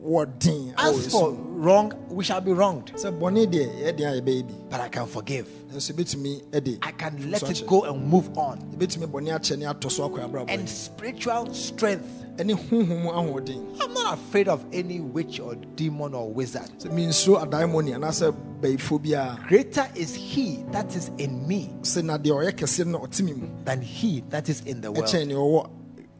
Ɛno 0.03 0.25
ne 0.25 0.25
kristoni 0.25 0.73
a 0.73 0.73
wɔden 0.73 0.73
a 0.77 0.81
As 0.81 1.11
for 1.11 1.31
wrong, 1.33 1.93
we 2.09 2.23
shall 2.23 2.41
be 2.41 2.53
wronged. 2.53 2.91
sɛ 2.95 3.17
bɔne 3.19 3.45
deɛ 3.47 3.83
yɛden 3.83 4.17
a 4.17 4.21
yɛbɛyɛ 4.21 4.69
But 4.69 4.79
I 4.81 4.89
can 4.89 5.05
forgive. 5.07 5.47
nso 5.73 5.93
yɛbɛtumi 5.93 6.63
de 6.63 6.77
I 6.81 6.91
can 6.91 7.31
let 7.31 7.43
it 7.49 7.65
go 7.67 7.83
and 7.83 8.07
move 8.07 8.37
on. 8.37 8.59
yɛbɛtumi 8.77 9.07
bɔne 9.07 9.35
akyɛ 9.39 9.57
ne 9.57 9.65
atɔ 9.65 9.91
so 9.91 10.09
akɔ 10.09 10.29
abrabɔ 10.31 10.49
And 10.49 10.69
spiritual 10.69 11.53
strength. 11.53 12.07
ɛne 12.37 12.55
honhom 12.55 13.03
mu 13.03 13.09
ahoɔden 13.09 13.81
I'm 13.81 13.93
not 13.93 14.13
afraid 14.13 14.47
of 14.47 14.63
any 14.71 15.01
witch 15.01 15.39
or 15.41 15.55
demon 15.75 16.13
or 16.13 16.31
wizard. 16.31 16.69
sɛ 16.79 16.89
mensuro 16.91 17.43
adaemɔni 17.45 17.93
anaasɛ 17.95 18.33
bayifo 18.61 18.99
biara 19.03 19.45
Greater 19.47 19.87
is 19.95 20.15
he 20.15 20.63
that 20.71 20.95
is 20.95 21.11
in 21.17 21.45
me 21.47 21.69
sɛ 21.81 22.03
na 22.05 22.17
deɛ 22.17 22.31
ɔyɛ 22.45 22.51
kɛseɛ 22.53 22.85
no 22.87 22.99
ɔte 22.99 23.21
me 23.23 23.33
mu 23.33 23.47
than 23.65 23.81
he 23.81 24.21
that 24.29 24.47
is 24.47 24.61
in 24.61 24.79
the 24.81 24.89
world. 24.91 25.05
ɛkyɛn 25.05 25.31
ɔwɔ 25.31 25.69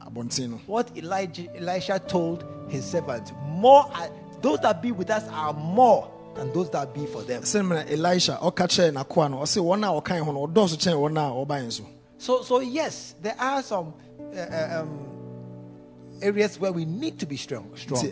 abɔnten 0.01 0.49
no 0.49 0.57
What 0.67 0.91
Elijah, 0.97 1.47
Elisha 1.55 1.99
told 1.99 2.43
his 2.69 2.85
servant, 2.85 3.31
more 3.47 3.85
are, 3.93 4.09
those 4.41 4.59
that 4.59 4.81
be 4.81 4.91
with 4.91 5.09
us 5.09 5.27
are 5.29 5.53
more 5.53 6.09
than 6.35 6.51
those 6.53 6.69
that 6.71 6.93
be 6.93 7.05
for 7.05 7.21
them. 7.23 7.41
mmerɛ 7.43 7.91
elisha 7.91 8.37
ɔka 8.41 8.67
kyerɛɛ 8.67 8.93
n'akoa 8.93 9.29
no 9.31 9.37
ɔse 9.37 9.57
wɔn 9.61 9.83
a 9.83 10.01
ɔkan 10.01 10.19
ho 10.21 10.31
no 10.31 10.47
ɔdɔɔso 10.47 10.77
kyɛn 10.77 10.95
wɔn 10.95 11.17
a 11.17 11.45
ɔbaeɛ 11.45 11.71
so 11.71 11.83
So, 12.19 12.41
so 12.43 12.59
yes, 12.59 13.15
there 13.21 13.35
are 13.39 13.63
some 13.63 13.93
uh, 14.35 14.39
uh, 14.39 14.81
um, 14.81 16.19
areas 16.21 16.59
where 16.59 16.71
we 16.73 16.83
need 16.83 17.17
to 17.19 17.25
be 17.25 17.37
strong, 17.37 17.71
strong, 17.77 18.05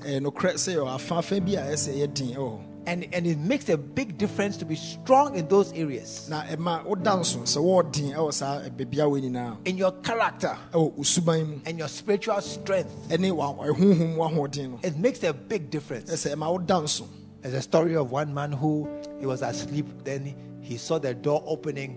nti 2.96 3.08
ɛyɛ 3.08 3.08
nokorɛ 3.08 3.08
sɛ 3.08 3.08
yɛwɔ 3.08 3.08
afaafa 3.08 3.08
bi 3.08 3.08
a 3.08 3.08
ɛsɛ 3.08 3.08
ɛyɛ 3.08 3.08
den 3.08 3.08
ɛwɔ 3.08 3.08
hɔ 3.08 3.08
and 3.08 3.08
and 3.14 3.28
it 3.28 3.38
makes 3.38 3.70
a 3.70 3.78
big 3.78 4.18
difference 4.18 4.58
to 4.58 4.66
be 4.66 4.76
strong 4.76 5.36
in 5.36 5.48
those 5.48 5.74
areas. 5.74 6.30
na 6.30 6.44
ɛma 6.44 6.86
woda 6.86 7.12
nso 7.12 7.40
sɛ 7.44 7.58
wɔwɔ 7.58 7.92
den 7.92 8.12
ɛwɔ 8.14 8.34
saa 8.34 8.60
baabia 8.70 9.58
In 9.66 9.78
your 9.78 9.92
character 10.04 10.58
and 10.74 11.78
your 11.80 11.88
spiritual 11.88 12.42
strength, 12.42 12.92
ɛne 13.10 13.32
wa- 13.36 13.54
ɛhonhom 13.54 14.16
mu 14.16 14.22
ahoɔden 14.22 14.72
no 14.72 14.80
it 14.84 14.98
makes 14.98 15.24
a 15.24 15.34
big 15.34 15.70
difference. 15.70 16.10
ɛsɛ 16.12 16.34
ɛma 16.36 16.52
woda 16.52 16.88
There's 17.42 17.54
a 17.54 17.62
story 17.62 17.96
of 17.96 18.12
one 18.12 18.34
man 18.34 18.52
who 18.52 18.88
he 19.20 19.26
was 19.26 19.42
asleep, 19.42 19.86
then 20.04 20.34
he 20.62 20.76
saw 20.78 20.98
the 21.00 21.14
door 21.14 21.44
opening, 21.46 21.96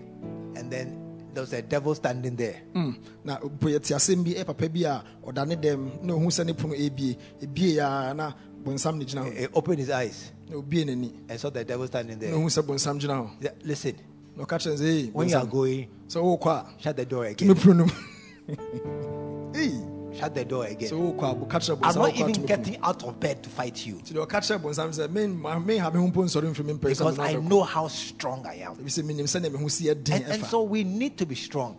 and 0.55 0.71
then 0.71 0.97
there 1.33 1.41
was 1.41 1.51
a 1.53 1.61
devil 1.61 1.95
standing 1.95 2.35
there. 2.35 2.61
Mm. 2.75 2.95
na 3.23 3.37
yɛte 3.39 3.95
asɛm 3.95 4.23
bi 4.23 4.31
ɛ 4.31 4.45
papa 4.45 4.69
bi 4.69 4.81
a 4.81 5.01
ɔda 5.25 5.47
ne 5.47 5.55
dɛm 5.55 6.03
na 6.03 6.13
ɔhu 6.13 6.27
sɛ 6.27 6.45
ne 6.45 6.53
pono 6.53 6.73
ebie 6.75 7.17
ebie 7.41 7.79
a 7.79 8.13
na 8.13 8.31
bonsam 8.63 8.97
ne 8.97 9.05
gyina 9.05 9.23
hɔ 9.25 9.37
He 9.37 9.47
opened 9.53 9.79
his 9.79 9.89
eyes 9.89 10.31
na 10.51 10.57
obie 10.57 10.85
n'ani. 10.85 11.11
And 11.29 11.39
saw 11.39 11.49
the 11.49 11.63
devil 11.63 11.87
standing 11.87 12.19
there. 12.19 12.33
ɔhu 12.33 12.45
sɛ 12.45 12.61
bonsam 12.63 12.99
gyina 12.99 13.15
hɔ. 13.15 13.29
He 13.39 13.43
said, 13.45 13.55
Listen, 13.63 13.95
na 14.35 14.43
ɔka 14.43 14.57
kyerɛ 14.59 15.05
no 15.07 15.11
when 15.13 15.29
you 15.29 15.37
are 15.37 15.45
going, 15.45 15.87
wokɔ 16.09 16.65
shut 16.81 16.95
the 16.97 17.05
door 17.05 17.25
again. 17.25 17.49
pono 17.55 17.73
no 17.75 17.85
mu. 17.85 17.91
Ei, 19.55 19.71
Shut 20.13 20.35
the 20.35 20.43
door 20.43 20.65
again. 20.65 20.89
wokɔ 20.91 21.31
a 21.31 21.35
boka 21.35 21.57
kyerɛ 21.57 21.79
I'm 21.83 21.95
not 21.95 22.15
even 22.15 22.21
ato 22.21 22.27
me 22.27 22.33
pono 22.33 22.47
getting 22.47 22.77
out 22.83 23.03
of 23.03 23.19
bed 23.19 23.43
to 23.43 23.49
fight 23.49 23.85
you. 23.85 23.95
Nti 23.95 24.11
deɛ 24.13 24.27
ɔka 24.27 24.39
kyerɛ 24.39 24.61
bonsam 24.61 24.89
sɛ 24.89 25.09
"Men- 25.09 25.39
ma- 25.41 25.55
menha 25.57 25.93
me 25.93 25.99
ho 25.99 26.07
mpo 26.07 26.23
nsɔre 26.25 26.43
mfiri 26.53 26.65
me 26.65 26.73
mpɛ 26.73 26.79
sɛ 26.79 26.97
because 26.99 27.19
I 27.19 27.33
know 27.35 27.63
how 27.63 27.87
strong 27.87 28.45
I 28.45 28.55
am. 28.55 28.75
Ebi 28.75 28.85
sɛ 28.89 29.03
menim 29.03 29.23
sɛdeɛ 29.25 29.51
me 29.53 29.57
ho 29.57 29.67
si 29.69 29.85
yɛ 29.85 30.03
den 30.03 30.23
And, 30.23 30.33
and 30.33 30.45
so 30.45 30.63
we 30.63 30.83
need 30.83 31.17
to 31.17 31.25
be 31.25 31.35
strong. 31.35 31.75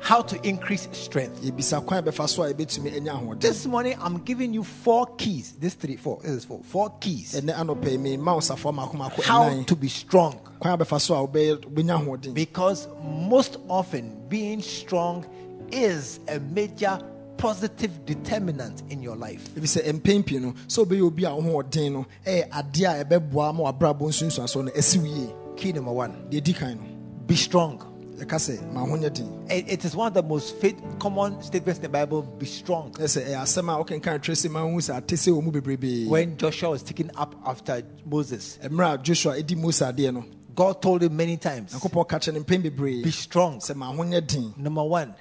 Nti 0.00 0.04
ɛsɛ 0.04 0.04
yɛnya 0.04 0.04
ahoɔden 0.04 0.04
How 0.04 0.22
to 0.22 0.48
increase 0.48 0.88
strength. 0.92 1.42
yɛbisa 1.42 1.84
kwan 1.86 1.98
a 2.06 2.10
bɛfa 2.10 2.28
so 2.28 2.42
a 2.42 2.52
yɛbɛtumi 2.52 2.96
anya 2.96 3.12
ahoɔden 3.14 3.40
This 3.40 3.66
morning, 3.66 3.96
I'm 4.00 4.18
giving 4.18 4.54
you 4.54 4.64
four 4.64 5.06
keys. 5.16 5.52
This 5.58 5.74
three, 5.74 5.96
four. 5.96 6.20
This 6.22 6.30
is 6.32 6.44
four. 6.44 6.60
Four 6.64 6.90
keys. 7.00 7.34
ɛnɛ 7.40 7.54
anɔpɛ 7.54 7.90
yi 7.92 7.98
mema 7.98 8.34
wo 8.34 8.40
safoa 8.40 8.72
maako 8.74 8.94
maako 8.96 9.22
How 9.22 9.62
to 9.62 9.76
be 9.76 9.88
strong. 9.88 10.38
kwan 10.60 10.74
a 10.80 10.84
bɛfa 10.84 11.00
so 11.00 11.14
a 11.14 11.26
wobɛyɛ 11.26 11.64
wobɛnya 11.64 12.04
ahoɔden 12.04 12.34
Because 12.34 12.88
most 13.04 13.58
often, 13.68 14.16
being 14.28 14.62
strong 14.62 15.24
is 15.70 16.20
a 16.28 16.38
major 16.40 16.98
positive 17.36 18.04
determinant 18.04 18.82
in 18.90 19.00
your 19.02 19.14
life. 19.14 19.48
ebi 19.54 19.62
sɛ 19.66 19.92
mpɛn 20.00 20.24
pii 20.26 20.38
no 20.38 20.52
sɛ 20.66 20.84
wobɛyɛ 20.86 21.02
obi 21.06 21.24
a 21.24 21.30
ho 21.30 21.40
ɔden 21.40 21.92
no 21.92 22.06
ɛyɛ 22.26 22.48
adeɛ 22.50 23.00
a 23.00 23.04
ɛbɛboa 23.04 23.54
ma 23.54 23.70
wabrabɔ 23.72 24.00
nsunsuasoɔ 24.08 24.64
no 24.64 24.70
asi 24.76 24.98
wo 24.98 25.04
yie 25.06 25.34
Key 25.56 25.72
number 25.72 25.90
one 25.92 26.12
deɛ 26.30 26.40
ɛdi 26.40 26.54
kan 26.56 26.78
be 27.26 27.34
strong. 27.36 27.80
Yɛka 28.18 28.36
sɛ 28.38 28.72
ma 28.72 28.80
ho 28.80 28.96
nyɛ 28.96 29.12
den 29.14 29.46
It- 29.50 29.84
is 29.84 29.94
one 29.94 30.08
of 30.08 30.14
the 30.14 30.22
most 30.22 30.56
fit, 30.56 30.76
common 30.98 31.40
statements 31.42 31.78
in 31.78 31.82
the 31.82 31.88
Bible 31.88 32.22
be 32.22 32.46
strong. 32.46 32.92
ɛ 32.92 33.04
sɛ 33.04 33.24
ɛyɛ 33.26 33.30
eh, 33.30 33.42
asɛm 33.42 33.68
a 33.72 33.84
wokenkan 33.84 34.18
twerɛ 34.20 34.34
sɛ 34.46 34.50
ma 34.50 34.62
hu 34.62 34.78
sɛ 34.78 34.96
ate 34.98 35.14
sɛ 35.16 35.32
wɔ 35.32 35.42
mu 35.42 35.52
bebrebee 35.52 36.08
When 36.08 36.36
Joshua 36.36 36.70
was 36.70 36.82
taken 36.82 37.10
up 37.16 37.34
after 37.46 37.82
Moses, 38.04 38.58
mmerɛ 38.62 38.94
a 38.94 38.98
joshua 39.02 39.34
ɛdi 39.40 39.56
mose 39.56 39.80
adeɛ 39.80 40.12
no 40.14 40.24
God 40.54 40.82
told 40.82 41.02
him 41.04 41.16
many 41.16 41.36
times 41.36 41.72
nyankopɔn 41.72 42.08
ka 42.08 42.18
kyerɛ 42.18 42.34
no 42.34 42.40
mpɛn 42.40 42.62
bebree 42.62 43.02
be 43.04 43.10
strong. 43.12 43.58
sɛ 43.60 43.74
ma 43.76 43.86
ho 43.92 44.02
nyɛ 44.02 44.26
den 44.26 44.54
Number 44.56 44.82
one, 44.82 45.14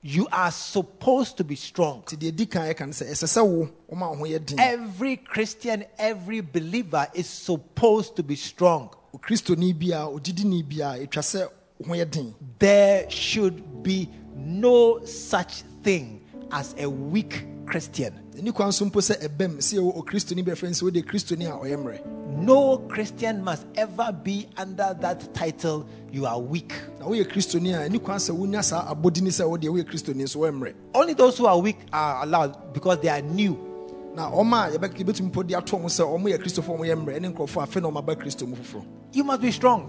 you 0.00 0.28
are 0.30 0.52
supposed 0.52 1.36
to 1.38 1.42
be 1.44 1.56
strong. 1.56 2.02
nti 2.06 2.16
deɛ 2.16 2.32
ɛdi 2.32 2.48
kan 2.50 2.62
ɛka 2.72 2.80
no 2.86 2.92
sɛ 2.92 3.10
ɛsɛ 3.10 3.26
sɛ 3.26 3.44
wo 3.46 3.68
woma 3.90 4.10
wo 4.10 4.16
ho 4.18 4.24
yɛ 4.24 4.46
den 4.46 4.60
Every 4.60 5.16
Christian, 5.16 5.84
every 5.98 6.40
believer 6.40 7.08
is 7.14 7.26
supposed 7.28 8.14
to 8.16 8.22
be 8.22 8.36
strong. 8.36 8.90
Okristoni 11.84 11.86
bia 11.86 11.86
ogyidini 11.86 11.86
bia 11.86 11.86
ɛtwa 11.86 11.86
sɛ 11.86 11.86
wo 11.86 11.86
ho 11.86 11.94
yɛ 11.94 12.10
den 12.10 12.34
There 12.58 13.10
should 13.10 13.82
be 13.82 14.08
no 14.36 15.04
such 15.04 15.62
thing 15.82 16.20
as 16.50 16.74
a 16.78 16.88
weak 16.88 17.44
Christian. 17.66 18.14
ɛni 18.36 18.54
kwan 18.54 18.72
so 18.72 18.84
mpo 18.86 19.00
sɛ 19.00 19.20
ɛbɛm 19.28 19.58
sɛ 19.58 19.78
yɛwɔ 19.78 19.96
okristoni 20.02 20.44
bi 20.44 20.52
afrɛ 20.52 20.64
no 20.64 20.70
sɛ 20.70 20.82
wode 20.82 21.06
kristoni 21.06 21.46
a 21.46 21.52
ɔyɛ 21.58 21.76
mmerɛ 21.84 22.06
No 22.38 22.78
Christian 22.88 23.42
must 23.42 23.66
ever 23.74 24.12
be 24.12 24.46
under 24.56 24.96
that 25.00 25.34
title, 25.34 25.86
you 26.12 26.24
are 26.26 26.38
weak. 26.40 26.72
na 27.00 27.06
woyɛ 27.06 27.24
kristoni 27.30 27.74
a 27.74 27.88
ɛni 27.88 28.02
kwan 28.02 28.18
sɛ 28.18 28.30
wonya 28.36 28.62
saa 28.62 28.94
abɔdini 28.94 29.28
sɛ 29.30 29.44
wodeɛ 29.48 29.68
woyɛ 29.70 29.84
kristoni 29.84 30.22
nso 30.22 30.36
woyɛ 30.40 30.52
mmerɛ 30.58 30.74
Only 30.94 31.14
those 31.14 31.36
who 31.38 31.46
are 31.46 31.58
weak 31.58 31.78
are 31.92 32.22
allowed 32.24 32.72
because 32.72 32.98
they 33.00 33.08
are 33.08 33.22
new. 33.22 33.56
na 34.14 34.30
ɔma 34.30 34.68
a 34.74 34.78
yɛbɛ- 34.78 34.96
yɛbɛtumi 34.96 35.30
mpo 35.30 35.46
de 35.46 35.54
ato 35.54 35.78
mo 35.78 35.86
sɛ 35.88 36.04
ɔmo 36.04 36.24
yɛ 36.32 36.38
kristofoɔ 36.42 36.78
ɔmo 36.78 36.86
yɛ 36.86 37.04
mmerɛ 37.04 37.18
ɛne 37.20 37.34
nkurɔfoɔ 37.34 37.62
afei 37.66 37.82
na 37.82 37.90
ɔmaba 37.90 38.16
kristo 38.16 38.46
mu 38.48 38.56
foforɔ 38.56 38.84
You 39.12 39.24
must 39.24 39.40
be 39.42 39.50
strong. 39.52 39.88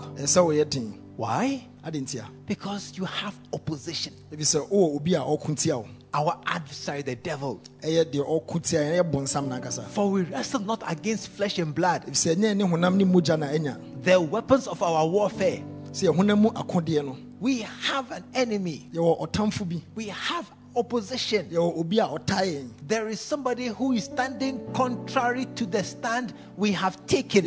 Ɛsɛ 1.19 1.25
sɛ 1.25 1.27
woyɛ 1.27 1.49
den 1.49 1.59
Why? 1.59 1.67
ade 1.83 1.95
nti 2.01 2.19
a 2.19 2.25
Because 2.47 2.93
you 2.97 3.05
have 3.05 3.35
opposition. 3.53 4.13
ɛfi 4.31 4.41
sɛ 4.41 4.69
wowɔ 4.69 4.95
obi 4.95 5.13
a 5.15 5.19
ɔko 5.19 5.55
tia 5.57 5.83
Our 6.11 6.39
adversary, 6.47 7.03
the 7.03 7.15
devil. 7.15 7.59
ɛyɛ 7.81 8.05
deɛ 8.05 8.25
ɔko 8.25 8.61
tia 8.63 8.79
ɛyɛ 8.79 9.11
bɔnsam 9.11 9.47
nankasa 9.47 9.83
For 9.87 10.09
we 10.09 10.21
wrestle 10.23 10.61
not 10.61 10.81
against 10.87 11.27
flesh 11.29 11.59
and 11.59 11.73
blood. 11.75 12.05
ɛfi 12.05 12.11
sɛ 12.11 12.35
ɛnyɛ 12.35 12.57
ne 12.57 12.63
honam 12.63 12.95
ne 12.95 13.03
mogya 13.05 13.37
na 13.37 13.47
ɛnya 13.47 14.03
The 14.03 14.19
weapons 14.19 14.67
of 14.67 14.81
our 14.81 15.07
warfare. 15.07 15.61
sɛ 15.91 16.09
yɛ 16.09 16.15
honam 16.17 16.39
mu 16.41 16.49
akodeɛ 16.51 17.05
no 17.05 17.17
We 17.39 17.59
have 17.61 18.11
an 18.11 18.23
enemy. 18.33 18.89
yɛwɔ 18.93 19.19
ɔtamfo 19.27 19.67
bi 19.69 19.81
We 19.95 20.07
have 20.07 20.49
opposition. 20.75 21.47
yɛwɔ 21.49 21.77
obi 21.79 21.99
a 21.99 22.05
ɔtaa 22.07 22.43
yɛn 22.45 22.69
There 22.87 23.07
is 23.09 23.19
somebody 23.19 23.67
who 23.67 23.91
is 23.93 24.05
standing 24.05 24.59
contrary 24.73 25.45
to 25.55 25.65
the 25.65 25.83
stand 25.83 26.33
we 26.57 26.71
have 26.71 27.05
taken. 27.07 27.45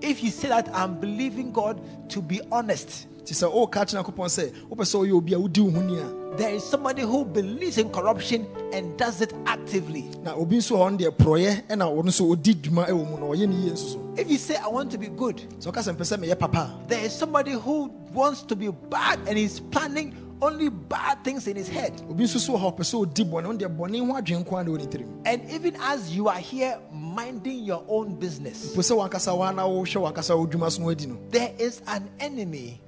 Yɛwɔ 0.00 0.06
obi 0.06 0.08
a 0.08 0.08
baabi 0.08 0.08
a 0.08 0.08
deɛ 0.08 0.08
wogyina 0.08 0.08
no 0.08 0.08
ɔko 0.08 0.08
atia 0.08 0.08
wo 0.08 0.08
If 0.08 0.22
you 0.22 0.30
say 0.30 0.48
that 0.48 0.68
I'm 0.74 1.00
believing 1.00 1.52
God 1.52 1.80
to 2.10 2.22
be 2.22 2.40
honest, 2.50 3.06
nti 3.22 3.34
sɛ 3.34 3.50
oh, 3.52 3.66
woka 3.66 3.84
kyerɛ 3.84 4.02
nyankopɔn 4.02 4.28
sɛ 4.28 4.52
wopɛ 4.68 4.84
sɛ 4.84 4.98
woyɛ 4.98 5.12
obi 5.12 5.34
a 5.34 5.38
wodi 5.38 5.60
wo 5.60 5.70
ho 5.70 5.80
ni 5.80 5.98
a. 5.98 6.20
there 6.36 6.50
is 6.54 6.64
somebody 6.64 7.02
who 7.02 7.24
believes 7.24 7.76
in 7.78 7.90
corruption 7.90 8.46
and 8.72 8.96
does 8.96 9.20
it 9.20 9.32
actively. 9.46 10.10
na 10.22 10.34
obi 10.34 10.56
nso 10.58 10.76
wɔ 10.76 10.78
hɔ 10.78 10.90
no 10.92 10.98
deɛ 10.98 11.10
porɔyɛ 11.16 11.66
ɛna 11.68 11.84
ɔno 11.86 12.04
nso 12.04 12.34
ɔdi 12.34 12.54
dwuma 12.54 12.88
wɔ 12.88 13.10
mu 13.10 13.16
na 13.18 13.26
ɔyɛ 13.26 13.48
ne 13.48 13.56
yie 13.56 13.70
nso 13.72 13.92
so. 13.92 14.14
If 14.16 14.30
you 14.30 14.38
say 14.38 14.56
I 14.56 14.68
want 14.68 14.90
to 14.92 14.98
be 14.98 15.08
good, 15.08 15.36
sɛ 15.60 15.70
ɔka 15.72 15.94
sɛ 15.94 15.96
mpɛ 15.96 16.38
papa 16.38 16.74
there 16.88 17.04
is 17.04 17.12
somebody 17.12 17.52
who 17.52 17.90
wants 18.12 18.42
to 18.42 18.56
be 18.56 18.68
bad 18.90 19.20
and 19.28 19.38
is 19.38 19.60
planning 19.60 20.14
only 20.42 20.68
bad 20.68 21.22
things 21.24 21.46
in 21.46 21.56
his 21.56 21.68
head. 21.68 21.92
obi 22.10 22.24
nso 22.24 22.38
so 22.38 22.54
wɔ 22.54 22.60
hɔ 22.60 22.76
ɔpɛ 22.76 22.80
sɛ 22.80 23.06
ɔdi 23.06 23.24
bɔne 23.30 23.46
ɔno 23.46 23.58
deɛ 23.58 23.76
bɔne 23.76 24.06
ho 24.06 24.14
adwene 24.14 24.44
nko 24.44 24.60
a 24.60 24.64
na 24.64 24.70
ɔwɔ 24.70 24.78
ne 24.78 24.86
tirim 24.86 25.08
And 25.26 25.50
even 25.50 25.76
as 25.80 26.14
you 26.14 26.28
are 26.28 26.38
here 26.38 26.78
minding 26.92 27.64
your 27.64 27.82
own 27.88 28.14
business, 28.16 28.74
po 28.74 28.80
sɛ 28.80 28.96
wankasa 28.96 29.32
woana 29.36 29.62
wohwɛ 29.66 30.12
wankasa 30.12 30.36
wo 30.38 30.46
dwuma 30.46 30.70
so 30.70 30.82
no 30.82 30.90
adi 30.90 31.06
no 31.06 31.18
there 31.30 31.52
is 31.58 31.82
an 31.86 32.08
enemy 32.20 32.80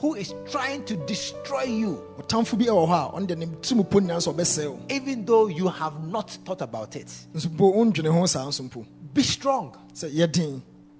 who 0.00 0.14
is 0.14 0.32
trying 0.48 0.84
to 0.84 0.94
destroy 1.06 1.62
you, 1.64 2.02
ɔtamfo 2.18 2.56
bi 2.58 2.66
wɔ 2.66 2.86
hɔ 2.88 3.08
a 3.16 3.20
ɔno 3.20 3.26
deɛ 3.26 3.36
ne 3.38 3.46
tirim 3.46 3.88
po 3.90 3.98
nyinaa 4.00 4.18
sɛ 4.18 4.34
ɔbɛsɛe 4.34 4.68
wo 4.70 4.78
even 4.88 5.24
though 5.24 5.46
you 5.48 5.68
have 5.68 6.02
not 6.06 6.30
thought 6.44 6.62
about 6.62 6.96
it. 6.96 7.06
nso 7.34 7.48
mpo 7.48 7.74
wondwene 7.74 8.12
ho 8.12 8.26
saa 8.26 8.46
nso 8.46 8.62
mpo 8.68 8.84
Be 9.14 9.22
strong. 9.22 9.74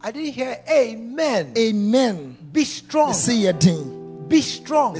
I 0.01 0.11
didn't 0.11 0.33
hear 0.33 0.57
amen. 0.69 1.53
amen 1.57 2.37
Be 2.53 2.65
strong. 2.65 3.13
yɛden 3.13 3.98
Be 4.29 4.43
strong. 4.43 4.97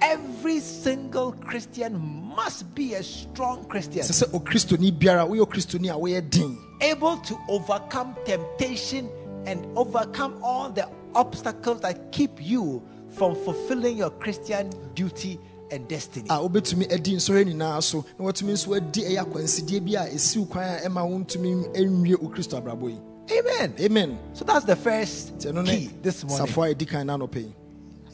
Every 0.00 0.60
single 0.60 1.32
Christian 1.32 2.24
must 2.36 2.74
be 2.74 2.94
a 2.94 3.02
strong 3.02 3.64
Christian, 3.64 4.02
ɛsɛ 4.02 4.24
sɛ 4.26 4.32
okristoni 4.32 4.90
oh, 4.90 4.98
biara 4.98 5.26
woyɛ 5.28 5.40
okristoni 5.46 5.90
oh, 5.90 5.96
a 5.96 6.00
woyɛ 6.00 6.30
den 6.30 6.58
able 6.80 7.16
to 7.18 7.38
overcome 7.48 8.14
temptation 8.24 9.08
and 9.46 9.64
overcome 9.76 10.38
all 10.42 10.70
the 10.70 10.88
obstacles 11.14 11.80
that 11.80 12.10
keep 12.12 12.30
you 12.42 12.82
from 13.10 13.34
fulfilling 13.34 13.96
your 13.96 14.10
Christian 14.10 14.70
duty 14.94 15.38
and 15.70 15.86
destiny. 15.88 16.26
Ah, 16.30 16.40
a 16.40 16.48
wobɛtumi 16.48 16.92
adi 16.92 17.14
nsɔre 17.16 17.44
nyinaa 17.44 17.82
so 17.82 18.04
na 18.18 18.24
watumi 18.26 18.52
nso 18.52 18.76
adi 18.76 19.02
ɛyɛ 19.02 19.24
akwansidie 19.24 19.80
bi 19.84 19.92
a 20.00 20.06
ɛsiw 20.10 20.48
kwan 20.50 20.64
a 20.64 20.88
ɛma 20.88 21.02
wontumi 21.08 21.66
nwie 21.74 22.16
okristo 22.16 22.60
abrabɔ 22.60 22.90
yi 22.90 23.00
Amen. 23.38 23.72
amen 23.80 24.18
So 24.34 24.44
that's 24.44 24.66
the 24.66 24.76
first 24.76 25.38
key 25.40 25.90
this 26.02 26.24
morning. 26.24 26.46
safoa 26.46 26.74
ɛdi 26.74 26.86
kan 26.88 27.06
na 27.06 27.16
anɔpɛ 27.16 27.36
yi 27.42 27.54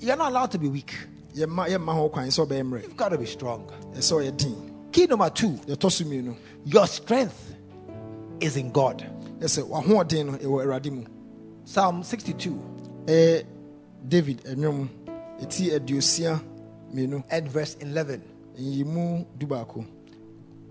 You're 0.01 0.17
not 0.17 0.31
allowed 0.33 0.51
to 0.53 0.59
be 0.59 0.67
weak. 0.69 0.95
yɛma 1.35 1.69
yɛmma 1.69 1.93
ho 1.93 2.09
kwan 2.09 2.29
sɛ 2.29 2.47
ɔbɛyɛ 2.47 2.83
You've 2.83 2.97
got 2.97 3.11
to 3.11 3.19
be 3.19 3.27
strong. 3.27 3.71
Key 4.93 5.07
number 5.07 5.29
two. 5.31 5.51
Yɛtɔ 5.67 5.93
so 5.93 6.05
mmienu. 6.05 6.35
Your 6.65 6.87
strength 6.87 7.55
is 8.41 8.57
in 8.57 8.73
God. 8.73 9.07
ɛsɛ 9.41 9.63
wahoɔden 9.69 10.27
no 10.27 10.33
ɛwɔ 10.39 10.65
awurade 10.65 10.91
mu. 10.91 11.05
Psalm 11.65 12.03
62 12.03 12.59
ɛyɛ 13.05 13.45
david 14.09 14.43
ɛnwom. 14.45 14.89
Ɛti 15.41 15.79
aduosia 15.79 16.41
mmienu. 16.95 17.23
And 17.31 17.49
verse 17.49 17.77
11. 17.81 18.23
nyimu 18.59 19.27
dubaako. 19.39 19.87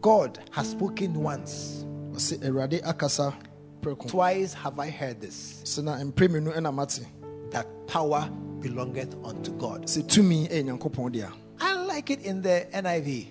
God 0.02 0.40
has 0.52 0.72
spoken 0.72 1.14
once. 1.22 1.86
ɔsɛ 2.14 2.40
awurade 2.40 2.82
akasa 2.84 3.36
prɛko. 3.82 4.08
Twice 4.08 4.54
have 4.56 4.80
I 4.80 4.90
heard 4.90 5.22
this. 5.22 5.62
Sɛ 5.64 5.84
na 5.84 5.98
mprɛ 5.98 6.30
mmienu 6.30 6.56
ɛna 6.58 6.74
mate. 6.74 7.06
That 7.52 7.68
power 7.88 8.28
belongeth 8.62 9.16
unto 9.24 9.52
God. 9.54 9.84
tumi 10.08 10.48
ɛyɛ 10.50 10.64
nyankopɔn 10.66 11.12
dea 11.12 11.28
I 11.62 11.74
like 11.86 12.10
it 12.10 12.22
in 12.22 12.42
the 12.42 12.68
NIV. 12.74 13.28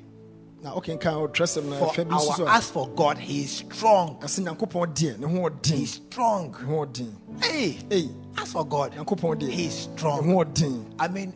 na 0.63 0.75
wokenka 0.75 1.13
ɔtrɛsɛm 1.13 1.65
no 1.65 1.79
For 1.79 1.87
ɛfɛ 1.95 2.09
bi 2.09 2.15
nso 2.17 2.37
so 2.37 2.47
our 2.47 2.57
as 2.57 2.71
for 2.71 2.89
God, 2.89 3.19
He 3.19 3.43
is 3.45 3.51
strong. 3.51 4.17
ɛsɛ 4.21 4.45
nyankopɔn 4.45 4.95
deɛ 4.95 5.19
ne 5.19 5.27
ho 5.27 5.49
ɔden 5.49 5.77
He's 5.77 5.93
strong. 5.95 6.51
ne 6.61 6.67
ho 6.67 6.85
ɔden 6.87 7.13
Hey, 7.43 7.79
ei 7.91 8.11
as 8.37 8.53
for 8.53 8.65
God, 8.67 8.93
He's 8.95 9.75
ne 9.75 9.93
strong. 9.95 10.91
I 10.99 11.09
mean, 11.09 11.33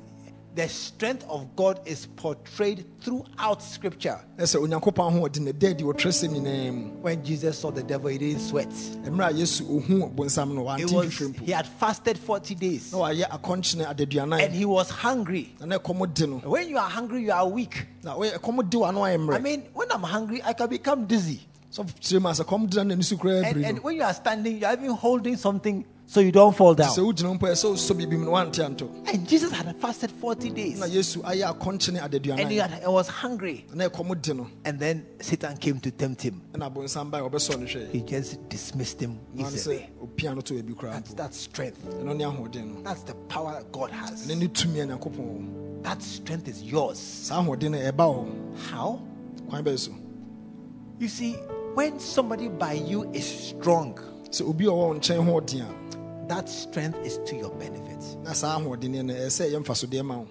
the 0.55 0.69
strength 0.69 1.25
of 1.29 1.57
God 1.57 1.81
is 1.87 2.07
portrayed 2.17 2.85
throughout 3.01 3.63
Scripture. 3.63 4.21
ɛsɛ 4.39 4.57
onyankopɔn 4.61 5.13
ho 5.13 5.21
ɔden 5.29 5.41
ne 5.45 5.53
da 5.53 5.71
adi 5.71 5.83
wɔtrɛsɛm 5.85 6.29
nyinaa 6.31 6.73
mu 6.75 6.91
When 7.01 7.25
Jesus 7.25 7.59
saw 7.59 7.71
the 7.71 7.83
devil, 7.83 8.09
he 8.11 8.19
didn't 8.19 8.41
sweat. 8.41 8.69
mmerɛ 8.69 9.31
a 9.31 9.33
yesu 9.33 9.63
ɔhu 9.63 10.15
bonsam 10.15 10.55
no 10.55 10.69
It 10.77 10.87
wante 10.89 10.93
was 10.93 11.19
he 11.47 11.53
had 11.53 11.67
fasted 11.67 12.19
40 12.19 12.55
days 12.55 12.93
na 12.93 12.99
wayɛ 12.99 13.29
akɔnkyene 13.31 14.41
and 14.45 14.55
he 14.55 14.65
was 14.65 14.91
hungry. 14.91 15.55
na 15.61 15.67
na 15.67 15.79
ɛkɔm 15.79 16.43
When 16.45 16.69
you 16.69 16.77
are 16.79 16.89
hungry, 16.91 17.23
you 17.23 17.33
are 17.33 17.49
weak. 17.49 17.87
na 18.03 18.15
woyɛ- 18.15 18.39
ɛkɔm 18.39 18.69
de 18.69 18.79
wa 18.79 18.91
no 18.91 19.05
I 19.05 19.17
mean, 19.17 19.63
when 19.73 19.91
I'm 19.91 20.03
hungry, 20.03 20.43
I 20.45 20.53
can 20.53 20.69
become 20.69 21.07
dizzy. 21.07 21.41
sɛ 21.73 21.85
kyerɛ 22.01 22.21
mu 22.21 22.29
a 22.29 22.33
sɛ 22.33 22.45
kɔm 22.45 22.69
de 22.69 22.85
na 22.85 22.95
n'ani 22.95 23.03
so 23.05 23.17
And, 23.29 23.65
and 23.65 23.83
when 23.83 23.97
you 23.97 24.03
are 24.03 24.13
standing, 24.13 24.59
you're 24.59 24.73
even 24.73 24.91
holding 24.91 25.37
something 25.37 25.85
so 26.13 26.21
you 26.21 26.31
don't 26.31 26.55
fall 26.55 26.75
down. 26.75 26.91
wogyina 26.91 27.33
mpo 27.39 27.47
ɛ 27.49 27.53
sɛ 27.53 27.73
wosɔ 27.73 27.95
biribi 27.97 28.19
mu 28.19 28.27
no 28.27 28.33
wante 28.33 28.63
anto 28.63 28.87
And 29.07 29.27
Jesus 29.27 29.51
had 29.51 29.75
fasted 29.77 30.11
40 30.11 30.51
days 30.51 30.79
na 30.79 30.85
yesu 30.85 31.23
ayɛ 31.23 31.57
akɔnkyene 31.57 32.39
and 32.39 32.51
he, 32.51 32.59
had, 32.59 32.71
he 32.71 32.87
was 32.87 33.09
hungry. 33.09 33.65
na 33.73 33.89
ɛkɔm 33.89 34.21
de 34.21 34.35
no 34.35 34.47
And 34.63 34.79
then 34.79 35.07
Satan 35.23 35.57
came 35.57 35.81
to 35.81 35.91
tempt 35.91 36.21
him. 36.21 36.43
ɛna 36.53 36.71
bonsam 36.71 37.11
bae 37.11 37.21
ɔbɛsɔ 37.21 37.59
no 37.61 37.65
hwɛ 37.67 37.91
He 37.91 38.01
just 38.03 38.47
dismissed 38.51 39.01
him 39.01 39.19
easily. 39.35 39.79
sɛ 39.79 40.07
opia 40.07 40.35
no 40.35 40.43
to 40.43 40.53
baabi 40.63 40.75
koraa 40.75 40.93
That's 40.93 41.15
that 41.15 41.35
strength. 41.35 41.83
ɛno 41.83 42.15
ne 42.15 42.25
ahoɔden 42.25 42.75
no 42.75 42.83
That's 42.83 43.05
the 43.05 43.15
power 43.15 43.53
that 43.53 43.73
God 43.73 43.91
has. 43.93 44.27
ɛne 44.27 44.37
ne 44.39 44.49
tumi 44.49 44.81
a 44.83 44.87
nyankopɔn 44.87 45.17
wɔ 45.17 45.83
That 45.83 46.03
strength 46.03 46.47
is 46.47 46.63
yours. 46.63 46.99
saa 46.99 47.43
ahoɔden 47.43 47.71
no 47.71 47.79
ɛba 47.79 47.97
hɔ 47.97 48.59
How? 48.69 49.01
so 49.77 49.93
You 50.99 51.09
see, 51.09 51.33
when 51.73 51.99
somebody 51.99 52.49
by 52.49 52.75
you 52.75 53.11
is 53.15 53.25
strong, 53.27 53.95
sɛ 54.29 54.47
obi 54.47 54.67
ɔwɔ 54.67 54.99
nkyɛn 55.01 55.25
ho 55.25 55.41
ɔden 55.41 55.63
a 55.63 55.82
that 56.33 56.49
strength 56.49 56.99
is 57.05 57.19
to 57.27 57.37
your 57.37 57.51
benefit. 57.51 58.01
na 58.25 58.33
saa 58.33 58.59
ahoɔden 58.59 59.05
no 59.05 59.13
ɛyɛ 59.13 59.27
sɛ 59.29 59.51
ɛyɛ 59.51 59.65
mfasodeɛ 59.65 60.27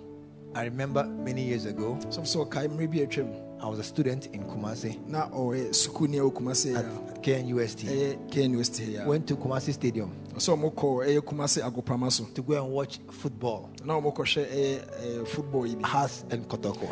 I 0.54 0.64
remember 0.66 1.04
many 1.06 1.44
years 1.44 1.66
ago, 1.66 1.96
sɛ 2.10 2.22
sɛ 2.22 2.46
ɔkae 2.50 2.68
mmerɛ 2.70 2.92
bi 2.92 2.98
atwam. 3.06 3.30
I 3.62 3.68
was 3.68 3.78
a 3.78 3.84
student 3.84 4.26
in 4.34 4.44
Kumasi. 4.46 4.98
Na 5.08 5.30
ɔyɛ 5.30 5.70
sukuuni 5.70 6.18
a 6.18 6.24
wɔ 6.30 6.76
at, 6.76 6.86
at 6.86 7.22
KNUST. 7.24 7.86
ɛyɛ 7.86 8.32
k 8.32 9.06
Went 9.06 9.28
to 9.28 9.36
Kumasi 9.36 9.74
Stadium. 9.74 10.12
Ɔsɛ 10.34 10.58
ɔmo 10.58 10.74
kɔ 10.74 11.06
ɛyɛ 11.06 11.22
kumase 11.22 11.62
agoprama 11.62 12.34
to 12.34 12.42
go 12.42 12.64
and 12.64 12.74
watch 12.74 13.00
football. 13.12 13.70
na 13.86 13.94
ɔmo 14.02 14.12
kɔhwɛ 14.16 14.48
ɛyɛ 14.48 15.02
ɛyɛ 15.04 15.28
football 15.28 15.68
yi 15.68 15.78
Hearts 15.84 16.26
and 16.32 16.48
Kotoko. 16.50 16.88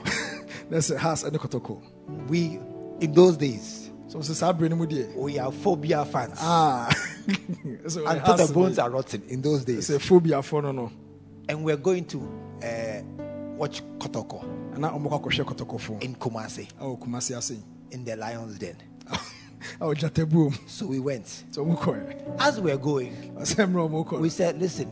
has 1.00 1.24
ɛne 1.24 1.38
kɔtɔkɔ 1.40 2.30
we, 2.30 2.60
in 3.02 3.12
those 3.14 3.38
days, 3.38 3.89
so 4.10 4.18
sɛ 4.20 4.34
saa 4.34 4.52
bere 4.54 4.70
no 4.70 4.76
mu 4.76 4.88
deɛ 4.88 5.16
we 5.16 5.38
are 5.38 5.52
phobia 5.52 6.04
fans. 6.04 6.38
ah. 6.42 6.90
So 7.88 8.08
Until 8.08 8.38
the 8.48 8.52
bones 8.52 8.80
are 8.80 8.90
rotten 8.90 9.22
in 9.30 9.42
those 9.42 9.64
days. 9.64 9.88
sɛ 9.90 10.00
phobiafoɔ 10.00 10.64
no 10.64 10.72
no. 10.72 10.92
And 11.48 11.64
we're 11.64 11.78
going 11.78 12.06
to 12.06 12.20
uh, 12.64 13.02
watch 13.56 13.84
Kotoko. 14.00 14.44
And 14.74 14.84
ɛna 14.84 15.00
ɔmokɔ 15.00 15.22
akɔhwɛ 15.22 15.44
kɔtɔkɔfoɔ 15.46 16.04
in 16.04 16.16
Kumasi. 16.16 16.68
Ɛwɔ 16.82 17.00
kumase 17.00 17.38
ase 17.38 17.54
in 17.92 18.04
the 18.04 18.16
lion's 18.16 18.58
den. 18.58 18.76
ɛwɔ 19.80 19.96
gyatabuom 19.96 20.58
So 20.68 20.88
we 20.88 21.00
went. 21.00 21.26
sɛ 21.52 21.58
ɔmokɔɛ 21.64 22.40
As 22.40 22.60
we're 22.60 22.78
going, 22.78 23.14
ɔsɛ 23.38 23.72
mmerɛ 23.72 24.20
we 24.20 24.30
said, 24.30 24.60
listen, 24.60 24.92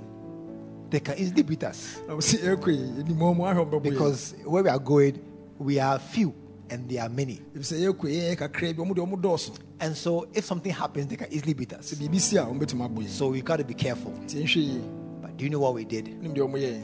they 0.91 0.99
can 0.99 1.18
easily 1.18 1.41
beat 1.41 1.63
us. 1.63 1.97
Na 2.07 2.13
ɔsi 2.13 2.38
ɛkɔ 2.38 2.68
yi 2.68 3.03
ɛnimɔ 3.03 3.36
mu 3.36 3.43
ahwɛ 3.45 3.65
ɔmbɛbɔ 3.68 3.82
yɛ 3.82 3.84
because 3.84 4.36
where 4.45 4.61
we 4.61 4.70
are 4.70 4.78
going, 4.80 5.20
we 5.57 5.80
are 5.80 5.97
few 5.97 6.36
and 6.70 6.89
they 6.89 6.97
are 6.97 7.09
many. 7.09 7.39
ɛfisɛ 7.55 7.80
yɛkɔ 7.93 8.03
yi 8.09 8.20
yɛyɛ 8.20 8.38
kakra 8.38 8.74
bi 8.76 8.84
ɔmo 8.84 8.95
de 8.95 9.01
ɔmo 9.01 9.22
dɔɔso 9.22 9.57
And 9.80 9.95
so 9.95 10.28
if 10.34 10.45
something 10.45 10.72
happens, 10.72 11.07
they 11.07 11.15
can 11.15 11.32
easily 11.32 11.53
beat 11.53 11.74
us. 11.74 11.93
sɛ 11.93 11.97
biribi 12.07 12.20
si 12.20 12.38
a 12.38 12.43
ɔmbɛtumi 12.45 12.89
abɔ 12.89 13.01
yi 13.03 13.07
So 13.07 13.30
we 13.30 13.41
got 13.41 13.57
to 13.57 13.63
be 13.63 13.74
careful. 13.74 14.11
nti 14.11 14.43
nhwɛ 14.43 14.55
yi 14.55 14.82
But 15.22 15.38
do 15.38 15.43
you 15.43 15.49
know 15.49 15.59
what 15.59 15.74
we 15.76 15.86
did? 15.86 16.07
nim 16.22 16.34
deɛ 16.34 16.47
ɔmo 16.49 16.57
yɛ 16.61 16.84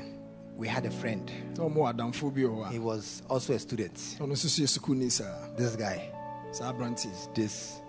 We 0.57 0.67
had 0.67 0.86
a 0.86 0.91
friend. 0.91 1.31
na 1.57 1.63
ɔmo 1.63 1.75
wɔ 1.77 1.93
adamfoɔ 1.95 2.34
bi 2.34 2.41
wɔ 2.41 2.65
hɔ 2.67 2.71
He 2.71 2.79
was 2.79 3.21
also 3.29 3.53
a 3.53 3.59
student. 3.59 3.95
a 4.19 4.23
ɔno 4.23 4.31
nso 4.34 4.47
so 4.47 4.61
yɛ 4.63 4.77
sukuuni 4.79 5.11
saa 5.11 5.47
This 5.57 5.75
guy, 5.75 6.09
this, 7.36 7.79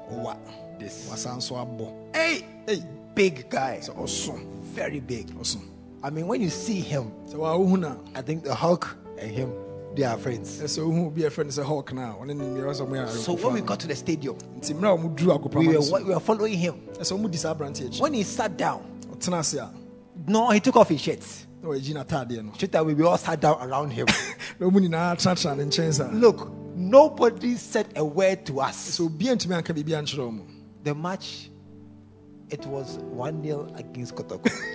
this. 0.79 1.09
wasan 1.11 1.41
so 1.43 1.55
abɔ 1.57 1.93
Hey, 2.15 2.45
hey, 2.67 2.83
big 3.15 3.49
guy, 3.51 3.81
very 4.75 5.01
big. 5.01 5.31
I 6.03 6.11
mean, 6.11 6.27
when 6.27 6.41
you 6.43 6.51
see 6.51 6.81
him, 6.81 7.13
sɛ 7.29 7.35
wawohu 7.37 7.79
no 7.79 8.01
a 8.15 8.19
I 8.19 8.23
think 8.23 8.45
the 8.45 8.55
Hulk 8.55 8.97
and 9.19 9.31
him, 9.31 9.53
they 9.95 10.03
are 10.05 10.17
friends. 10.19 10.61
ɛsɛ 10.61 10.79
wohu 10.85 11.15
be 11.15 11.25
a 11.25 11.31
ɛfrɛ 11.31 11.45
no 11.45 11.51
sɛ 11.51 11.65
hawk 11.65 11.93
no 11.93 12.03
a 12.03 12.25
mmiɛ 12.25 12.75
sɛ 12.75 13.09
So 13.09 13.35
when 13.35 13.55
we 13.55 13.61
got 13.61 13.81
to 13.81 13.87
the 13.87 13.95
stadium, 13.95 14.37
nti 14.59 14.75
mmerɛ 14.75 14.95
a 14.95 14.99
ɔmo 14.99 15.15
duru 15.17 15.55
we 15.55 15.69
were, 15.77 15.83
so 15.83 15.99
we 15.99 16.13
were 16.15 16.21
following 16.21 16.55
him. 16.59 16.75
ɛsɛ 16.95 17.19
ɔmo 17.19 17.31
di 17.31 17.39
saa 17.39 17.55
aberante 17.55 17.83
akyi 17.89 18.01
When 18.01 18.15
he 18.15 18.23
sat 18.23 18.57
down, 18.57 18.83
no, 20.27 20.51
he 20.51 20.61
took 20.61 20.77
off 20.77 20.89
his 20.89 21.01
shirt. 21.01 21.21
na 21.63 21.69
wɔagyi 21.69 21.95
n'ataadeɛ 21.95 22.45
no 22.45 22.53
Should 22.59 22.73
that 22.73 22.85
we 22.85 23.01
all 23.03 23.17
sat 23.17 23.41
down 23.41 23.57
around 23.61 23.91
him. 23.91 24.07
na 24.59 24.67
ɔmu 24.67 24.81
nyinaa 24.89 25.17
tenatena 25.17 25.57
ne 25.57 25.65
nkyɛn 25.65 25.93
saa 25.95 26.11
Look, 26.13 26.51
nobody 26.75 27.55
said 27.57 27.87
a 27.97 28.05
word 28.05 28.45
to 28.47 28.61
us. 28.61 28.99
sɛ 28.99 29.09
obia 29.09 29.35
ntumi 29.37 29.63
anka 29.63 29.75
biribi 29.75 29.93
ankyerɛ 29.93 30.31
ɔmo 30.31 30.43
The 30.83 30.95
match, 30.95 31.51
it 32.51 32.67
was 32.67 32.99
1 32.99 33.43
0 33.43 33.73
against 33.77 34.15
Kotoko. 34.15 34.51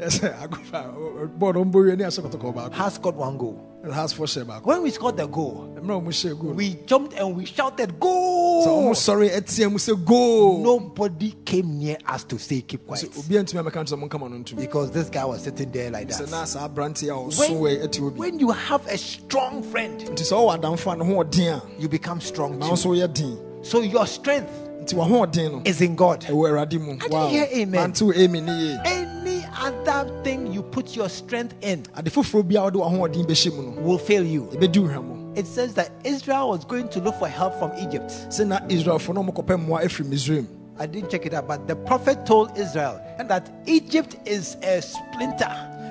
ɛsɛ 0.00 0.34
akofa 0.42 0.92
bɔɔl 1.38 1.54
ɔmbɔ 1.64 1.74
wie 1.84 1.96
ne 1.96 2.04
ahyɛ 2.04 2.20
kɔtɔkɔ 2.28 2.54
baako 2.54 2.72
has 2.74 2.94
scored 2.94 3.16
one 3.16 3.38
goal. 3.38 3.58
Hasfoɔ 3.92 4.26
hyɛ 4.26 4.44
baako 4.46 4.64
When 4.66 4.82
we 4.82 4.90
scored 4.90 5.16
the 5.16 5.26
goal, 5.26 5.68
mmerɛ 5.80 5.98
a 5.98 6.00
ɔmo 6.00 6.38
goal 6.40 6.52
we 6.52 6.74
jumped 6.86 7.12
and 7.14 7.36
we 7.36 7.44
shouted, 7.44 7.90
ɔmo 7.90 8.00
Goal! 8.00 8.92
sɔre 8.94 9.30
ɛteɛ 9.30 9.70
mu 9.70 9.78
sɛ 9.78 10.04
goal 10.04 10.62
Nobody 10.62 11.34
came 11.44 11.78
near 11.78 11.96
us 12.06 12.24
to 12.24 12.38
say, 12.38 12.60
Keep 12.62 12.86
quiet. 12.86 13.04
sɛ 13.10 13.18
obia 13.24 13.42
ntumi 13.44 13.62
amɛka 13.62 13.84
nkyerɛ 13.84 13.98
ɔmo 13.98 14.08
nkama 14.08 14.30
no 14.30 14.36
ntom 14.38 14.56
Because 14.56 14.90
this 14.90 15.08
guy 15.08 15.24
was 15.24 15.42
sitting 15.42 15.70
there 15.70 15.90
like 15.90 16.08
that. 16.08 16.30
na 16.30 16.44
saa 16.44 16.68
aberante 16.68 17.04
a 17.04 17.12
ɔso 17.12 17.38
When, 17.60 17.78
wɔ 17.80 17.86
ɛte 17.86 18.02
obi 18.06 18.18
when 18.18 18.38
you 18.38 18.50
have 18.50 18.86
a 18.86 18.98
strong 18.98 19.62
friend, 19.62 20.00
nti 20.00 20.22
sɛ 20.22 20.32
ɔwɔ 20.32 20.60
adamfo 20.60 20.92
a 20.92 20.96
ne 20.96 21.04
ho 21.04 21.22
ɔden 21.24 21.60
you 21.78 21.88
become 21.88 22.20
strong 22.20 22.58
too. 22.60 22.66
nso 22.66 22.86
woyɛ 22.90 23.12
den 23.12 23.38
So 23.62 23.80
your 23.80 24.06
strength 24.06 24.50
nti 24.82 24.94
wahoɔden 24.94 25.52
no 25.52 25.62
is 25.64 25.80
in 25.80 25.96
God. 25.96 26.20
ɛwɔ 26.22 26.50
awurade 26.50 26.80
mu 26.80 26.92
I 26.92 26.96
didn't 27.08 27.28
hear 27.30 27.48
amen. 27.52 27.92
amen 28.00 28.44
ne 28.46 28.52
yie 28.52 28.78
Any 28.84 29.05
other 29.66 30.22
thing 30.22 30.52
you 30.52 30.62
put 30.62 30.94
your 30.96 31.08
strength 31.08 31.54
in 31.60 31.84
ade 31.96 32.06
foforɔ 32.10 32.42
bi 32.48 32.54
a 32.56 32.62
wode 32.62 32.74
wahoɔden 32.74 33.26
bɛhyɛ 33.26 33.56
mu 33.56 33.62
no 33.62 33.80
will 33.82 33.98
fail 33.98 34.24
you. 34.24 34.42
ɛbɛdi 34.52 34.78
wo 34.78 34.88
hwɛ 34.88 35.04
mu 35.04 35.16
It 35.36 35.46
says 35.46 35.74
that 35.74 35.90
Israel 36.04 36.48
was 36.48 36.64
going 36.64 36.88
to 36.88 36.98
look 37.00 37.14
for 37.18 37.28
help 37.28 37.58
from 37.58 37.72
Egypt. 37.78 38.10
sɛ 38.30 38.46
na 38.46 38.60
israelfoɔ 38.68 39.14
no 39.14 39.22
ɔmokɔpɛ 39.24 39.54
mmoa 39.66 39.82
afiri 39.84 40.06
misraim 40.08 40.46
I 40.78 40.84
didn't 40.84 41.10
check 41.10 41.24
it 41.24 41.32
out, 41.32 41.48
but 41.48 41.66
the 41.66 41.74
prophet 41.74 42.26
told 42.26 42.50
Israel 42.58 43.00
that 43.18 43.50
Egypt 43.64 44.16
is 44.26 44.56
a 44.62 44.82
splinter. 44.82 45.48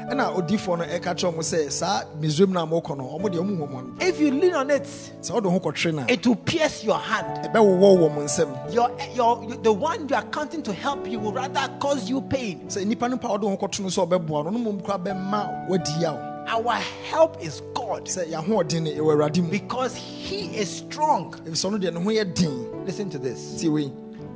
Ɛna 0.10 0.34
odiifoɔ 0.36 0.78
no 0.80 0.84
ɛka 0.86 1.16
kyerɛ 1.16 1.36
mo 1.36 1.41
sɛ 1.41 1.72
saa 1.72 2.03
misraim 2.20 2.49
no 2.49 2.64
a 2.64 2.68
mokɔ 2.68 2.97
no 2.97 3.03
ɔmo 3.06 3.24
deɛ 3.30 3.39
ɔmu 3.39 3.58
hɔmɔ 3.58 3.72
no. 3.72 3.93
If 4.06 4.20
you 4.20 4.32
lean 4.32 4.53
on 4.53 4.70
it, 4.72 4.84
sɛ 4.84 5.32
wode 5.34 5.45
ho 5.45 5.60
kɔtwere 5.60 5.93
no 5.95 6.01
a 6.08 6.12
it 6.12 6.26
will 6.28 6.36
pierce 6.36 6.84
your 6.84 6.97
hand. 6.99 7.45
ɛbɛwowɔ 7.45 7.97
wɔ 7.99 8.14
mo 8.16 8.22
nsɛm 8.22 8.74
Your, 8.74 8.91
your, 9.16 9.56
the 9.64 9.72
one 9.74 10.08
you 10.08 10.16
are 10.16 10.24
counting 10.24 10.62
to 10.64 10.74
help 10.74 11.08
you 11.08 11.20
will 11.20 11.34
rather 11.34 11.68
cause 11.80 12.10
you 12.10 12.22
pain. 12.22 12.62
sɛ 12.68 12.86
nnipa 12.86 13.10
no 13.10 13.18
pa 13.18 13.30
wode 13.30 13.41
ho 13.43 13.58
kɔto 13.58 13.80
no 13.82 13.88
sɛ 13.88 14.08
ɔbɛboa 14.08 14.45
no 14.45 14.49
no 14.51 14.60
mmom 14.60 14.84
kora 14.84 14.99
bɛma 14.99 15.68
wadi 15.70 16.03
a 16.03 16.32
Our 16.47 16.74
help 17.10 17.41
is 17.43 17.62
God. 17.74 18.06
Sɛ 18.06 18.28
yɛahoɔden 18.30 18.84
no 18.84 18.91
ɛwɔ 18.91 19.16
awurade 19.16 19.41
mu. 19.43 19.49
Because 19.49 19.95
He 19.95 20.56
is 20.56 20.70
strong. 20.70 21.32
ɛfisɛ 21.43 21.72
ɔno 21.72 21.82
deɛ 21.82 21.93
ne 21.93 21.99
ho 22.01 22.10
yɛ 22.12 22.34
den. 22.36 22.86
Listen 22.86 23.10
to 23.10 23.18
this. 23.18 23.60
tie 23.60 23.68
wei. 23.70 23.91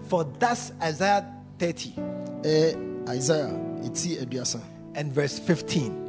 For 0.08 0.24
thus 0.40 0.72
Isaiah 0.82 1.24
30 1.60 1.94
ɛyɛ 2.42 3.06
isaia 3.16 3.50
ɛti 3.84 4.22
aduasa 4.24 4.60
and 5.00 5.14
verse 5.14 5.40
15. 5.40 6.06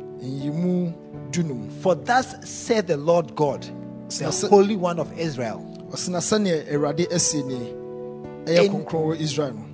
For 1.81 1.95
thus 1.95 2.35
said 2.49 2.87
the 2.89 2.97
Lord 2.97 3.35
God, 3.37 3.63
the. 4.09 4.49
Holy 4.51 4.77
One 4.77 4.99
of 4.99 5.17
Israel, 5.19 5.65
ɔsena 5.93 6.19
sɛneɛ 6.19 6.73
awurade 6.73 7.07
asie 7.13 7.43
nie 7.45 7.73
ɛyɛ 8.47 8.65
In- 8.65 8.71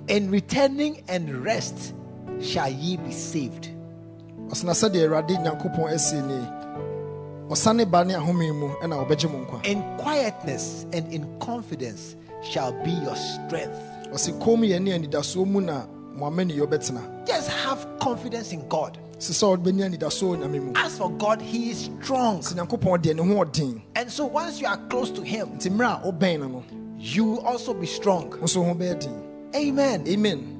in 0.07 0.29
returning 0.31 1.03
and 1.09 1.43
rest 1.43 1.93
shall 2.39 2.69
ye 2.69 2.97
be 2.97 3.11
saved. 3.11 3.69
ɔsena 4.49 4.73
sɛdeɛ 4.77 5.07
awurade 5.09 5.35
nyankopɔn 5.43 5.91
asie 5.91 6.21
nie 6.21 6.47
ɔsane 7.49 7.89
ba 7.89 8.05
ne 8.05 8.13
ahome 8.13 8.51
mu 8.59 8.69
ɛna 8.83 8.95
wɔbɛgye 9.07 9.31
mo 9.31 9.39
nkwa 9.45 9.65
In 9.65 9.81
quietness 9.97 10.85
and 10.93 11.11
in 11.11 11.25
confidence 11.39 12.15
shall 12.43 12.71
be 12.83 12.91
your 12.91 13.15
strength. 13.15 13.79
Ɔse 16.17 16.29
kom 16.39 16.47
yɛ 16.49 16.57
ne 16.57 16.65
anidasoɔ 16.65 16.91
mu 16.91 16.97
na 16.97 16.97
mo 16.97 17.05
amaniyɛ 17.05 17.21
bɛtena 17.21 17.25
Just 17.27 17.49
have 17.49 17.87
confidence 17.99 18.51
in 18.53 18.67
God. 18.67 18.97
sɛ 19.19 19.31
sɛ 19.31 19.57
wobɛnya 19.57 19.89
anidasoɔ 19.97 20.37
wɔ 20.37 20.37
nyame 20.43 20.63
mu 20.65 20.71
As 20.75 20.97
for 20.97 21.09
God, 21.11 21.41
He 21.41 21.69
is 21.71 21.89
strong. 22.01 22.39
sɛ 22.39 22.53
nyankopɔn 22.55 23.01
deɛ 23.03 23.15
ne 23.15 23.23
ho 23.35 23.45
ɔden 23.45 23.81
And 23.95 24.11
so 24.11 24.25
once 24.25 24.59
you 24.61 24.67
are 24.67 24.77
close 24.89 25.11
to 25.11 25.21
Him, 25.21 25.49
nti 25.57 25.69
mmerɛ 25.71 26.03
a 26.03 26.11
wobɛn 26.11 26.39
no 26.41 26.47
no 26.47 26.63
you 26.99 27.23
will 27.25 27.39
also 27.45 27.73
be 27.73 27.85
strong. 27.85 28.29
wo 28.31 28.37
nso 28.37 28.57
wo 28.61 28.63
ho 28.69 28.73
bɛyɛ 28.75 28.99
den 28.99 29.23
Amen. 29.55 30.03
amen 30.07 30.53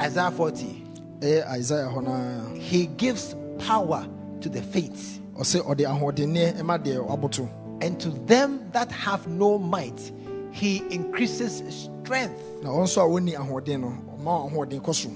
Isaiah 0.00 0.30
40. 0.30 0.84
ɛyɛ 1.20 1.48
isaia 1.58 1.88
hɔ 1.94 2.02
noa 2.04 2.58
He 2.58 2.86
gives 2.86 3.34
power 3.58 4.06
to 4.40 4.48
the 4.48 4.62
faint, 4.62 4.94
ɔse 5.36 5.60
ɔde 5.62 5.80
ahoɔdenneɛ 5.86 6.58
ɛma 6.60 6.82
deɛ 6.82 7.06
waboto 7.06 7.48
and 7.82 7.98
to 8.00 8.10
them 8.26 8.60
that 8.72 8.90
have 8.92 9.26
no 9.26 9.58
might, 9.58 10.12
He 10.52 10.82
increases 10.90 11.62
strength. 11.68 12.42
na 12.62 12.70
ɔn 12.70 12.84
nso 12.84 13.02
a 13.02 13.08
wɔnni 13.08 13.36
ahoɔden 13.36 13.80
no 13.80 13.96
ɔma 14.18 14.50
ahoɔden 14.50 14.80
kɔ 14.80 14.94
so 14.94 15.10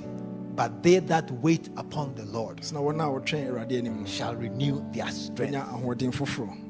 But 0.57 0.85
they 0.85 1.01
that 1.01 1.30
wait 1.43 1.68
upon 1.76 2.14
the 2.14 2.24
Lord 2.26 2.64
sena 2.64 2.80
wɔn 2.80 3.01
a 3.03 3.20
wɔtwɛn 3.20 3.51
awurade 3.51 3.78
anim 3.78 4.01
no 4.01 4.07
shall 4.07 4.37
renew 4.37 4.85
their 4.93 5.11
strength. 5.11 5.53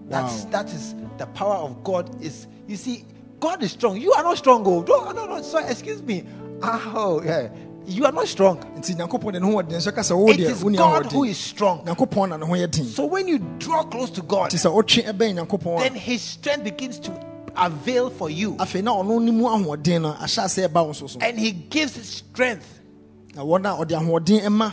That's 0.09 0.45
that 0.47 0.67
is 0.73 0.95
the 1.19 1.27
power 1.27 1.57
of 1.57 1.85
God. 1.85 2.23
Is 2.23 2.47
you 2.67 2.77
see, 2.77 3.05
God 3.41 3.63
is 3.63 3.73
strong. 3.73 4.01
You 4.01 4.13
are 4.13 4.23
not 4.23 4.39
strong. 4.39 4.67
Oh, 4.67 4.81
no, 4.83 5.13
no, 5.13 5.27
no. 5.27 5.43
Sorry, 5.43 5.65
excuse 5.65 6.03
me. 6.03 6.25
Oh, 6.63 7.23
yeah. 7.25 7.49
You 7.87 8.07
are 8.07 8.13
not 8.13 8.27
strong. 8.29 8.59
nti 8.79 8.95
nyankopɔn 8.97 9.33
de 9.33 9.41
ne 9.41 9.47
ho 9.47 9.63
ɔden 9.63 9.73
nso 9.77 9.95
ka 9.95 10.01
sɛ 10.01 10.17
wo 10.17 10.29
It 10.31 10.41
is 10.41 10.63
God 10.63 11.13
who 11.13 11.25
is 11.25 11.37
strong. 11.37 11.85
nyankopɔn 11.85 12.31
na 12.31 12.37
ne 12.39 12.47
ho 12.47 12.53
yɛ 12.53 12.71
den 12.71 12.87
So 12.87 13.05
when 13.05 13.29
you 13.29 13.39
draw 13.59 13.83
close 13.83 14.09
to 14.13 14.23
God, 14.23 14.51
nti 14.51 14.57
sɛ 14.57 14.73
wotwe 14.73 15.79
then 15.81 15.95
His 15.95 16.23
strength 16.23 16.65
begins 16.65 16.99
to 17.01 17.34
avail 17.57 18.11
for 18.11 18.31
you, 18.31 18.55
a 18.55 18.65
afei 18.65 18.83
na 18.83 18.93
ɔno 18.93 19.23
ne 19.23 19.31
mu 19.31 19.45
ahoɔden 19.45 20.03
no 20.03 20.13
ahyɛ 20.15 20.45
ase 20.45 20.69
ɛba 20.69 20.85
wo 20.87 20.91
nso 20.93 21.09
so 21.09 21.19
and 21.21 21.39
He 21.39 21.53
gives 21.53 21.95
strength. 22.09 22.81
na 23.35 23.43
wɔn 23.43 23.61
a 23.65 23.85
ɔde 23.85 23.91
ahoɔden 24.01 24.43
ɛma 24.43 24.73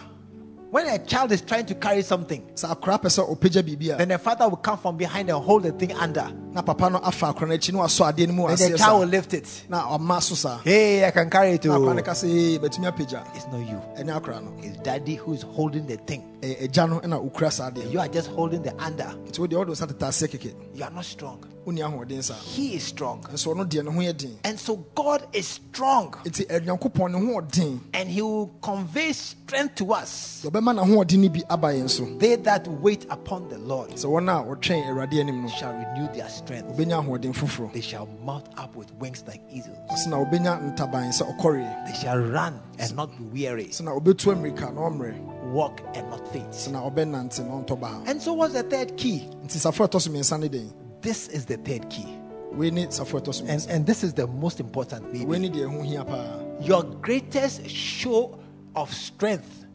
When 0.71 0.87
a 0.87 0.97
child 0.99 1.33
is 1.33 1.41
trying 1.41 1.65
to 1.65 1.75
carry 1.75 2.01
something, 2.01 2.41
sɛ 2.55 2.73
akora 2.73 2.97
pɛ 3.01 3.07
sɛ 3.11 3.27
ɔpagya 3.37 3.61
biribi 3.61 3.97
then 3.97 4.07
the 4.07 4.17
father 4.17 4.47
will 4.47 4.55
come 4.55 4.77
from 4.77 4.95
behind 4.95 5.29
and 5.29 5.37
hold 5.43 5.63
the 5.63 5.71
thing 5.73 5.91
under. 5.93 6.31
Na 6.53 6.61
papa 6.61 6.89
no 6.89 6.99
afa 6.99 7.27
akora 7.33 7.47
no 7.47 7.55
akyi 7.55 7.71
na 7.73 7.79
wasɔ 7.79 8.11
adeɛ 8.13 8.27
no 8.27 8.33
mu 8.33 8.47
the 8.55 8.77
child 8.77 8.99
will 9.01 9.07
lift 9.07 9.33
it. 9.33 9.47
na 9.69 9.83
ɔma 9.97 10.21
so 10.21 10.35
saa 10.35 10.59
Hey, 10.63 11.05
I 11.05 11.11
can 11.11 11.29
carry 11.29 11.51
it 11.53 11.65
na 11.65 11.75
akora 11.77 11.93
no 11.95 11.99
too. 11.99 12.03
ka 12.03 12.11
sɛ 12.11 12.25
"Ee, 12.27 12.57
bɛtumi 12.59 12.91
apagya 12.91 13.23
It's 13.35 13.47
not 13.47 13.59
you. 13.59 13.81
ɛne 13.97 14.19
akora 14.19 14.43
no 14.43 14.51
It's 14.61 14.77
daddy 14.83 15.15
who 15.15 15.33
is 15.33 15.43
holding 15.43 15.87
the 15.87 15.97
thing. 15.97 16.23
ɛyɛ 16.41 16.63
agya 16.69 16.89
no 16.89 16.99
ɛna 16.99 17.31
ɔkura 17.31 17.51
saa 17.51 17.69
adeɛ 17.71 17.91
You 17.91 17.99
are 17.99 18.07
just 18.09 18.27
holding 18.29 18.61
the 18.63 18.73
under. 18.83 19.13
nti 19.27 19.39
wodeɛ 19.39 19.57
wode 19.57 19.67
wo 19.69 19.73
sa 19.75 19.85
teta 19.85 20.05
aseɛ 20.07 20.27
keke 20.29 20.53
You 20.73 20.83
are 20.83 20.91
not 20.91 21.05
strong. 21.05 21.45
wonni 21.65 21.79
ahoɔden 21.79 22.21
saa 22.23 22.33
He 22.33 22.75
is 22.75 22.83
strong. 22.83 23.21
nso 23.31 23.53
ɔno 23.55 23.65
deɛ 23.69 23.85
ne 23.85 23.91
ho 23.91 23.99
yɛ 24.01 24.17
den 24.17 24.37
And 24.43 24.59
so 24.59 24.75
God 24.95 25.25
is 25.31 25.47
strong. 25.47 26.11
nti 26.25 26.45
nyankopɔn 26.47 27.11
ne 27.13 27.19
ho 27.33 27.39
ɔden 27.41 27.79
And 27.93 28.09
He 28.09 28.21
will 28.21 28.51
convey 28.61 29.13
strength 29.13 29.75
to 29.75 29.93
us. 29.93 30.41
ɔbɛma 30.45 30.75
n'ahoɔden 30.79 31.17
no 31.19 31.29
bi 31.29 31.43
aba 31.49 31.67
yɛn 31.69 31.89
so 31.89 32.03
They 32.17 32.35
that 32.37 32.67
wait 32.67 33.05
upon 33.09 33.47
the 33.47 33.57
Lord 33.59 33.91
sɛ 33.91 34.05
wɔn 34.05 34.27
a 34.27 34.43
wɔtwɛn 34.43 34.87
awurade 34.89 35.19
anim 35.19 35.43
no 35.43 35.47
shall 35.49 35.71
renew 35.71 36.07
their 36.13 36.27
strength. 36.27 36.40
Foforɔ 36.45 37.71
They 37.73 37.81
shall 37.81 38.07
mount 38.23 38.47
up 38.57 38.75
with 38.75 38.93
wings 38.95 39.23
like 39.27 39.41
eagles. 39.49 39.77
ɔsɛ 39.89 40.07
na 40.09 40.17
wɔbɛnya 40.23 40.75
ntaban 40.75 41.09
sɛ 41.11 41.37
ɔkɔre 41.37 41.85
They 41.87 41.93
shall 41.93 42.17
run 42.19 42.59
and 42.79 42.95
not 42.95 43.15
be 43.17 43.23
weary, 43.25 43.65
sɛ 43.67 43.81
na 43.83 43.91
wɔbɛtu 43.91 44.33
amirika 44.35 44.73
na 44.73 44.81
ɔmmerɛ 44.81 45.51
walk 45.51 45.81
and 45.93 46.09
not 46.09 46.27
faint. 46.31 46.49
sɛ 46.51 46.71
na 46.71 46.81
ɔbɛnante 46.89 47.45
na 47.47 47.63
ɔntɔ 47.63 48.07
And 48.07 48.21
so, 48.21 48.33
what's 48.33 48.53
the 48.53 48.63
third 48.63 48.97
key? 48.97 49.29
nti 49.43 49.57
safo 49.57 49.85
a 49.85 49.87
ɛtɔ 49.87 50.01
so 50.01 50.09
mmiɛnsa 50.09 50.39
ne 50.51 50.71
This 51.01 51.27
is 51.29 51.45
the 51.45 51.57
third 51.57 51.89
key. 51.89 52.17
We 52.53 52.69
need 52.69 52.89
And, 52.99 53.65
and 53.69 53.85
this 53.85 54.03
is 54.03 54.13
the 54.13 54.27
most 54.27 54.59
important, 54.59 55.05
wei 55.13 55.25
baby. 55.25 55.49
ne 55.49 55.49
deɛ 55.49 55.67
ɛho 55.69 55.85
hia 55.85 56.65
Your 56.65 56.83
greatest 56.83 57.67
show 57.69 58.37
of 58.75 58.93
strength 58.93 59.65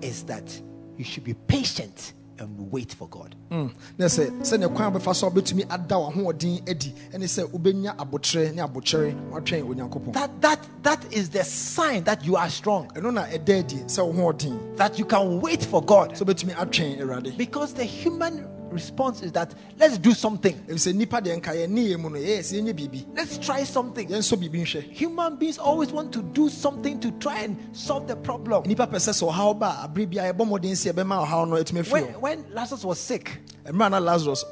is 0.00 0.24
that 0.24 0.60
you 0.96 1.04
should 1.04 1.24
be 1.24 1.34
patient 1.34 2.12
and 2.42 2.70
wait 2.72 2.92
for 2.92 3.08
God. 3.08 3.34
Mm. 3.50 3.70
na 3.98 4.06
sɛ 4.06 4.30
sɛnea 4.40 4.74
kwan 4.74 4.94
a 4.96 5.14
so 5.14 5.26
a 5.26 5.30
wobɛtumi 5.30 5.64
ada 5.70 5.94
w'ahoɔden 5.94 6.68
adi 6.68 6.94
ɛne 7.12 7.24
sɛ 7.24 7.44
wobɛnya 7.50 7.96
abokyerɛ 7.96 8.54
ne 8.54 8.62
abokyɛre 8.62 9.30
watwɛn 9.30 9.62
onyankopɔn 9.64 10.12
That 10.12 10.40
that 10.40 10.60
that 10.82 11.12
is 11.12 11.30
the 11.30 11.44
sign 11.44 12.04
that 12.04 12.24
you 12.24 12.36
are 12.36 12.50
strong. 12.50 12.88
ɛno 12.94 13.12
na 13.12 13.24
ɛda 13.24 13.58
adi 13.60 13.76
sɛ 13.86 14.06
wo 14.06 14.32
hoɔden 14.32 14.76
That 14.76 14.98
you 14.98 15.04
can 15.04 15.40
wait 15.40 15.64
for 15.64 15.82
God. 15.82 16.12
sɛ 16.14 16.22
wobɛtumi 16.26 16.54
atwɛn 16.54 17.00
awurade 17.00 17.36
Because 17.36 17.72
the 17.74 17.84
human 17.84 18.46
response 18.72 19.22
is 19.22 19.32
that 19.32 19.54
let's 19.78 19.98
do 19.98 20.12
something. 20.12 20.54
ɛfiri 20.68 20.74
sɛ 20.74 20.92
nnipa 20.94 21.20
deɛ 21.22 21.36
nka 21.40 21.52
yɛne 21.54 21.88
yɛ 21.90 21.98
mu 22.00 22.10
no 22.10 22.18
yɛyɛ 22.18 22.38
sɛ 22.40 22.60
yɛnyɛ 22.62 22.72
biribi 22.74 23.06
Let's 23.14 23.38
try 23.38 23.64
something. 23.64 24.08
yɛnsɔ 24.08 24.36
biribi 24.38 24.62
nhwɛ 24.62 24.82
Human 24.92 25.36
beings 25.36 25.58
always 25.58 25.92
want 25.92 26.12
to 26.12 26.22
do 26.22 26.48
something 26.48 26.98
to 27.00 27.10
try 27.12 27.40
and 27.40 27.56
solve 27.72 28.06
the 28.08 28.16
problem. 28.16 28.64
nnipa 28.64 28.86
pɛ 28.88 28.96
sɛ 28.96 29.12
sɛ 29.22 29.30
ɔhaw 29.32 29.58
ba 29.58 29.78
a 29.82 29.88
abere 29.88 30.08
bia 30.10 30.32
yɛbɔ 30.32 30.46
mmɔden 30.46 30.72
sɛ 30.72 30.92
yɛbɛma 30.92 31.26
ɔhaw 31.26 31.48
no 31.48 31.56
atumi 31.56 31.90
When, 31.90 32.04
when 32.20 32.44
Lazarus 32.52 32.84
was 32.84 32.98
sick, 32.98 33.40
mmerɛ 33.66 33.86
a 33.86 33.90
na 33.90 33.98
lazarus 33.98 34.44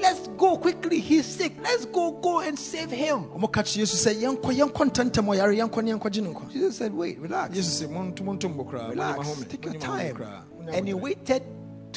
let's 0.00 0.28
go 0.28 0.56
quickly. 0.56 1.00
He's 1.00 1.26
sick. 1.26 1.52
Let's 1.62 1.84
go, 1.86 2.12
go 2.12 2.40
and 2.40 2.58
save 2.58 2.90
him. 2.90 3.24
ɔmo 3.34 3.50
ka 3.52 3.62
kyerɛ 3.62 3.78
yesu 3.78 3.96
sɛ 3.96 4.14
yɛnkɔ 4.22 4.50
yɛnkɔ 4.58 4.90
ntɛmntɛm 4.90 5.26
ɔyare 5.26 5.56
yɛnkɔ 5.58 5.84
ne 5.84 5.92
yɛnkɔgye 5.92 6.22
no 6.22 6.32
nkwa 6.34 6.50
Jesus 6.52 6.76
said, 6.76 6.94
Wait, 6.94 7.18
relax. 7.18 7.54
yesu 7.56 7.86
sɛ 7.86 7.90
monto 7.90 8.20
monto 8.24 8.48
mbɔ 8.54 8.70
koraa 8.70 8.90
Relax. 8.90 9.44
Take 9.44 9.64
your 9.64 9.74
time. 9.74 10.16
And 10.72 10.86
he 10.86 10.94
waited 10.94 11.42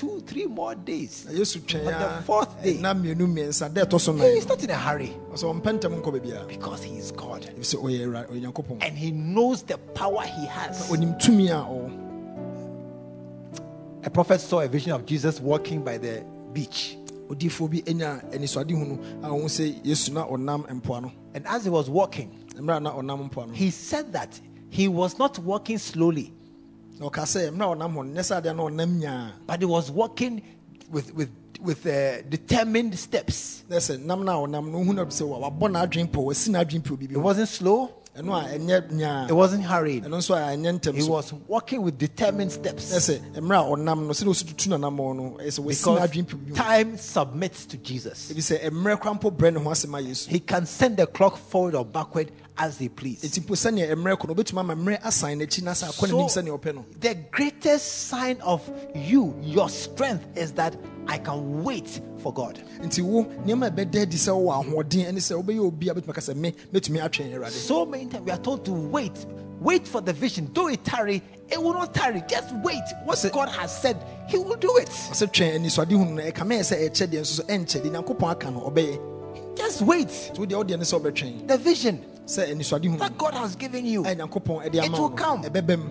two, 0.02 0.20
three 0.26 0.48
more 0.48 0.74
days. 0.74 1.26
na 1.28 1.32
yesu 1.38 1.60
twɛn 1.62 1.86
On 1.86 2.18
the 2.18 2.22
fourth 2.24 2.64
day. 2.64 2.74
na 2.82 2.94
mmienu 2.94 3.28
mmiɛnsa 3.28 3.72
da 3.72 3.86
ɛtɔ 3.86 4.00
so 4.02 4.14
Hey, 4.14 4.34
he's 4.36 4.48
not 4.48 4.64
in 4.64 4.70
a 4.72 4.76
hurry 4.76 5.14
ɔsɛ 5.32 5.62
ɔmpɛ 5.62 5.80
ntɛm 5.80 6.02
nkɔ 6.02 6.48
because 6.48 6.84
he 6.84 6.98
is 6.98 7.12
God. 7.12 7.44
ɛfiri 7.44 7.60
sɛ 7.60 7.76
ɔyɛ 7.84 8.00
Awura- 8.08 8.30
ɔyɛ 8.32 8.42
nyankopɔn 8.54 8.78
And 8.84 8.98
he 8.98 9.12
knows 9.12 9.62
the 9.64 9.78
power 9.78 10.24
he 10.24 10.46
has. 10.48 10.90
a 14.04 14.10
prophet 14.10 14.40
saw 14.42 14.62
a 14.62 14.68
vision 14.68 14.92
of 14.94 15.06
Jesus 15.06 15.40
walking 15.40 15.84
by 15.84 15.98
the 16.00 16.24
beach. 16.54 16.98
odiifoɔ 17.30 17.70
bi 17.72 17.84
anya 17.92 18.22
anisoade 18.32 18.72
hunu 18.72 19.00
a 19.24 19.28
ɔhu 19.30 19.46
sɛ 19.46 19.84
yesu 19.86 20.12
na 20.14 20.26
ɔnam 20.26 20.66
mpoano 20.82 21.12
And 21.34 21.46
as 21.48 21.64
he 21.64 21.70
was 21.70 21.90
walking, 21.90 22.44
mmerɛ 22.56 22.78
a 22.78 22.80
na 22.80 22.92
ɔnam 22.94 23.30
mpoano 23.30 23.54
he 23.54 23.70
said 23.70 24.12
that 24.14 24.40
he 24.70 24.88
was 24.88 25.20
not 25.20 25.38
walking 25.40 25.78
slowly, 25.78 26.34
but 29.48 29.60
he 29.60 29.66
was 29.66 29.90
walking 29.92 30.42
with, 30.92 31.14
with, 31.14 31.30
with 31.62 31.86
uh, 31.88 32.22
determined 32.24 32.98
steps. 32.98 33.64
na 33.70 33.78
sɛ 33.78 34.00
nam 34.04 34.24
no 34.26 34.44
a 34.44 34.48
ɔnam 34.48 34.72
no 34.72 34.80
wohu 34.80 34.94
no 34.94 35.04
wa- 35.28 35.50
wabɔ 35.50 35.72
n'adwen 35.72 36.08
pɔ 36.10 36.24
wasi 36.26 36.50
n'adwen 36.52 36.82
pɛ 36.82 36.98
obibi 36.98 37.12
It 37.14 37.18
wasn't 37.18 37.48
slow, 37.50 37.90
ɛno 38.18 38.34
a 38.36 38.58
ɛnyɛ 38.60 38.92
nyaa 38.92 39.30
it 39.30 39.34
wasn't 39.34 39.64
hurried. 39.64 40.04
ɛno 40.04 40.18
nso 40.18 40.36
a 40.36 40.56
ɛnyɛ 40.58 40.94
He 40.96 41.04
was 41.10 41.32
walking 41.48 41.82
with 41.82 41.98
determined 41.98 42.52
steps. 42.52 42.92
Sɛ 42.92 43.20
mmerɛ 43.36 43.60
a 43.60 43.76
ɔnam 43.78 44.06
no 44.08 44.10
sɛdeɛ 44.14 44.28
ɔsi 44.30 44.48
tutu 44.48 44.70
n'anammɔ 44.70 45.16
no 45.16 45.38
ɛyɛ 45.40 45.48
sɛ 45.60 45.68
because 45.68 46.00
n'adwen 46.00 46.26
pɛ 46.26 46.34
obibi 46.36 46.48
mu 46.50 46.56
time 46.56 46.98
submits 46.98 47.66
to 47.66 47.78
Jesus. 47.78 48.32
ebi 48.34 48.40
sɛ 48.42 48.70
mmerɛ 48.70 49.00
kora 49.00 49.16
mpo 49.16 49.32
brɛ 49.36 49.54
ne 49.54 49.60
ho 49.62 49.70
ase 49.72 49.88
ma 49.88 50.00
yesu 50.00 50.28
He 50.28 50.40
can 50.40 50.66
send 50.66 50.98
the 50.98 51.08
clock 51.08 51.38
forward 51.38 51.76
or 51.76 51.86
backward 51.86 52.32
as 52.58 52.78
he 52.78 52.90
please. 52.90 53.22
ɛti 53.24 53.40
mpo 53.42 53.56
sɛnea 53.56 53.94
mmerɛ 53.96 54.18
kɔ 54.20 54.28
no 54.28 54.34
obɛtumi 54.36 54.60
ama 54.60 54.76
mmerɛ 54.76 55.00
asan 55.06 55.40
n'akyi 55.40 55.64
na 55.64 55.72
sɛ 55.72 55.90
akɔ 55.90 56.08
n'anim 56.10 56.30
So, 56.30 56.42
sɛnea 56.42 56.60
ɔpɛ 56.60 56.76
no 56.76 56.86
the 57.00 57.16
greatest 57.32 58.08
sign 58.08 58.38
of 58.42 58.62
you, 58.96 59.36
your 59.42 59.70
strength, 59.70 60.26
is 60.38 60.52
that 60.54 60.76
I 61.08 61.18
can 61.18 61.64
wait 61.64 62.02
for 62.20 62.34
God. 62.34 62.62
nti 62.84 63.02
wo 63.04 63.24
nneɛma 63.26 63.68
a 63.68 63.72
ɛbɛda 63.72 64.02
adi 64.04 64.18
sɛ 64.18 64.30
wowɔ 64.32 64.66
ahoɔden 64.66 65.08
ɛne 65.12 65.18
sɛ 65.18 65.44
wobɛyɛ 65.44 65.60
obi 65.60 65.90
a 65.90 65.94
bɛtumi 65.96 66.10
aka 66.10 66.22
sɛ 66.22 66.36
me 66.36 66.52
mɛtumi 66.74 67.02
atwɛn 67.02 67.34
awurade 67.34 67.52
So 67.52 67.86
many 67.86 68.06
times 68.08 68.26
we 68.26 68.32
are 68.32 68.38
told 68.38 68.66
to 68.66 68.72
wait. 68.74 69.26
Wait 69.60 69.88
for 69.88 70.02
the 70.02 70.12
vision. 70.12 70.46
Do 70.54 70.70
it 70.70 70.84
tarry, 70.84 71.22
it 71.48 71.62
will 71.62 71.74
not 71.74 71.94
tarry. 71.94 72.24
Just 72.28 72.52
wait. 72.64 72.82
What 73.04 73.24
God 73.32 73.48
has 73.50 73.80
said, 73.80 73.96
He 74.28 74.38
will 74.40 74.56
do 74.56 74.76
it. 74.78 74.88
ɔsɛ 74.90 75.28
twɛn 75.32 75.56
anisoade 75.60 75.90
hunu 75.92 76.16
no 76.16 76.24
ɛka 76.24 76.44
mɛyɛ 76.48 76.62
sɛ 76.62 76.90
ɛkyɛ 76.90 77.08
deɛ 77.08 77.20
nso 77.22 77.26
so 77.26 77.44
ɛnkyɛ 77.44 77.82
deɛ 77.84 77.92
nyankopɔn 77.92 78.32
aka 78.32 78.50
no 78.52 78.60
ɔbɛyɛ 78.62 79.56
Just 79.56 79.82
wait. 79.84 80.08
nti 80.08 80.38
wodeɛ 80.40 80.64
wodeɛ 80.66 80.78
ne 80.80 80.84
sɛ 80.84 81.00
wobɛtwɛn 81.00 81.48
The 81.48 81.58
vision 81.60 82.00
sɛ 82.00 82.00
anisoade 82.00 82.10
hunu 82.10 82.11
that 82.36 83.14
God 83.18 83.34
has 83.34 83.56
given 83.56 83.86
you, 83.86 84.04
ɛ 84.04 84.16
nyankopɔn 84.18 84.66
ɛde 84.70 84.86
it 84.86 84.92
will 84.92 85.10
come. 85.10 85.42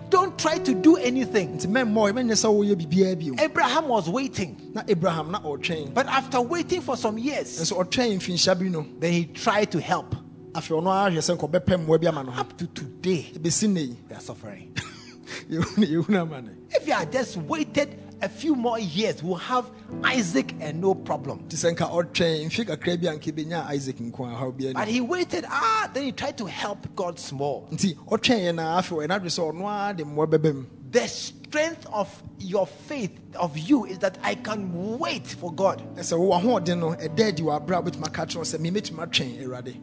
Don't 0.09 0.37
try 0.37 0.57
to 0.57 0.73
do 0.73 0.95
anything. 0.97 1.57
nti 1.57 1.67
mɛmmɔ 1.67 2.11
mɛnyɛ 2.13 2.33
sɛ 2.33 2.49
woyɛ 2.53 2.75
biribiaa 2.75 3.19
bio 3.19 3.33
Abraham 3.43 3.87
was 3.87 4.09
waiting, 4.09 4.71
na 4.73 4.81
abraham 4.87 5.31
na 5.31 5.39
ɔtwɛn 5.41 5.93
but 5.93 6.07
after 6.07 6.41
waiting 6.41 6.81
for 6.81 6.97
some 6.97 7.17
years, 7.17 7.59
nso 7.61 7.77
ɔtwɛn 7.83 8.17
mfinhyia 8.17 8.59
bi 8.59 8.67
no 8.67 8.85
then 8.99 9.13
he 9.13 9.25
tried 9.25 9.71
to 9.71 9.79
help. 9.79 10.15
afei 10.53 10.81
ɔno 10.81 10.87
ara 10.91 11.11
hwɛ 11.11 11.17
sɛ 11.19 11.37
nkɔbɛpɛ 11.37 11.85
mmoa 11.85 12.01
bi 12.01 12.07
ama 12.07 12.31
Up 12.37 12.57
to 12.57 12.67
today, 12.67 13.31
ɛbɛsi 13.35 13.67
nne 13.69 13.77
yi 13.89 13.97
they 14.07 14.15
are 14.15 14.21
suffering. 14.21 14.73
yɛhunu 15.49 15.87
yɛhunu 15.87 16.21
ama 16.21 16.41
no 16.41 16.49
If 16.71 16.87
you 16.87 16.93
had 16.93 17.11
just 17.11 17.37
waited 17.37 17.89
a 18.21 18.29
few 18.29 18.55
more 18.55 18.79
years, 18.79 19.23
we'll 19.23 19.35
have 19.35 19.69
Isaac 20.03 20.53
and 20.59 20.79
no 20.81 20.93
problem. 20.93 21.39
nti 21.47 21.55
sɛ 21.55 21.75
nka 21.75 21.89
ɔtwɛn 21.89 22.45
mfe 22.47 22.65
kakra 22.67 23.01
bi 23.01 23.07
a 23.07 23.17
nka 23.17 23.31
bɛnya 23.31 23.65
isaac 23.69 23.97
nko 23.97 24.71
a 24.71 24.73
But 24.73 24.87
he 24.87 25.01
waited, 25.01 25.45
ah, 25.47 25.89
then 25.93 26.03
he 26.03 26.11
tried 26.11 26.37
to 26.37 26.45
help 26.45 26.95
God 26.95 27.19
small. 27.19 27.67
nti 27.71 27.95
ɔtwɛn 27.95 28.39
yɛ 28.39 28.55
na 28.55 28.79
afei 28.81 29.05
ɛna 29.07 29.19
adwe 29.19 29.25
sɛ 29.29 29.53
ɔno 29.53 29.65
ara 29.65 29.93
de 29.93 30.03
mmoa 30.03 30.27
bɛba 30.27 30.55
mu 30.55 30.65
The 30.91 31.07
strength 31.07 31.87
of 31.93 32.21
your 32.37 32.67
faith, 32.67 33.17
of 33.35 33.57
you, 33.57 33.85
is 33.85 33.99
that 33.99 34.17
I 34.21 34.35
can 34.35 34.97
wait 34.99 35.25
for 35.27 35.51
God. 35.53 35.81
ɛsɛ 35.95 36.19
wo 36.19 36.37
ahoɔden 36.39 36.79
no 36.79 36.91
ɛda 36.91 37.27
adi 37.29 37.43
wɔ 37.43 37.59
aberɛ 37.65 37.77
a 37.79 37.83
wobɛtumi 37.83 38.07
aka 38.07 38.25
kyerɛ 38.25 38.35
wo 38.37 38.43
sɛ 38.43 38.59
memɛtumi 38.59 39.07
atwɛn 39.07 39.81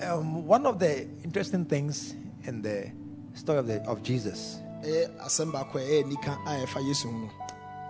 Um, 0.00 0.46
one 0.46 0.64
of 0.64 0.78
the 0.78 1.08
interesting 1.24 1.64
things 1.64 2.14
in 2.44 2.62
the 2.62 2.90
story 3.34 3.58
of, 3.58 3.66
the, 3.66 3.82
of 3.82 4.02
Jesus, 4.04 4.58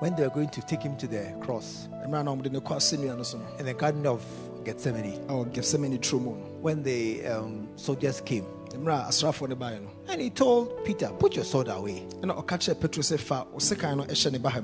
ɛyɛ 0.00 0.06
asɛm 0.06 0.06
baako 0.06 0.06
a 0.06 0.06
ɛyɛ 0.06 0.06
nika 0.06 0.06
a 0.06 0.06
ɛfa 0.06 0.06
yesu 0.06 0.06
ho 0.06 0.06
no 0.06 0.08
when 0.08 0.14
they 0.14 0.22
were 0.22 0.30
going 0.30 0.48
to 0.48 0.60
take 0.62 0.82
him 0.82 0.96
to 0.96 1.06
the 1.06 1.34
cross. 1.40 1.88
Mmerɛ 2.06 2.24
na 2.24 2.34
ɔmde 2.34 2.52
ne 2.52 2.60
kɔ 2.60 2.76
asɛnnua 2.76 3.16
no 3.16 3.22
so 3.22 3.38
no. 3.38 3.44
In 3.58 3.66
the 3.66 3.74
Garden 3.74 4.06
of 4.06 4.24
Gethsemane, 4.64 5.18
ɛwɔ 5.26 5.52
Gethsemane 5.52 6.12
mu 6.12 6.36
no 6.36 6.46
when 6.60 6.82
the 6.82 7.26
um, 7.26 7.68
soldiers 7.76 8.20
came, 8.20 8.44
mmerɛ 8.70 9.06
a 9.06 9.08
asraafoɔ 9.08 9.48
no 9.50 9.56
baeɛ 9.56 9.82
no. 9.82 9.90
And 10.08 10.20
he 10.20 10.30
told 10.30 10.84
Peter, 10.84 11.08
Put 11.18 11.36
your 11.36 11.44
sword 11.44 11.68
away. 11.68 12.06
ɛna 12.20 12.36
ɔka 12.36 12.58
kyerɛ 12.58 12.80
petro 12.80 13.02
sɛ 13.02 13.18
fa 13.18 13.46
wo 13.52 13.58
sekan 13.58 14.32
ne 14.32 14.38
baha 14.38 14.62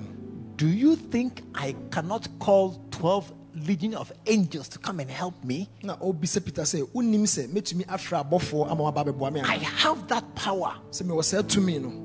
Do 0.57 0.68
you 0.68 0.95
think 0.97 1.43
I 1.55 1.74
cannot 1.91 2.28
call 2.39 2.80
12 2.93 3.32
legion 3.57 3.95
of 3.95 4.12
angels 4.26 4.68
to 4.68 4.78
come 4.78 5.01
and 5.01 5.11
help 5.11 5.35
me? 5.45 5.68
na 5.82 5.97
ɔbisa 5.97 6.45
peter 6.45 6.62
sɛ 6.62 6.82
wonim 6.93 7.22
sɛ 7.22 7.49
mɛtumi 7.49 7.87
afrɛ 7.87 8.28
abɔfoɔ 8.28 8.70
ama 8.70 8.93
bɛboa 8.93 9.32
me 9.32 9.41
I 9.41 9.57
have 9.57 10.07
that 10.09 10.35
power, 10.35 10.74
sɛ 10.91 11.03
mewɔ 11.03 11.24
saa 11.24 11.43
tumi 11.43 11.80
no 11.80 11.89
but 11.89 12.01
I 12.01 12.04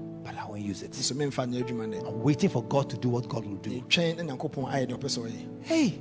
won't 0.60 0.68
use 0.68 0.84
it. 0.84 0.92
nso 0.92 1.14
memfa 1.16 1.46
nyɛ 1.48 1.64
adwuma 1.64 1.88
nɛ 1.88 2.08
I'm 2.08 2.22
waiting 2.24 2.50
for 2.50 2.64
God 2.64 2.90
to 2.90 2.98
do 2.98 3.10
what 3.10 3.28
God 3.28 3.46
will 3.46 3.56
do. 3.58 3.70
twɛn 3.82 4.18
na 4.18 4.24
nyankopɔn 4.24 4.72
ayɛ 4.72 4.88
deɛ 4.88 4.98
ɔpɛ 4.98 5.06
sɛ 5.06 5.20
ɔyɛ 5.26 5.46
Hey, 5.62 6.00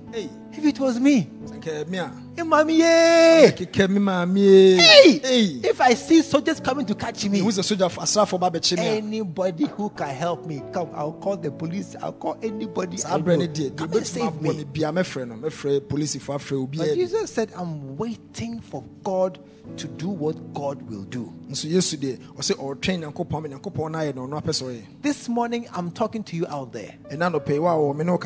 if 0.52 0.64
it 0.64 0.80
was 0.80 0.98
me, 1.00 1.28
sɛ 1.44 1.61
nka 1.61 1.88
me 1.88 1.98
a 1.98 2.12
hey, 2.36 2.42
mommy, 2.42 2.76
yay! 2.78 3.52
kekɛ 3.56 3.88
me 3.88 4.00
maamee 4.00 4.78
Hey, 4.78 5.61
if 5.64 5.80
I 5.80 5.94
see 5.94 6.22
soldiers 6.22 6.61
coming 6.61 6.86
to 6.86 6.94
catch 6.94 7.24
me, 7.28 7.40
ɛhu 7.40 7.48
sɛ 7.48 7.76
sogyafo 7.76 7.98
asraafoɔ 8.02 8.40
ba 8.40 8.50
bɛkye 8.50 8.76
me 8.78 8.86
anybody 8.86 9.66
who 9.66 9.90
can 9.90 10.09
help 10.14 10.46
me, 10.46 10.62
come. 10.72 10.88
I'll 10.94 11.12
call 11.12 11.36
the 11.36 11.50
police. 11.50 11.94
I'll 12.02 12.12
call 12.12 12.36
anybody. 12.42 12.98
I 13.04 13.18
know. 13.18 13.36
no 13.36 13.46
deɛ 13.46 13.70
deɛ 13.70 13.76
Come 13.76 13.92
and 13.92 14.06
save 14.06 14.40
me 14.42 14.54
me. 14.54 14.64
bia 14.64 14.90
mɛfrɛ 14.92 15.28
no 15.28 15.34
mɛfrɛ 15.36 15.80
polisifoɔ 15.80 16.36
afrɛ 16.36 16.78
But 16.78 16.94
Jesus 16.94 17.30
said, 17.30 17.50
I'm 17.56 17.96
waiting 17.96 18.61
for 18.61 18.84
God 19.02 19.38
to 19.76 19.86
do 19.88 20.08
what 20.08 20.34
God 20.54 20.82
will 20.90 21.04
do. 21.04 21.32
nso 21.50 21.68
yesu 21.68 21.96
deɛ 21.96 22.18
ɔsɛ 22.36 22.54
ɔretwɛn 22.56 23.00
nyankopɔn 23.12 23.42
ma 23.42 23.48
nyankopɔn 23.48 23.90
no 23.92 23.98
ayɛ 23.98 24.14
no 24.14 24.26
ɔno 24.26 24.42
apɛ 24.42 24.52
sɛ 24.52 24.82
This 25.02 25.28
morning, 25.28 25.66
I'm 25.74 25.90
talking 25.90 26.22
to 26.24 26.36
you 26.36 26.46
out 26.46 26.72
there. 26.72 26.94
ɛna 27.10 27.32
nɔpɛi 27.32 27.60
wa 27.60 27.74
wɔ 27.74 27.96
me 27.96 28.04
ne 28.04 28.12
wo 28.12 28.18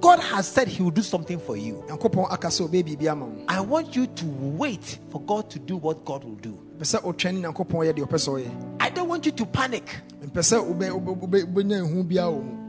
God 0.00 0.20
has 0.20 0.46
said 0.46 0.68
He 0.68 0.82
will 0.82 0.90
do 0.90 1.02
something 1.02 1.38
for 1.38 1.56
you. 1.56 1.82
nyankopɔn 1.88 2.32
aka 2.32 2.48
sɛ 2.48 2.68
ɔbɛyɛ 2.68 2.84
biribi 2.98 3.10
ama 3.10 3.28
I 3.48 3.60
want 3.60 3.96
you 3.96 4.06
to 4.06 4.26
wait 4.26 4.98
for 5.10 5.20
God 5.22 5.48
to 5.50 5.58
do 5.58 5.76
what 5.76 6.04
God 6.04 6.24
will 6.24 6.34
do. 6.36 6.58
pɛ 6.78 6.82
sɛ 6.82 7.02
ɔtwɛn 7.02 7.34
ne 7.34 7.42
nyankopɔn 7.48 7.86
yɛ 7.86 7.92
deɛ 7.94 8.06
ɔpɛ 8.06 8.18
sɛ 8.18 8.44
ɔyɛ 8.44 8.76
I 8.80 8.90
don't 8.90 9.08
want 9.08 9.26
you 9.26 9.32
to 9.32 9.46
panic. 9.46 9.88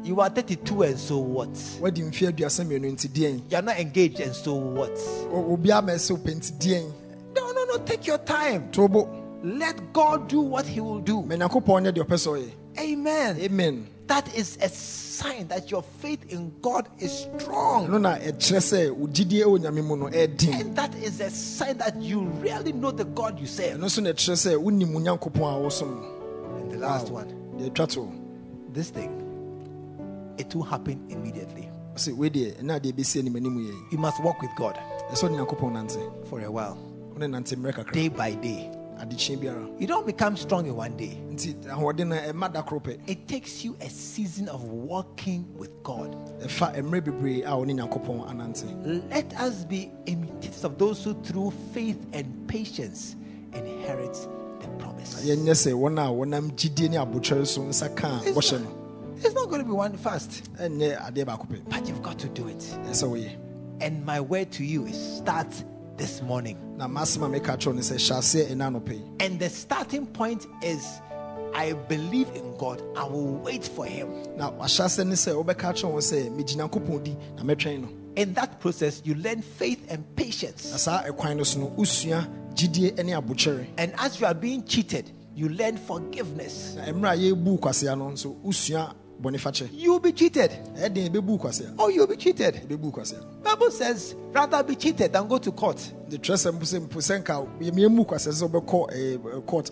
You 0.03 0.21
are 0.21 0.29
32 0.29 0.83
and 0.83 0.97
so 0.99 1.17
what? 1.17 1.49
wadi 1.81 2.01
mfe 2.01 2.27
aduasa 2.27 2.63
mmienu 2.63 2.91
nti 2.91 3.07
deɛn 3.09 3.41
You 3.51 3.57
are 3.57 3.61
not 3.61 3.77
engaged 3.79 4.19
and 4.19 4.33
so 4.33 4.53
what? 4.55 4.95
Take 7.85 8.07
your 8.07 8.17
time. 8.19 8.69
Let 9.43 9.93
God 9.93 10.27
do 10.27 10.41
what 10.41 10.65
He 10.65 10.79
will 10.81 10.99
do. 10.99 11.21
ma 11.21 11.35
nyankopɔn 11.35 11.85
yɛ 11.85 11.91
deɛ 11.93 12.03
ɔpɛ 12.05 12.15
sɛ 12.17 12.27
ɔyɛ 12.37 12.51
Amen. 12.79 13.37
amen 13.39 13.87
That 14.07 14.33
is 14.35 14.57
a 14.61 14.69
sign 14.69 15.47
that 15.49 15.69
your 15.71 15.83
faith 15.83 16.31
in 16.31 16.53
God 16.61 16.87
is 16.99 17.11
strong. 17.39 17.87
ɛno 17.87 18.01
na 18.01 18.17
ɛkyerɛ 18.17 18.59
sɛ 18.59 18.91
wo 18.95 19.07
gyidie 19.07 19.43
wɔ 19.45 19.59
nyame 19.59 19.83
mu 19.85 19.95
no 19.95 20.05
ɛɛden 20.07 20.59
And 20.59 20.75
that 20.75 20.95
is 20.95 21.19
a 21.19 21.29
sign 21.29 21.77
that 21.77 21.95
you 22.01 22.21
really 22.21 22.71
know 22.73 22.91
the 22.91 23.05
God 23.05 23.39
you 23.39 23.45
serve. 23.47 23.77
ɛno 23.77 23.83
nso 23.85 24.01
na 24.03 24.09
ɛkyerɛ 24.11 24.35
sɛ 24.35 24.57
wonim 24.61 24.93
wo 24.93 24.99
nyankopɔn 24.99 25.37
a 25.37 25.59
wosom 25.65 25.89
no 26.01 26.57
And 26.57 26.71
the 26.71 26.77
last 26.77 27.09
one, 27.09 27.27
deɛ 27.57 27.69
ɛtwa 27.71 27.87
to 27.89 28.11
this 28.73 28.89
thing, 28.89 29.11
it 30.37 30.53
will 30.55 30.63
happen 30.63 30.99
immediately. 31.09 31.69
ɔsɛ 31.95 32.15
wei 32.17 32.29
deɛ 32.29 32.61
ɛna 32.61 32.79
deɛ 32.79 32.91
ɛbɛsi 32.93 33.19
anim 33.19 33.35
anim 33.35 33.57
yɛ 33.57 33.91
You 33.91 33.97
must 33.99 34.23
walk 34.23 34.41
with 34.41 34.51
God 34.57 34.75
ɛsɛ 35.11 35.29
ɔne 35.29 35.37
nyankopɔn 35.45 35.71
nante 35.73 36.27
for 36.27 36.39
a 36.41 36.49
while, 36.51 36.77
wone 37.17 37.31
nante 37.31 37.55
mmerɛ 37.55 37.91
day 37.91 38.07
by 38.09 38.31
day. 38.35 38.71
You 39.77 39.85
don't 39.85 40.07
become 40.07 40.35
strong 40.37 40.65
in 40.65 40.75
one 40.75 40.97
day. 40.97 41.17
nti 41.31 41.53
ahoɔden 41.65 42.07
no 42.07 42.15
ɛma 42.15 42.51
da 42.51 42.63
koro 42.63 42.79
pɛ 42.81 42.97
It 43.07 43.27
takes 43.27 43.63
you 43.63 43.75
a 43.79 43.89
season 43.89 44.49
of 44.49 44.63
walking 44.63 45.45
with 45.55 45.69
God. 45.83 46.15
ɛfa 46.41 46.75
mmerɛ 46.81 47.01
bebree 47.05 47.43
a 47.43 47.49
ɔne 47.49 47.77
nyankopɔn 47.77 48.27
anante 48.27 49.09
Let 49.11 49.39
us 49.39 49.65
be 49.65 49.91
imitators 50.07 50.63
of 50.63 50.77
those 50.79 51.03
who, 51.03 51.13
through 51.21 51.51
faith 51.73 52.03
and 52.13 52.47
patience, 52.47 53.15
inherit 53.53 54.13
the 54.61 54.67
promise. 54.79 55.23
yɛnyɛ 55.23 55.51
sɛ 55.53 55.73
wɔn 55.73 55.99
a 55.99 56.09
wɔnam 56.11 56.51
gyidie 56.55 56.89
ne 56.89 56.97
abotwɛre 56.97 57.45
so 57.45 57.61
nsa 57.61 57.95
ka 57.95 58.19
a 58.25 58.29
It's 58.29 58.51
not, 58.51 58.61
it's 59.23 59.35
not 59.35 59.47
going 59.49 59.59
to 59.61 59.65
be 59.65 59.73
one 59.73 59.95
fast, 59.97 60.49
ɛnyɛ 60.59 60.99
adeɛ 61.13 61.23
baako 61.25 61.47
pɛ 61.47 61.69
but 61.69 61.87
you've 61.87 62.01
got 62.01 62.17
to 62.17 62.29
do 62.29 62.47
it. 62.47 62.57
ɛsɛ 62.57 63.03
sɛ 63.03 63.09
woyɛ 63.11 63.35
And 63.79 64.03
my 64.07 64.19
word 64.19 64.49
to 64.53 64.63
you 64.65 64.87
is 64.87 65.17
start 65.17 65.47
this 65.97 66.21
morning. 66.21 66.57
na 66.77 66.87
masɛm 66.87 67.25
a 67.25 67.39
meka 67.39 67.57
kyerɛw 67.57 67.75
no 67.75 67.81
sɛ 67.81 67.95
hyɛ 67.95 68.17
aseɛ 68.17 68.51
ɛna 68.51 68.71
anɔpɛ 68.71 68.93
yi 68.93 69.03
And 69.25 69.39
the 69.39 69.49
starting 69.49 70.05
point 70.07 70.45
is 70.61 71.01
I 71.53 71.73
believe 71.73 72.29
in 72.35 72.55
God. 72.57 72.81
I 72.95 73.03
will 73.05 73.35
wait 73.37 73.65
for 73.65 73.85
Him. 73.85 74.09
na 74.37 74.51
wahyɛ 74.51 74.85
ase 74.85 74.99
ne 74.99 75.15
sɛ 75.15 75.33
wobɛka 75.43 75.73
kyerɛ 75.73 75.91
wɔn 75.93 76.01
sɛ 76.01 76.29
megye 76.37 76.55
nyankopɔn 76.55 77.03
di 77.03 77.17
na 77.35 77.43
mɛtwɛn 77.43 77.81
no 77.81 77.89
In 78.15 78.33
that 78.33 78.59
process, 78.59 79.01
you 79.05 79.13
learn 79.15 79.41
faith 79.43 79.79
and 79.91 80.03
patience. 80.15 80.63
saa 80.81 81.03
ɛkwan 81.03 81.37
no 81.37 81.43
so 81.43 81.59
no 81.59 81.67
wosua 81.77 82.27
gyidie 82.55 82.95
ne 83.03 83.11
abotwɛre 83.13 83.65
And 83.77 83.93
as 83.97 84.19
you 84.19 84.25
are 84.27 84.33
being 84.33 84.63
cheated, 84.65 85.11
you 85.35 85.49
learn 85.49 85.77
forgiveness. 85.77 86.75
Na 89.19 89.29
mmerɛ 89.29 89.37
a 89.37 89.41
yɛbu 89.41 89.49
kwasea 89.49 89.67
no 89.67 89.67
nso 89.67 89.67
wosua 89.67 89.67
bɔnefakyɛ 89.67 89.69
You'll 89.73 89.99
be 89.99 90.11
cheated. 90.11 90.51
ɛyɛ 90.75 90.93
den 90.93 91.13
yɛbɛbu 91.13 91.39
kwasea 91.39 91.73
Oh, 91.79 91.87
you'll 91.89 92.07
be 92.07 92.15
cheated. 92.17 92.67
Bible 93.43 93.71
says, 93.71 94.15
rather 94.31 94.63
be 94.63 94.75
cheated 94.75 95.13
than 95.13 95.27
go 95.27 95.37
to 95.37 95.51
court. 95.51 95.93
de 96.09 96.17
twerɛ 96.17 96.35
sɛ 96.35 96.51
mpo 96.51 96.63
sɛ 96.63 96.79
mpo 96.87 96.97
sɛ 97.01 97.23
nka 97.23 97.47
yɛmu 97.61 98.05
kwasea 98.05 98.31
sɛ 98.33 98.49
wobɛkɔ 98.49 98.91
eh, 98.93 99.41
court 99.45 99.71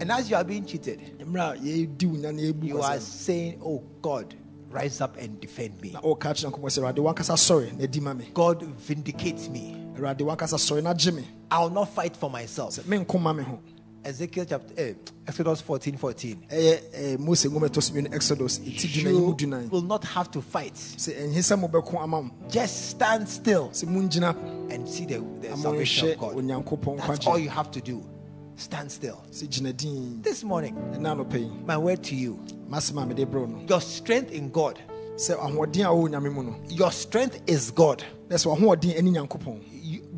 And 0.00 0.10
as 0.10 0.28
you 0.28 0.36
are 0.36 0.44
being 0.44 0.64
cheated, 0.66 1.00
mmerɛ 1.20 1.54
a 1.54 1.56
yɛdi 1.58 2.04
wo 2.06 2.16
nya 2.16 2.32
na 2.34 2.42
yɛbu 2.42 2.64
you 2.64 2.80
are 2.82 2.98
saying, 3.00 3.60
Oh 3.64 3.82
God, 4.02 4.34
rise 4.70 5.00
up 5.00 5.16
and 5.18 5.40
defend 5.40 5.80
me. 5.80 5.90
no 5.92 6.00
na 6.00 6.00
ɔka 6.00 6.32
kyerɛ 6.34 6.50
nyankopɔn 6.50 6.70
sɛ 6.70 6.78
awurade 6.82 6.96
wankasa 7.14 7.34
sɔre 7.36 7.76
na 7.76 7.84
adi 7.84 8.00
ma 8.00 8.12
me 8.14 8.30
God, 8.34 8.62
vindicate 8.62 9.48
me. 9.50 9.76
awurade 9.96 10.18
wankasa 10.18 10.56
sɔre 10.58 10.82
na 10.82 10.92
gye 10.94 11.10
me 11.12 11.24
I 11.50 11.60
will 11.62 11.70
not 11.70 11.88
fight 11.94 12.16
for 12.16 12.28
myself. 12.28 12.76
Menko 14.04 14.10
ma 14.10 14.10
me 14.10 14.10
ho 14.10 14.10
Ezekiel 14.10 14.46
chapter 14.46 14.74
eh, 14.76 14.94
Exodus 15.26 15.60
14 15.62 15.96
14. 15.96 16.36
ɛyɛ 16.50 16.80
eh, 16.92 17.16
mose 17.18 17.48
nwoma 17.48 17.68
ɛtɔ 17.68 17.82
so 17.82 17.92
mmienu 17.94 18.14
exodus 18.14 18.58
ɛti 18.58 18.88
dunan 18.92 19.14
yi 19.14 19.20
mu 19.20 19.62
You 19.64 19.68
will 19.70 19.82
not 19.82 20.04
have 20.04 20.30
to 20.32 20.40
fight. 20.42 20.74
sɛ 20.74 21.14
ɛnhe 21.14 21.38
sɛ 21.38 21.58
mobɛko 21.60 22.02
ama 22.02 22.22
mo 22.22 22.30
Just 22.48 22.90
stand 22.90 23.28
still 23.28 23.70
and 24.70 24.88
see 24.88 25.04
the, 25.06 25.22
the 25.40 25.56
salvation 25.56 26.10
of 26.10 26.18
God. 26.18 26.98
That's 27.08 27.26
all 27.26 27.38
you 27.38 27.48
have 27.50 27.70
to 27.72 27.80
do. 27.80 28.02
Stand 28.56 28.90
still. 28.92 29.22
This 29.30 30.44
morning, 30.44 30.74
ɛna 30.92 31.16
anɔpɛ 31.16 31.38
yi 31.40 31.50
my 31.66 31.76
word 31.76 32.02
to 32.04 32.14
you 32.14 32.38
masɛm 32.68 33.02
a 33.02 33.06
mede 33.06 33.26
berɛ 33.26 33.48
no 33.48 33.64
your 33.68 33.80
strength 33.80 34.32
in 34.32 34.50
God, 34.50 34.78
sɛ 35.16 35.36
ahoɔden 35.38 35.84
a 35.84 35.88
wɔwɔ 35.88 36.08
nyame 36.10 36.32
mu 36.32 36.42
no 36.44 36.56
your 36.68 36.92
strength 36.92 37.40
is 37.46 37.70
God. 37.70 38.04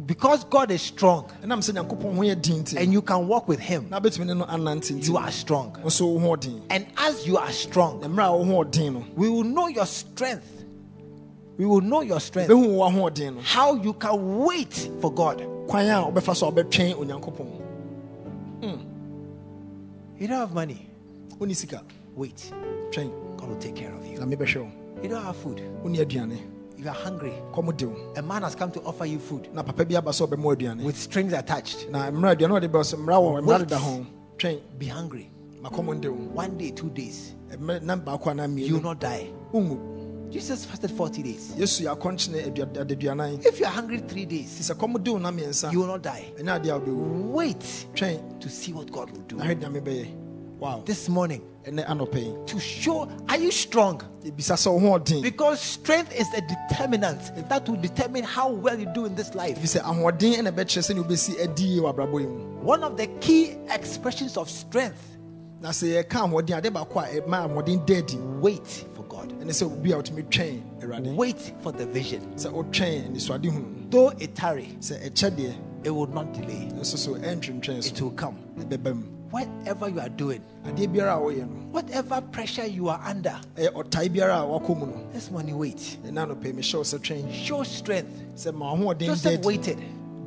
Because 0.06 0.44
God 0.44 0.70
is 0.70 0.82
strong 0.82 1.24
ɛnam 1.42 1.58
sɛ 1.58 1.72
nyankopɔn 1.74 2.14
ho 2.14 2.22
yɛ 2.22 2.40
din 2.40 2.62
nti 2.62 2.76
and 2.80 2.92
you 2.92 3.02
can 3.02 3.26
walk 3.26 3.48
with 3.48 3.58
Him, 3.58 3.88
na 3.90 3.98
wobɛtumi 4.00 4.26
ne 4.26 4.34
no 4.34 4.44
anante 4.44 4.92
nti 4.92 5.08
you 5.08 5.16
are 5.16 5.30
strong. 5.32 5.76
And 6.70 6.86
as 6.96 7.26
you 7.26 7.36
are 7.36 7.50
strong, 7.50 8.00
na 8.00 8.06
mmerɛ 8.06 8.26
a 8.28 8.36
wo 8.36 8.64
hoɔden 8.64 8.92
no 8.92 9.04
we 9.16 9.28
will 9.28 9.42
know 9.44 9.66
your 9.66 9.86
strength. 9.86 10.64
We 11.56 11.64
will 11.64 11.80
know 11.80 12.02
your 12.02 12.20
strength. 12.20 12.50
bɛhu 12.50 12.68
wo 12.76 12.88
ahoɔden 12.88 13.34
no 13.36 13.40
How 13.40 13.74
you 13.74 13.92
can 13.94 14.38
wait 14.38 14.90
for 15.00 15.12
God. 15.12 15.38
kwan 15.66 15.86
a 15.86 16.10
wobɛfa 16.10 16.36
so 16.36 16.48
a 16.48 16.52
wobɛtwɛn 16.52 16.94
onyankopɔn 16.94 17.62
hmm. 18.62 18.92
You 20.18 20.28
don't 20.28 20.38
have 20.38 20.54
money. 20.54 20.88
Wait. 22.14 22.50
God 23.36 23.48
will 23.48 23.56
take 23.58 23.74
care 23.74 23.92
of 23.92 24.06
you. 24.06 24.18
na 24.18 24.24
mebɛhwɛ 24.26 24.62
wo 24.62 24.70
You 25.02 25.08
don't 25.08 25.22
have 25.24 25.36
food. 25.36 25.60
You 26.86 26.92
are 26.92 26.94
hungry. 26.94 27.32
de 27.76 27.84
wo 27.88 28.12
A 28.16 28.22
man 28.22 28.42
has 28.42 28.54
come 28.54 28.70
to 28.70 28.80
offer 28.82 29.06
you 29.06 29.18
food 29.18 29.52
na 29.52 29.64
papa 29.64 29.84
bi 29.84 29.96
aba 29.96 30.12
sɛ 30.12 30.28
ɔbɛma 30.28 30.84
with 30.84 30.96
strings 30.96 31.32
attached. 31.32 31.90
na 31.90 32.08
mmerɛ 32.12 32.36
aduane 32.36 32.56
a 32.56 32.60
ɔde 32.60 32.68
bɛ 32.70 32.78
sɛ 32.84 32.94
mmara 32.96 33.18
wɔ 33.18 33.42
mmara 33.42 33.58
Wait. 33.58 33.58
deda 33.68 33.76
ho 33.78 34.06
twɛn 34.38 34.60
Be 34.78 34.86
hungry. 34.86 35.28
makɔm 35.64 36.00
de 36.00 36.12
wo 36.12 36.16
One 36.32 36.56
day, 36.56 36.70
two 36.70 36.88
days, 36.90 37.34
na 37.58 37.96
baako 37.96 38.26
anaa 38.30 38.46
you 38.56 38.74
will 38.74 38.80
mmienu 38.80 38.82
not 38.84 39.00
die. 39.00 39.26
wonwu 39.52 40.30
Jesus 40.30 40.64
fasted 40.64 40.92
40 40.92 41.22
days. 41.24 41.52
yɛ 41.58 41.96
akɔnkyene 41.96 42.54
adua- 42.54 42.84
adaduanan 42.84 43.44
If 43.44 43.58
you 43.58 43.66
are 43.66 43.72
hungry 43.72 43.98
three 44.06 44.24
days, 44.24 44.50
sɛ 44.70 44.76
kɔm 44.76 45.02
de 45.02 45.10
wo 45.12 45.18
na 45.18 45.32
mmiɛnsa 45.32 45.72
you 45.72 45.80
will 45.80 45.88
not 45.88 46.02
die. 46.04 46.32
ɛnyɛ 46.38 46.60
adeɛ 46.62 46.70
a 46.76 46.80
wobɛwu 46.80 47.32
Wait 47.32 47.86
twɛn 47.96 48.38
to 48.40 48.48
see 48.48 48.72
what 48.72 48.92
God 48.92 49.10
will 49.10 49.22
do. 49.22 49.34
na 49.38 49.44
hwɛ 49.46 49.60
nyame 49.60 49.80
bɛyɛ 49.82 50.06
wow 50.60 50.82
This 50.84 51.08
morning, 51.08 51.40
ɛnɛ 51.40 51.40
anɔpɛ 51.40 51.40
yi 51.42 51.55
to 51.66 52.60
show, 52.60 53.08
are 53.28 53.38
you 53.38 53.50
strong? 53.50 54.00
ebisa 54.24 54.54
sɛ 54.54 54.72
wo 54.72 54.78
ho 54.78 54.98
ɔden 54.98 55.22
Because 55.22 55.60
strength 55.60 56.14
is 56.14 56.26
a 56.34 56.40
determinant 56.40 57.48
that 57.48 57.68
will 57.68 57.76
determine 57.76 58.22
how 58.24 58.50
well 58.52 58.78
you 58.78 58.86
do 58.94 59.04
in 59.04 59.14
this 59.16 59.34
life. 59.34 59.58
ɛfiri 59.58 59.80
sɛ 59.80 59.82
ahoɔden 59.82 60.34
ɛna 60.38 60.52
ɛbɛkyerɛ 60.52 60.92
sɛne 60.94 61.04
wobɛsi 61.04 61.42
adi 61.42 61.64
yie 61.64 61.80
wɔ 61.80 61.92
abrabɔ 61.94 62.20
yi 62.20 62.26
mu 62.26 62.44
One 62.62 62.84
of 62.84 62.96
the 62.96 63.08
key 63.20 63.56
expressions 63.70 64.36
of 64.36 64.48
strength, 64.48 65.16
na 65.60 65.70
sɛ 65.70 66.04
yɛka 66.04 66.28
ahoɔden 66.30 66.56
ade 66.58 66.72
baako 66.72 67.00
a 67.00 67.20
ɛma 67.20 67.48
ahoɔden 67.48 67.84
da 67.86 68.16
wait 68.40 68.84
for 68.94 69.02
God. 69.04 69.32
ɛne 69.40 69.48
sɛ 69.50 69.64
obi 69.66 69.90
a 69.92 69.96
wotumi 69.96 70.22
twɛn 70.28 70.62
awurade 70.82 71.14
Wait 71.16 71.52
for 71.62 71.72
the 71.72 71.86
vision. 71.86 72.20
sɛ 72.36 72.52
wotwɛn 72.52 73.08
anisoade 73.10 73.44
hunu 73.50 73.90
Though 73.90 74.10
it 74.20 74.36
tarry, 74.36 74.76
sɛ 74.80 75.02
ɛkyɛ 75.10 75.30
deɛ 75.36 75.54
it 75.84 75.90
will 75.90 76.06
not 76.08 76.32
delay. 76.32 76.68
nso 76.74 76.96
so 76.96 77.14
ɛntwentwɛn 77.14 77.84
It 77.90 78.00
will 78.00 78.10
come. 78.12 78.38
Whatever 79.30 79.88
you 79.88 80.00
are 80.00 80.08
doing, 80.08 80.40
adeɛ 80.64 80.86
biara 80.94 81.16
a 81.16 81.20
woyɛ 81.20 81.40
no 81.48 81.66
whatever 81.72 82.20
pressure 82.20 82.66
you 82.66 82.88
are 82.88 83.00
under, 83.04 83.38
ɛyɛ 83.56 83.72
ɔtae 83.72 84.08
biara 84.08 84.42
a 84.42 84.46
wakɔ 84.46 84.78
mu 84.78 84.86
no 84.86 85.06
this 85.12 85.30
morning 85.30 85.58
wait. 85.58 85.98
ɛna 86.06 86.26
anɔpɛ 86.28 86.54
mehyɛ 86.54 86.74
wo 86.74 86.82
sɛ 86.82 87.32
Show 87.32 87.62
strength. 87.64 88.10
sɛ 88.36 88.54
ma 88.54 88.74
ahoɔden 88.74 88.98
da 88.98 89.06
Joseph 89.06 89.44
waited. 89.44 89.78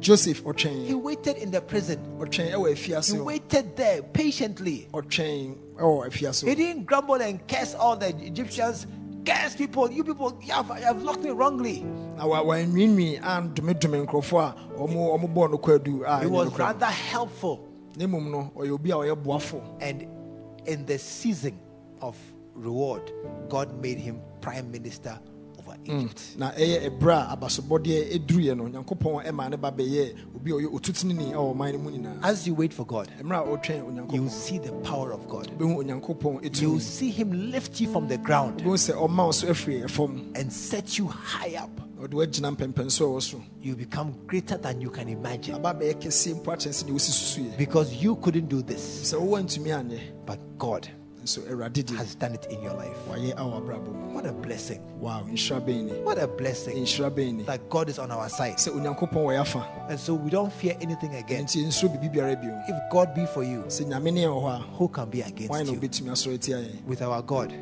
joseph 0.02 0.43
He 0.86 0.93
waited 0.93 1.38
in 1.38 1.52
the 1.52 1.62
prison. 1.62 2.00
He 2.32 3.20
waited 3.20 3.76
there 3.76 4.02
patiently. 4.04 4.88
ɔtwɛn 4.93 5.56
ɛwɔ 5.78 6.08
afiase 6.08 6.47
He 6.47 6.56
didn't 6.56 6.86
grumble 6.86 7.16
and 7.16 7.45
curse 7.47 7.74
all 7.76 7.95
the 7.95 8.10
Egyptians. 8.26 8.86
Curse 9.26 9.56
people, 9.58 9.91
you 9.91 10.04
people, 10.04 10.38
you 10.43 10.54
have, 10.54 10.68
you 10.70 10.86
have 10.86 11.04
locked 11.04 11.22
me 11.24 11.30
wrongly. 11.30 11.86
na 12.18 12.26
wa- 12.26 12.41
wanwiinwii 12.43 13.22
andomedome 13.22 14.06
nkurɔfoɔ 14.06 14.41
a 14.41 14.56
ɔmo 14.78 15.18
ɔmo 15.20 15.34
bɔɔ 15.34 15.52
no 15.52 15.58
kwadu 15.58 16.04
a 16.06 16.20
He 16.22 16.28
was 16.28 16.50
rather 16.58 16.86
helpful. 16.86 17.66
And 19.82 20.08
in 20.66 20.86
the 20.86 20.97
season 20.97 21.60
of 22.02 22.18
reward, 22.54 23.12
God 23.50 23.82
made 23.82 23.97
him 23.97 24.22
prime 24.41 24.72
minister 24.72 25.20
over 25.70 25.78
Egypt. 25.86 26.38
na 26.38 26.51
ɛyɛ 26.51 26.89
ɛberɛ 26.89 27.13
a 27.13 27.36
abasobɔdeɛ 27.36 28.13
ɛduruiɛ 28.20 28.57
no 28.57 28.67
nyankopɔn 28.67 29.26
ɛma 29.26 29.49
ne 29.49 29.57
ba 29.57 29.72
bɛyɛ 29.72 30.15
obi 30.36 30.51
a 30.51 30.55
ɔyɛ 30.55 30.74
otutenini 30.74 31.32
ɛwɔ 31.34 31.55
ɔman 31.55 31.74
no 31.74 31.80
mu 31.80 31.91
nyinaa. 31.91 32.20
As 32.24 32.47
you 32.47 32.53
wait 32.53 32.74
for 32.74 32.86
God, 32.86 33.09
mmerɛ 33.22 33.41
a 33.41 33.57
ɔtwɛn 33.57 34.13
you 34.13 34.24
will 34.24 34.30
see 34.30 34.57
the 34.57 34.72
power 34.84 35.11
of 35.11 35.28
God. 35.28 35.51
You 35.59 36.72
will 36.72 36.80
see 36.80 37.09
him 37.11 37.51
lift 37.51 37.80
you 37.80 37.91
from 37.91 38.07
the 38.07 38.17
ground 38.17 38.61
bɛhu 38.61 38.74
sɛ 38.74 38.95
ɔma 38.95 39.26
wo 39.26 39.32
so 39.32 39.47
afiri 39.47 39.84
ɛfam. 39.84 40.36
and 40.36 40.51
set 40.51 40.97
you 40.97 41.07
high 41.07 41.55
up. 41.55 41.70
na 41.97 42.07
ɔde 42.07 42.11
woagyina 42.11 42.55
mpɛmpɛn 42.55 42.91
so 42.91 43.17
a 43.17 43.22
so. 43.22 43.41
You 43.61 43.76
become 43.76 44.15
greater 44.26 44.57
than 44.57 44.82
you 44.82 44.89
can 44.89 45.09
imagine. 45.09 45.55
Aba 45.55 45.74
bɛyɛ 45.74 45.95
kɛseɛ 46.01 46.36
mpo 46.41 46.53
akyɛn 46.55 46.74
sɛ 46.74 46.84
deɛ 46.86 46.91
wosi 46.93 47.57
because 47.57 47.93
you 47.93 48.15
couldn't 48.17 48.47
do 48.47 48.61
this, 48.61 49.11
sɛ 49.13 49.20
wowɔ 49.20 49.43
ntumi 49.43 49.67
anyɛ. 49.70 49.99
But 50.26 50.39
God 50.57 50.88
nso 50.88 50.89
awurade 50.89 50.89
deɛ 50.89 50.99
has 51.22 52.15
done 52.15 52.34
it 52.34 52.45
in 52.49 52.61
your 52.61 52.74
life. 52.74 52.97
wayɛ 53.09 53.36
awɔ 53.36 53.61
abrabɔ 53.61 53.88
mu 53.93 54.13
What 54.13 54.26
a 54.26 54.32
blessing! 54.32 54.82
wow 54.99 55.22
What 56.03 56.17
a 56.17 56.28
blessing 56.28 56.84
that 57.45 57.59
God 57.70 57.89
is 57.89 57.99
on 57.99 58.11
our 58.11 58.30
side. 58.30 58.55
sɛ 58.57 58.72
onyankopɔn 58.74 59.13
wɔ 59.13 59.38
yɛafa 59.43 59.89
And 59.89 59.99
so 59.99 60.13
we 60.15 60.30
don't 60.30 60.51
fear 60.51 60.76
anything 60.82 61.15
again. 61.15 61.45
nti 61.45 61.63
nsuro 61.65 61.89
biribi 61.97 62.13
biara 62.15 62.36
bio 62.41 62.59
If 62.67 62.91
God 62.91 63.13
be 63.13 63.26
for 63.28 63.43
you, 63.43 63.59
sɛ 63.67 63.86
nyame 63.86 64.13
ne 64.13 64.24
yɛ 64.24 64.30
wɔ 64.41 64.61
who 64.78 64.88
can 64.88 65.09
be 65.09 65.22
against 65.22 65.53
you? 65.72 65.80
wobɛtumi 65.80 66.09
asɔre 66.11 66.39
tia 66.39 66.57
yɛn 66.57 66.84
With 66.86 67.01
our 67.01 67.22
God, 67.22 67.53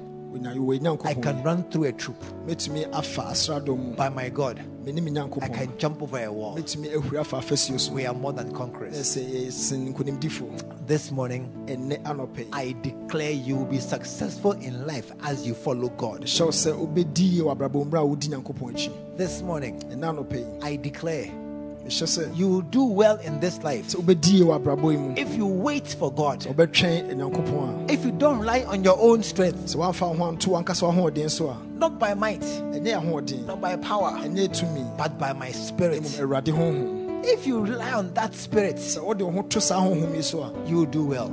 I 1.06 1.14
can 1.14 1.44
run 1.44 1.64
through 1.70 1.86
a 1.86 1.92
troop. 1.92 2.22
mɛtumi 2.46 2.88
afa 2.94 3.22
asradɔm 3.32 3.78
mu 3.78 3.96
By 3.96 4.10
my 4.10 4.30
God, 4.30 4.60
I 4.88 5.48
can 5.50 5.78
jump 5.78 6.02
over 6.02 6.24
a 6.24 6.32
wall. 6.32 6.58
mɛtumi 6.58 6.94
ahuri 6.94 7.20
afa 7.20 7.94
We 7.94 8.06
are 8.06 8.14
more 8.14 8.34
than 8.34 8.52
conquerors. 8.52 8.96
yɛsen 8.96 9.86
eh, 9.86 9.88
eh, 9.88 9.94
nkonimdifo 9.94 10.88
This 10.88 11.12
morning, 11.12 11.50
I 12.54 12.76
declare 12.82 13.32
you 13.32 13.56
will 13.58 13.66
be 13.66 13.80
successful 13.80 14.52
in 14.54 14.86
life 14.86 15.12
as 15.24 15.46
you 15.46 15.54
follow 15.54 15.90
God. 15.90 16.22
hyɛ 16.24 16.42
wo 16.46 16.52
sɛ 16.52 16.74
wobɛdi 16.74 17.34
yie 17.34 17.42
wɔ 17.42 17.56
abrabɔ 17.58 17.86
mmerɛ 17.90 18.00
a 18.02 18.06
wodi 18.16 18.28
nyankopɔn 18.30 18.74
akyi 18.74 18.92
This 19.18 19.42
morning, 19.42 19.80
ɛnɛ 19.90 20.04
anɔpɛ 20.26 20.36
yi 20.38 20.46
I 20.62 20.76
declare 20.76 21.47
you 22.34 22.48
will 22.50 22.62
do 22.62 22.84
well 22.84 23.18
in 23.18 23.40
this 23.40 23.64
life 23.64 23.88
sɛ 23.88 23.96
wobɛdi 24.04 24.34
yie 24.34 24.44
wɔ 24.44 24.60
abrabɔ 24.60 24.92
yi 24.92 24.98
mu. 24.98 25.14
if 25.16 25.36
you 25.36 25.46
wait 25.46 25.88
for 25.88 26.12
God. 26.12 26.46
If 26.46 28.06
you 28.06 28.12
don't 28.12 28.40
rely 28.40 28.64
on 28.68 28.84
your 28.84 28.98
own 29.00 29.24
strength, 29.24 29.74
a 29.74 29.78
sɛ 29.78 29.80
woamfa 29.80 30.10
wo 30.10 30.14
ho 30.16 30.28
anto 30.28 30.52
wankasa 30.52 31.30
so 31.32 31.58
not 31.76 32.00
by 32.00 32.14
might, 32.14 32.42
not 33.46 33.62
by 33.62 33.76
power, 33.78 34.20
but 34.98 35.18
by 35.18 35.34
my 35.34 35.52
spirit. 35.52 36.04
If 37.24 37.48
you 37.48 37.60
rely 37.62 37.92
on 37.94 38.14
that 38.14 38.36
spirit, 38.36 38.76
sɛ 38.76 39.04
wode 39.04 39.22
wo 39.22 39.32
ho 39.32 39.42
to 39.44 39.62
saa 39.62 39.80
honhom 39.82 40.16
yi 40.16 40.22
so 40.22 40.54
you 40.66 40.78
will 40.78 40.86
do 40.86 41.06
well. 41.06 41.30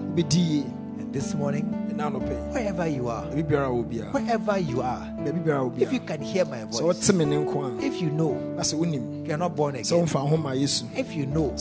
Wobɛdi 1.14 1.14
yie 1.14 1.14
And 1.14 1.22
this 1.22 1.34
morning, 1.34 1.64
ɛna 1.90 2.10
anɔpɛ 2.10 2.30
yi 2.30 2.52
wherever 2.52 2.86
you 2.88 3.08
are, 3.08 3.24
baabi 3.24 3.42
biara 3.48 3.66
a 3.66 3.70
wɔ 3.70 3.84
biara 3.84 4.12
wherever 4.12 4.58
you 4.58 4.80
are, 4.80 5.00
baabi 5.18 5.44
biara 5.44 5.60
a 5.66 5.70
wɔ 5.70 5.80
if 5.80 5.92
you 5.92 6.00
can 6.00 6.20
hear 6.20 6.44
my 6.44 6.64
voice, 6.64 6.80
wote 6.82 7.12
me 7.14 7.24
ne 7.24 7.36
nko 7.36 7.80
a 7.82 7.84
if 7.84 8.00
you 8.02 8.10
know 8.10 8.34
na 8.56 8.62
sɛ 8.62 8.74
wonim 8.74 9.26
you 9.26 9.32
are 9.32 9.38
not 9.38 9.54
born 9.56 9.74
again, 9.76 9.84
womfa 9.84 10.28
ho 10.28 10.36
ma 10.36 10.50
yesu 10.50 10.84
if 10.96 11.14
you 11.14 11.26
know 11.26 11.54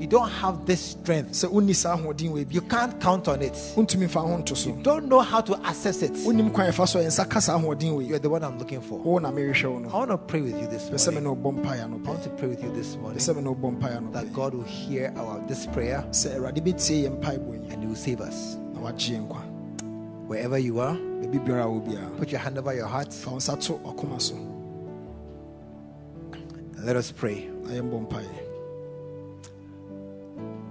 you 0.00 0.06
don't 0.06 0.28
have 0.28 0.66
this 0.66 0.80
strength, 0.80 1.32
sɛ 1.32 1.50
wonni 1.50 1.74
saa 1.74 1.96
ahoɔden 1.96 2.30
wɔ 2.32 2.48
bi 2.48 2.54
you 2.54 2.60
can't 2.62 3.00
count 3.00 3.28
on 3.28 3.42
it, 3.42 3.52
wontumi 3.76 4.06
mfa 4.08 4.20
ho 4.20 4.36
nto 4.38 4.56
so. 4.56 4.72
Don't 4.82 5.06
know 5.08 5.20
how 5.20 5.40
to 5.40 5.54
access 5.64 6.02
it, 6.02 6.12
wonim 6.12 6.52
kwan 6.52 6.70
ɛfa 6.70 6.88
so 6.88 6.98
a 6.98 7.02
yɛnsa 7.04 7.28
ka 7.28 7.38
saa 7.40 7.58
ahoɔden 7.58 7.92
wɔ 7.96 8.08
you're 8.08 8.18
the 8.18 8.28
one 8.30 8.42
I'm 8.42 8.58
looking 8.58 8.80
for. 8.80 8.98
wo 8.98 9.18
na 9.18 9.30
mehwehwɛ 9.30 9.82
wo 9.82 9.88
I 9.88 9.92
want 9.98 10.10
to 10.10 10.18
pray 10.18 10.40
with 10.40 10.60
you 10.60 10.66
this 10.66 10.88
pɛ 10.90 10.94
sɛ 10.94 11.14
me 11.14 11.20
morning. 11.20 11.42
ne 11.44 11.60
wobɔ 11.60 11.64
mpaeɛ 11.64 11.82
I 11.82 12.08
want 12.08 12.22
to 12.24 12.30
pray 12.30 12.48
with 12.48 12.62
you 12.62 12.72
this 12.74 12.96
morning 12.96 13.18
sɛ 13.18 13.36
me 13.36 13.42
ne 13.42 13.50
wobɔ 13.54 13.78
mpaeɛ 13.78 14.12
that 14.12 14.32
God 14.32 14.54
will 14.54 14.64
hear 14.64 15.12
our 15.16 15.40
this 15.46 15.66
prayer 15.66 16.04
sɛ 16.10 16.36
awurade 16.36 16.60
bɛtie 16.60 17.04
yɛ 17.04 17.20
mpaebɔ 17.20 17.52
yi 17.52 17.72
and 17.72 17.82
He 17.82 17.86
will 17.86 17.94
save 17.96 18.20
us. 18.20 18.56
Na 18.78 18.84
wagye 18.84 19.16
yɛ 19.16 19.20
nkwa. 19.26 19.42
Wherever 20.28 20.58
you 20.58 20.80
are, 20.80 20.94
baabi 20.94 21.38
biara 21.38 21.64
wɔ 21.66 21.86
biara 21.86 22.16
put 22.16 22.30
your 22.30 22.40
hand 22.40 22.58
over 22.58 22.74
your 22.74 22.86
heart. 22.86 23.12
Fa 23.12 23.30
wo 23.30 23.36
nsa 23.36 23.56
to 23.60 23.72
ɔkoma 23.74 24.20
so. 24.20 24.34
And 26.76 26.86
let 26.86 26.96
us 26.96 27.10
pray. 27.10 27.48
na 27.64 27.70
yɛmbɔ 27.70 28.08
mpaeɛ. 28.08 28.44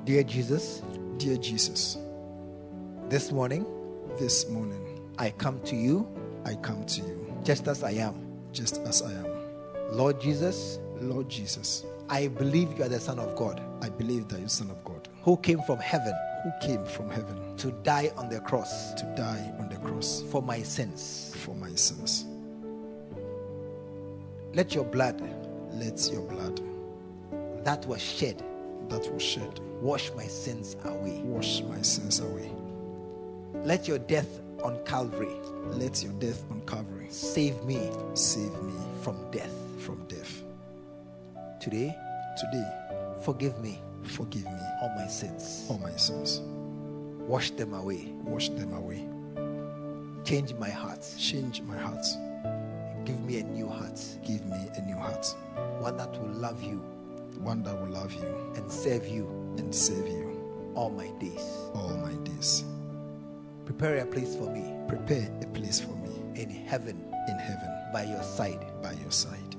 Dear 0.05 0.23
Jesus, 0.23 0.81
dear 1.17 1.35
jesus 1.37 1.97
this 3.09 3.31
morning 3.31 3.65
this 4.19 4.47
morning 4.49 5.01
I 5.17 5.31
come 5.31 5.59
to 5.61 5.75
you 5.75 6.07
i 6.45 6.53
come 6.55 6.85
to 6.85 7.01
you 7.01 7.33
just 7.43 7.67
as 7.67 7.83
I 7.83 7.91
am. 7.91 8.15
just 8.53 8.77
as 8.85 9.01
i 9.01 9.11
am. 9.11 9.25
Lord 9.91 10.21
Jesus, 10.21 10.79
lord 11.01 11.27
jesus 11.27 11.83
I 12.09 12.27
believe 12.27 12.77
you 12.77 12.85
are 12.85 12.89
the 12.89 12.99
Son 13.01 13.19
of 13.19 13.35
God. 13.35 13.61
I 13.81 13.89
believe 13.89 14.29
that 14.29 14.37
you 14.37 14.43
are 14.43 14.45
the 14.45 14.49
son 14.49 14.69
of 14.69 14.81
god. 14.85 15.09
Who 15.23 15.35
came 15.37 15.61
from 15.63 15.79
heaven 15.79 16.13
who 16.43 16.51
came 16.65 16.85
from 16.85 17.09
heaven 17.09 17.46
to 17.57 17.71
die 17.83 18.11
on 18.17 18.29
the 18.29 18.39
cross 18.41 18.93
to 18.93 19.03
die 19.15 19.53
on 19.59 19.69
the 19.69 19.77
cross 19.77 20.23
for 20.31 20.41
my 20.41 20.61
sins. 20.61 21.33
for 21.43 21.55
my 21.55 21.69
sins 21.75 22.25
Let 24.53 24.73
your 24.73 24.85
blood 24.85 25.21
let 25.73 26.09
your 26.11 26.21
blood 26.21 26.61
that 27.63 27.85
was 27.85 28.01
shed 28.01 28.43
that 28.89 29.11
was 29.13 29.21
shed 29.21 29.59
wash 29.81 30.11
my 30.15 30.25
sins 30.25 30.75
away. 30.85 31.21
wash 31.25 31.61
my 31.63 31.81
sins 31.81 32.19
away 32.19 32.51
Let 33.63 33.87
your 33.87 33.99
death 33.99 34.29
on 34.63 34.79
Calvary 34.85 35.35
let 35.71 36.01
your 36.03 36.13
death 36.13 36.43
on 36.49 36.61
calvary 36.61 37.07
save 37.09 37.61
me 37.65 37.91
save 38.13 38.53
me 38.63 38.73
from 39.03 39.17
death. 39.31 39.51
from 39.79 40.03
death 40.07 40.43
Today, 41.59 41.95
today 42.39 42.67
forgive 43.21 43.59
me 43.61 43.79
forgive 44.03 44.45
me 44.45 44.59
all 44.81 44.89
my 44.95 45.07
sins. 45.07 45.65
all 45.69 45.77
my 45.79 45.91
sins 45.97 46.41
Wash 47.27 47.51
them 47.51 47.73
away. 47.73 48.13
wash 48.23 48.47
them 48.49 48.73
away. 48.73 49.05
Change 50.23 50.53
my 50.55 50.69
heart. 50.69 51.05
change 51.17 51.61
my 51.61 51.77
heart. 51.77 52.05
Give 53.05 53.19
me 53.25 53.39
a 53.39 53.43
new 53.43 53.67
heart. 53.67 53.99
give 54.25 54.45
me 54.45 54.69
a 54.77 54.81
new 54.81 54.95
heart. 54.95 55.25
One 55.79 55.97
that 55.97 56.11
will 56.21 56.33
love 56.33 56.63
you. 56.63 56.77
One 57.39 57.63
that 57.63 57.77
will 57.79 57.89
love 57.89 58.13
you. 58.13 58.53
And 58.55 58.71
serve 58.71 59.07
you. 59.07 59.27
And 59.57 59.75
save 59.75 60.07
you. 60.07 60.71
All 60.73 60.89
my 60.89 61.09
days. 61.19 61.45
all 61.73 61.97
my 62.01 62.13
days. 62.23 62.63
Prepare 63.65 63.97
a 63.97 64.05
place 64.05 64.35
for 64.35 64.49
me. 64.49 64.73
Prepare 64.87 65.29
a 65.41 65.47
place 65.47 65.81
for 65.81 65.95
me. 65.97 66.41
In 66.41 66.49
heaven. 66.49 67.13
In 67.27 67.37
heaven. 67.39 67.69
By 67.91 68.03
your 68.03 68.23
side. 68.23 68.65
By 68.81 68.93
your 68.93 69.11
side. 69.11 69.55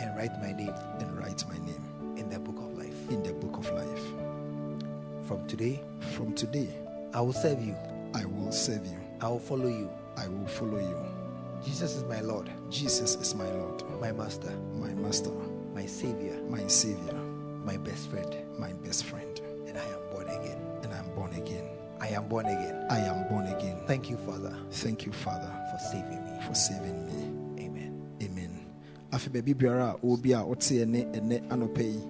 And 0.00 0.16
write 0.16 0.40
my 0.40 0.52
name. 0.52 0.74
And 1.00 1.18
write 1.18 1.44
my 1.48 1.58
name. 1.58 2.14
In 2.16 2.30
the 2.30 2.38
book 2.38 2.58
of 2.58 2.78
life. 2.78 3.10
in 3.10 3.22
the 3.24 3.32
book 3.32 3.56
of 3.58 3.68
life. 3.72 4.04
From 5.26 5.46
today, 5.46 5.80
from 6.18 6.32
today 6.34 6.68
I 7.14 7.20
will 7.20 7.32
serve 7.32 7.62
you. 7.64 7.76
i 8.12 8.24
will 8.24 8.50
serve 8.50 8.84
you. 8.84 9.00
I 9.20 9.28
will 9.28 9.38
follow 9.38 9.68
you. 9.68 9.88
i 10.16 10.26
will 10.26 10.48
follow 10.48 10.80
you. 10.80 10.98
Jesus 11.64 11.94
is 11.94 12.02
my 12.04 12.20
Lord, 12.22 12.50
jesus 12.70 13.14
is 13.14 13.36
my 13.36 13.48
lord. 13.52 13.84
My 14.00 14.10
Master, 14.10 14.50
my 14.74 14.92
master. 14.94 15.30
My 15.76 15.86
Savior, 15.86 16.36
my 16.48 16.66
savior. 16.66 17.14
My 17.64 17.76
best 17.76 18.10
friend, 18.10 18.34
my 18.58 18.72
best 18.84 19.04
friend. 19.04 19.40
And 19.68 19.78
I 19.78 19.84
am 19.84 20.00
born 20.12 20.26
again. 20.28 20.58
and 20.82 20.92
i'm 20.92 21.08
born 21.14 21.34
again. 21.34 21.64
I 22.00 22.08
am 22.08 22.26
born 22.28 22.46
again. 22.46 22.86
i 22.90 22.98
am 22.98 23.28
born 23.28 23.46
again. 23.46 23.78
Thank 23.86 24.10
you, 24.10 24.16
Father, 24.16 24.52
thank 24.72 25.06
you 25.06 25.12
father. 25.12 25.54
For 25.70 25.78
saving 25.92 26.24
me. 26.24 26.46
for 26.48 26.54
saving 26.54 27.06
me. 27.06 27.64
Amen. 27.64 27.92
amen. 28.20 28.66
Afei 29.12 29.30
baabi 29.30 29.54
biara 29.54 29.94
a 29.94 29.98
wɔbi 30.04 30.34
a 30.34 30.42
ɔte 30.42 30.82
ɛne 30.84 31.14
ɛnɛ 31.14 31.48
anɔpa 31.48 31.82
yi. 31.82 32.02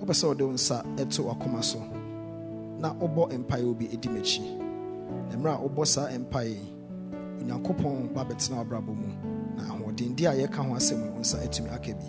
Wopɛ 0.00 0.14
sɛ 0.14 0.28
wode 0.28 0.42
wo 0.42 0.52
nsa 0.52 0.84
ɛto 0.96 1.24
wakoma 1.26 1.62
so 1.64 1.82
na 2.82 2.88
wobɔ 3.00 3.22
mpaeɛ 3.38 3.64
obi 3.70 3.86
ɛdi 3.94 4.08
m'akyi. 4.10 4.42
Na 5.30 5.36
mmerɛ 5.36 5.54
a 5.54 5.60
wobɔ 5.62 5.86
saa 5.86 6.10
mpaeɛ 6.18 6.58
onyankopɔn 7.40 8.12
ba 8.14 8.24
bɛtena 8.24 8.56
wabrabɔ 8.58 8.92
mu 9.00 9.08
na 9.56 9.62
ahoɔdende 9.70 10.26
a 10.26 10.34
yɛka 10.34 10.60
ho 10.66 10.74
asɛm 10.74 10.98
no 10.98 11.20
nsa 11.20 11.38
atumi 11.44 11.70
aka 11.70 11.94
bi. 11.94 12.06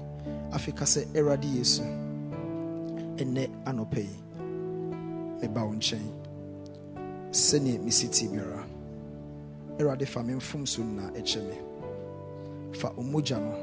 Afei 0.52 0.74
ka 0.76 0.86
sɛ 0.86 1.06
awurade 1.14 1.46
yesu 1.46 1.84
ɛnɛ 3.18 3.50
anɔpa 3.66 3.98
yi 4.02 4.18
meba 5.42 5.62
wo 5.66 5.74
nkyɛn. 5.74 6.02
Sɛneɛ 7.32 7.84
mesi 7.84 8.08
tie 8.10 8.28
biara. 8.28 8.66
Awurade 9.78 10.08
fa 10.08 10.24
me 10.24 10.34
mfom 10.34 10.68
so 10.68 10.82
nyinaa 10.82 11.12
ɛkyɛ 11.14 11.42
me. 11.48 11.58
Fa 12.80 12.90
omogya 12.98 13.38
no 13.40 13.54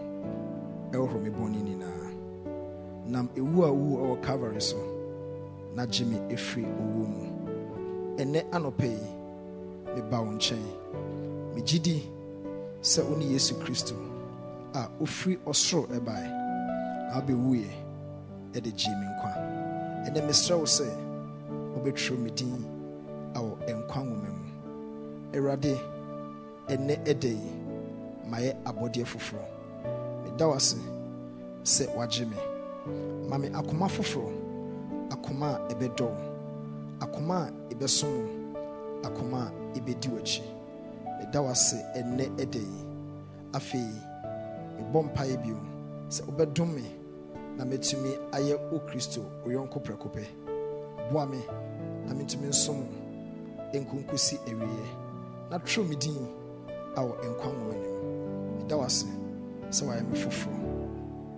ɛwɔhoro 0.92 1.22
me 1.22 1.30
bɔne 1.30 1.58
nyinaa. 1.64 3.08
Nam 3.08 3.28
ewu 3.34 3.64
a 3.64 3.72
wu 3.72 3.96
ɛwɔ 3.98 4.22
calvary 4.22 4.60
so. 4.60 4.89
Na 5.74 5.86
me 5.86 6.16
ɛfiri 6.34 6.64
owuo 6.82 7.06
mu. 7.14 7.24
Ɛnɛ 8.20 8.40
anɔpɛ 8.54 8.86
yi 8.86 9.08
meba 9.94 10.18
wo 10.24 10.30
nkyɛn. 10.32 10.64
Megye 11.54 11.78
di 11.82 11.96
sɛ 12.82 13.02
wo 13.08 13.16
ne 13.16 13.24
yesu 13.26 13.54
kristo 13.54 13.94
a 14.74 14.88
ofiri 15.00 15.36
ɔsoro 15.46 15.86
ɛbae 15.96 16.26
na 17.08 17.20
wobɛwuiɛ 17.20 17.70
ɛde 18.54 18.70
gyee 18.78 18.94
me 19.00 19.06
nkwa. 19.06 19.30
Ɛnɛ 20.06 20.26
mesrɛ 20.26 20.54
wo 20.58 20.64
sɛ 20.66 20.86
wobɛtwerɛ 21.74 22.18
me 22.18 22.30
din 22.30 22.64
awɔ 23.34 23.56
nkwa 23.68 24.02
nwoma 24.04 24.28
mu. 24.38 24.46
Awurade 25.34 25.78
ɛnɛ 26.68 26.94
ɛda 27.04 27.28
yi? 27.30 27.50
Mayɛ 28.30 28.56
abɔdeɛ 28.64 29.04
foforɔ. 29.06 29.44
Meda 30.24 30.48
wo 30.48 30.54
ase 30.54 30.76
sɛ 31.64 31.94
wagye 31.96 32.24
me. 32.26 32.36
Ma 33.28 33.38
me 33.38 33.48
akoma 33.48 33.88
foforɔ 33.88 34.49
akoma 35.10 35.48
a 35.56 35.72
ɛbɛdɔ 35.72 36.04
wo 36.06 36.30
akoma 37.00 37.46
a 37.46 37.74
ɛbɛsom 37.74 38.12
wo. 38.18 38.40
Akoma 39.02 39.48
a 39.48 39.78
ɛbɛdi 39.78 40.08
w'akyi. 40.12 40.42
Meda 41.18 41.42
wo 41.42 41.48
ase 41.50 41.76
ɛnɛ 41.96 42.24
ɛda 42.36 42.60
yi. 42.60 42.84
Afei 43.52 43.90
mebɔ 44.78 45.02
mpaeɛ 45.04 45.42
bio. 45.42 45.56
Sɛ 46.08 46.22
wobɛdom 46.26 46.74
me 46.74 46.82
na 47.56 47.64
mɛtumi 47.64 48.10
ayɛ 48.32 48.58
wo 48.70 48.78
kristo 48.80 49.20
oyɔnko 49.46 49.78
prɛko 49.82 50.08
pɛ. 50.12 50.24
Boa 51.12 51.26
me 51.26 51.38
na 52.06 52.14
mentumi 52.14 52.48
nsom 52.48 52.76
wo. 52.76 52.86
Awieɛ 53.72 54.86
na 55.50 55.58
twerɛ 55.58 55.88
me 55.88 55.96
din 55.96 56.28
awɔ 56.96 57.12
nkwa 57.24 57.46
nwoma 57.52 57.74
no 57.74 57.88
mu. 58.02 58.58
Meda 58.58 58.76
wo 58.76 58.84
ase. 58.84 59.06
Sɛ 59.70 59.82
wayɛ 59.86 60.02
me 60.08 60.18
foforɔ 60.18 60.56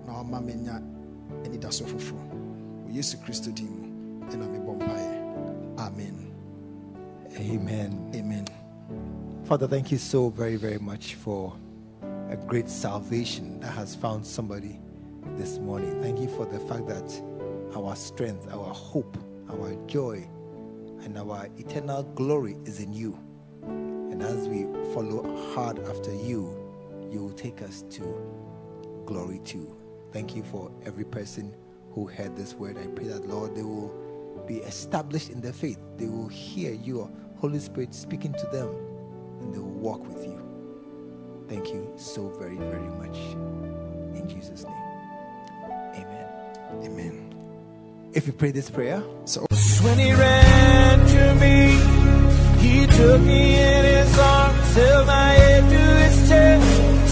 na 0.07 0.13
wama 0.15 0.41
menya 0.41 0.83
anidaso 1.45 1.85
foforɔ. 1.85 2.32
Yesu 2.93 3.17
kristo 3.25 3.51
din 3.55 3.67
mu 3.69 4.27
ɛna 4.31 4.47
mebɔ 4.53 4.73
mpaeɛ 4.79 5.17
amen 5.79 6.17
Amen. 7.41 8.11
amen 8.15 8.45
Father, 9.45 9.67
thank 9.67 9.91
you 9.91 9.99
so 9.99 10.29
very, 10.29 10.57
very 10.57 10.79
much 10.79 11.15
for 11.15 11.55
a 12.31 12.37
great 12.37 12.69
salvation 12.69 13.59
that 13.61 13.73
has 13.73 13.95
found 13.95 14.25
somebody 14.25 14.79
this 15.37 15.59
morning. 15.59 16.01
Thank 16.01 16.21
you 16.21 16.29
for 16.29 16.47
the 16.47 16.61
fact 16.61 16.87
that 16.89 17.23
our 17.77 17.97
strength, 17.97 18.49
our 18.53 18.73
hope, 18.73 19.17
our 19.51 19.75
joy, 19.87 20.27
and 21.05 21.19
our 21.19 21.49
eternal 21.59 22.03
glory 22.03 22.57
is 22.65 22.81
in 22.81 22.93
you. 22.93 23.19
And 23.63 24.23
as 24.23 24.49
we 24.49 24.63
follow 24.95 25.23
hard 25.55 25.79
after 25.89 26.15
you, 26.15 26.57
you 27.11 27.21
will 27.23 27.33
take 27.33 27.61
us 27.63 27.85
to 27.91 28.03
glory 29.05 29.41
too. 29.45 29.77
Thank 30.13 30.37
you 30.37 30.43
for 30.45 30.71
every 30.87 31.05
person 31.05 31.55
who 31.95 32.07
heard 32.07 32.37
this 32.37 32.55
word. 32.55 32.79
I 32.79 32.87
pray 32.89 33.07
that, 33.07 33.29
Lord, 33.29 33.55
they 33.55 33.63
will 33.63 33.93
be 34.47 34.59
established 34.59 35.31
in 35.31 35.41
their 35.41 35.53
faith. 35.53 35.79
They 35.97 36.07
will 36.07 36.29
hear 36.29 36.73
your 36.73 37.11
Holy 37.37 37.59
Spirit 37.59 37.95
speaking 37.95 38.33
to 38.35 38.47
them 38.47 38.69
and 39.41 39.55
they 39.55 39.59
will 39.59 39.69
walk 39.71 40.07
with 40.07 40.25
you. 40.25 40.41
Thank 41.49 41.69
you 41.69 41.93
so 41.97 42.29
very, 42.39 42.57
very 42.57 42.89
much. 42.89 43.17
In 44.17 44.27
Jesus' 44.29 44.65
name. 44.65 44.75
Amen. 45.95 46.29
amen 46.85 47.35
If 48.15 48.27
you 48.27 48.33
pray 48.33 48.51
this 48.53 48.71
prayer, 48.71 49.03
so 49.25 49.47
When 49.83 49.99
he 49.99 50.13
ran 50.13 51.07
to 51.07 51.35
me, 51.35 51.77
he 52.63 52.87
took 52.87 53.21
me 53.21 53.55
in 53.59 53.85
his 53.85 54.19
arms, 54.19 54.75
held 54.75 55.07
my 55.07 55.31
head 55.33 55.69
to 55.71 55.79
his 56.05 56.29
chest, 56.29 56.92